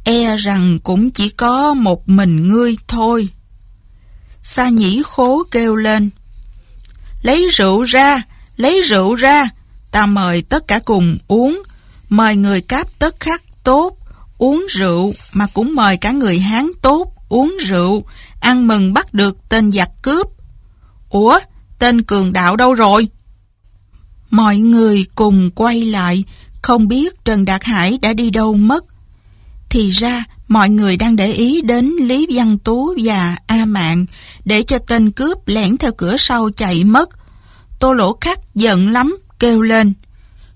e 0.04 0.38
rằng 0.38 0.80
cũng 0.80 1.12
chỉ 1.12 1.30
có 1.30 1.74
một 1.74 2.10
mình 2.10 2.50
ngươi 2.50 2.78
thôi. 2.88 3.30
Sa 4.42 4.70
nhĩ 4.70 5.02
khố 5.06 5.44
kêu 5.52 5.76
lên, 5.76 6.10
lấy 7.26 7.48
rượu 7.52 7.84
ra, 7.84 8.22
lấy 8.58 8.82
rượu 8.82 9.16
ra, 9.16 9.50
ta 9.92 10.06
mời 10.06 10.42
tất 10.42 10.68
cả 10.68 10.80
cùng 10.80 11.18
uống, 11.28 11.62
mời 12.10 12.36
người 12.36 12.62
cáp 12.62 13.00
tất 13.00 13.20
khắc 13.20 13.44
tốt, 13.64 13.98
uống 14.38 14.66
rượu 14.70 15.14
mà 15.34 15.48
cũng 15.54 15.76
mời 15.76 15.98
cả 15.98 16.12
người 16.12 16.40
Hán 16.40 16.72
tốt 16.82 17.12
uống 17.30 17.58
rượu, 17.62 18.04
ăn 18.40 18.68
mừng 18.68 18.94
bắt 18.94 19.14
được 19.14 19.38
tên 19.50 19.72
giặc 19.72 19.90
cướp. 20.02 20.28
Ủa, 21.10 21.40
tên 21.80 22.04
cường 22.04 22.34
đạo 22.34 22.56
đâu 22.56 22.74
rồi? 22.74 23.08
Mọi 24.30 24.58
người 24.58 25.06
cùng 25.16 25.52
quay 25.52 25.86
lại, 25.86 26.24
không 26.62 26.88
biết 26.88 27.26
Trần 27.26 27.46
Đạt 27.46 27.64
Hải 27.64 27.98
đã 28.02 28.14
đi 28.14 28.30
đâu 28.30 28.54
mất. 28.54 28.86
Thì 29.70 29.90
ra, 29.90 30.24
mọi 30.48 30.70
người 30.70 30.98
đang 30.98 31.16
để 31.16 31.32
ý 31.32 31.62
đến 31.62 31.94
Lý 32.02 32.28
Văn 32.32 32.58
Tú 32.60 32.94
và 33.04 33.38
A 33.48 33.66
Mạng 33.66 34.06
để 34.46 34.64
cho 34.64 34.80
tên 34.80 35.12
cướp 35.12 35.48
lẻn 35.48 35.78
theo 35.78 35.92
cửa 35.98 36.18
sau 36.18 36.50
chạy 36.56 36.84
mất. 36.84 37.10
Tô 37.80 37.94
Lỗ 37.94 38.18
Khắc 38.22 38.40
giận 38.56 38.90
lắm, 38.90 39.18
kêu 39.40 39.62
lên. 39.62 39.94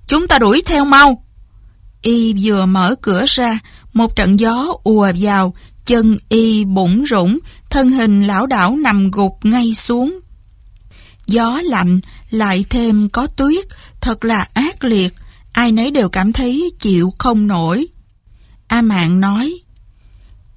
Chúng 0.08 0.28
ta 0.28 0.40
đuổi 0.40 0.62
theo 0.66 0.86
mau. 0.86 1.24
Y 2.02 2.34
vừa 2.42 2.66
mở 2.66 2.96
cửa 3.02 3.26
ra, 3.28 3.60
một 3.94 4.16
trận 4.16 4.40
gió 4.40 4.68
ùa 4.84 5.12
vào, 5.20 5.54
chân 5.86 6.18
y 6.30 6.66
bụng 6.66 7.04
rủng, 7.06 7.40
thân 7.70 7.90
hình 7.90 8.24
lão 8.24 8.48
đảo 8.48 8.76
nằm 8.76 9.12
gục 9.12 9.38
ngay 9.44 9.74
xuống. 9.76 10.20
Gió 11.28 11.62
lạnh, 11.64 12.00
lại 12.30 12.66
thêm 12.70 13.10
có 13.10 13.28
tuyết, 13.28 13.66
thật 14.02 14.26
là 14.26 14.48
ác 14.54 14.84
liệt, 14.84 15.14
ai 15.52 15.72
nấy 15.72 15.92
đều 15.92 16.10
cảm 16.10 16.34
thấy 16.34 16.72
chịu 16.80 17.14
không 17.20 17.48
nổi. 17.48 17.88
A 18.68 18.82
Mạng 18.82 19.20
nói, 19.20 19.54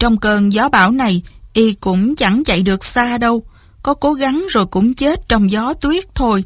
trong 0.03 0.17
cơn 0.17 0.53
gió 0.53 0.69
bão 0.69 0.91
này, 0.91 1.23
y 1.53 1.75
cũng 1.75 2.15
chẳng 2.15 2.43
chạy 2.45 2.63
được 2.63 2.85
xa 2.85 3.19
đâu, 3.19 3.43
có 3.83 3.95
cố 3.95 4.13
gắng 4.13 4.47
rồi 4.51 4.67
cũng 4.67 4.95
chết 4.95 5.29
trong 5.29 5.51
gió 5.51 5.75
tuyết 5.75 6.15
thôi. 6.15 6.45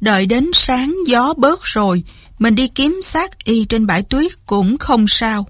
Đợi 0.00 0.26
đến 0.26 0.50
sáng 0.54 0.94
gió 1.06 1.34
bớt 1.36 1.60
rồi, 1.62 2.02
mình 2.38 2.54
đi 2.54 2.68
kiếm 2.68 3.00
xác 3.02 3.44
y 3.44 3.64
trên 3.64 3.86
bãi 3.86 4.02
tuyết 4.02 4.46
cũng 4.46 4.78
không 4.78 5.06
sao. 5.08 5.46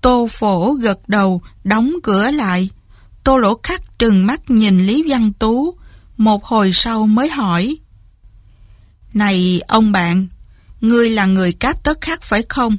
Tô 0.00 0.28
phổ 0.30 0.72
gật 0.72 1.08
đầu, 1.08 1.42
đóng 1.64 1.92
cửa 2.02 2.30
lại. 2.30 2.68
Tô 3.24 3.36
lỗ 3.36 3.60
khắc 3.62 3.98
trừng 3.98 4.26
mắt 4.26 4.50
nhìn 4.50 4.86
Lý 4.86 5.04
Văn 5.08 5.32
Tú, 5.32 5.74
một 6.16 6.44
hồi 6.44 6.70
sau 6.72 7.06
mới 7.06 7.28
hỏi. 7.28 7.76
Này 9.14 9.62
ông 9.68 9.92
bạn, 9.92 10.26
ngươi 10.80 11.10
là 11.10 11.26
người 11.26 11.52
cáp 11.52 11.84
tất 11.84 12.00
khắc 12.00 12.22
phải 12.22 12.42
không? 12.48 12.76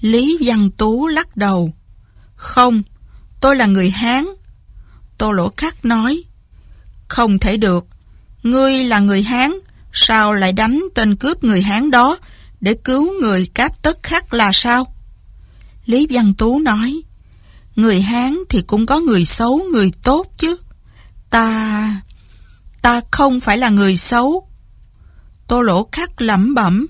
Lý 0.00 0.38
Văn 0.40 0.70
Tú 0.70 1.06
lắc 1.06 1.36
đầu. 1.36 1.74
Không, 2.40 2.82
tôi 3.40 3.56
là 3.56 3.66
người 3.66 3.90
Hán. 3.90 4.26
Tô 5.18 5.32
lỗ 5.32 5.52
khắc 5.56 5.84
nói. 5.84 6.24
Không 7.08 7.38
thể 7.38 7.56
được, 7.56 7.86
ngươi 8.42 8.84
là 8.84 9.00
người 9.00 9.22
Hán, 9.22 9.50
sao 9.92 10.34
lại 10.34 10.52
đánh 10.52 10.82
tên 10.94 11.16
cướp 11.16 11.44
người 11.44 11.62
Hán 11.62 11.90
đó 11.90 12.18
để 12.60 12.74
cứu 12.74 13.20
người 13.20 13.46
cáp 13.54 13.82
tất 13.82 14.02
khắc 14.02 14.34
là 14.34 14.50
sao? 14.52 14.94
Lý 15.86 16.06
Văn 16.10 16.34
Tú 16.34 16.58
nói, 16.58 17.02
người 17.76 18.00
Hán 18.00 18.38
thì 18.48 18.62
cũng 18.62 18.86
có 18.86 19.00
người 19.00 19.24
xấu, 19.24 19.62
người 19.72 19.90
tốt 20.02 20.26
chứ. 20.36 20.56
Ta... 21.30 22.00
ta 22.82 23.00
không 23.10 23.40
phải 23.40 23.58
là 23.58 23.68
người 23.68 23.96
xấu. 23.96 24.48
Tô 25.46 25.60
lỗ 25.60 25.88
khắc 25.92 26.20
lẩm 26.20 26.54
bẩm. 26.54 26.86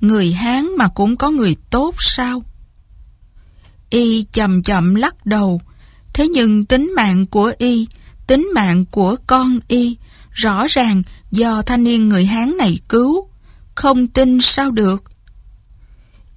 Người 0.00 0.32
Hán 0.32 0.76
mà 0.76 0.88
cũng 0.88 1.16
có 1.16 1.30
người 1.30 1.56
tốt 1.70 1.94
sao? 1.98 2.42
Y 3.92 4.24
chậm 4.32 4.62
chậm 4.62 4.94
lắc 4.94 5.26
đầu. 5.26 5.60
Thế 6.12 6.28
nhưng 6.28 6.64
tính 6.64 6.92
mạng 6.96 7.26
của 7.26 7.52
Y, 7.58 7.86
tính 8.26 8.50
mạng 8.54 8.84
của 8.84 9.16
con 9.26 9.58
Y, 9.68 9.96
rõ 10.32 10.66
ràng 10.66 11.02
do 11.30 11.62
thanh 11.62 11.84
niên 11.84 12.08
người 12.08 12.24
Hán 12.24 12.56
này 12.56 12.78
cứu. 12.88 13.28
Không 13.74 14.06
tin 14.06 14.40
sao 14.40 14.70
được. 14.70 15.04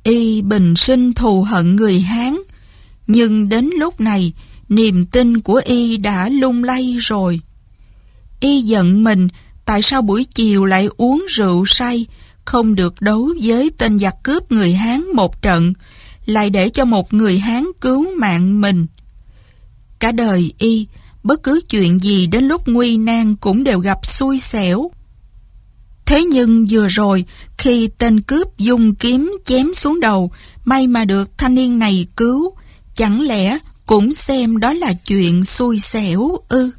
Y 0.04 0.42
bình 0.42 0.76
sinh 0.76 1.14
thù 1.14 1.44
hận 1.44 1.76
người 1.76 2.00
Hán, 2.00 2.36
nhưng 3.08 3.50
đến 3.50 3.70
lúc 3.78 4.02
này, 4.02 4.34
niềm 4.70 5.06
tin 5.06 5.42
của 5.42 5.62
Y 5.66 5.98
đã 5.98 6.30
lung 6.30 6.64
lay 6.64 6.98
rồi. 7.00 7.42
Y 8.40 8.62
giận 8.62 9.04
mình, 9.04 9.28
tại 9.66 9.82
sao 9.82 10.02
buổi 10.02 10.26
chiều 10.36 10.66
lại 10.66 10.88
uống 10.98 11.26
rượu 11.30 11.66
say, 11.66 12.06
không 12.46 12.76
được 12.76 13.02
đấu 13.02 13.30
với 13.42 13.72
tên 13.78 14.00
giặc 14.00 14.16
cướp 14.24 14.52
người 14.52 14.74
Hán 14.74 15.02
một 15.14 15.42
trận, 15.42 15.74
lại 16.26 16.50
để 16.50 16.70
cho 16.70 16.86
một 16.86 17.14
người 17.14 17.40
Hán 17.40 17.66
cứu 17.82 18.16
mạng 18.18 18.62
mình. 18.62 18.88
Cả 20.00 20.12
đời 20.12 20.54
Y, 20.58 20.88
bất 21.24 21.44
cứ 21.44 21.62
chuyện 21.70 22.00
gì 22.00 22.28
đến 22.28 22.44
lúc 22.44 22.68
nguy 22.68 22.98
nan 22.98 23.36
cũng 23.36 23.64
đều 23.64 23.80
gặp 23.80 24.06
xui 24.06 24.40
xẻo. 24.40 24.92
Thế 26.06 26.24
nhưng 26.24 26.66
vừa 26.70 26.88
rồi, 26.88 27.26
khi 27.58 27.90
tên 27.98 28.22
cướp 28.22 28.58
dùng 28.58 28.96
kiếm 28.96 29.38
chém 29.44 29.74
xuống 29.74 30.00
đầu, 30.00 30.32
may 30.66 30.88
mà 30.88 31.06
được 31.06 31.38
thanh 31.38 31.56
niên 31.56 31.80
này 31.80 32.08
cứu. 32.18 32.54
Chẳng 32.94 33.22
lẽ 33.22 33.58
cũng 33.86 34.14
xem 34.14 34.58
đó 34.58 34.74
là 34.74 34.94
chuyện 34.94 35.44
xui 35.44 35.80
xẻo 35.80 36.38
ư? 36.50 36.72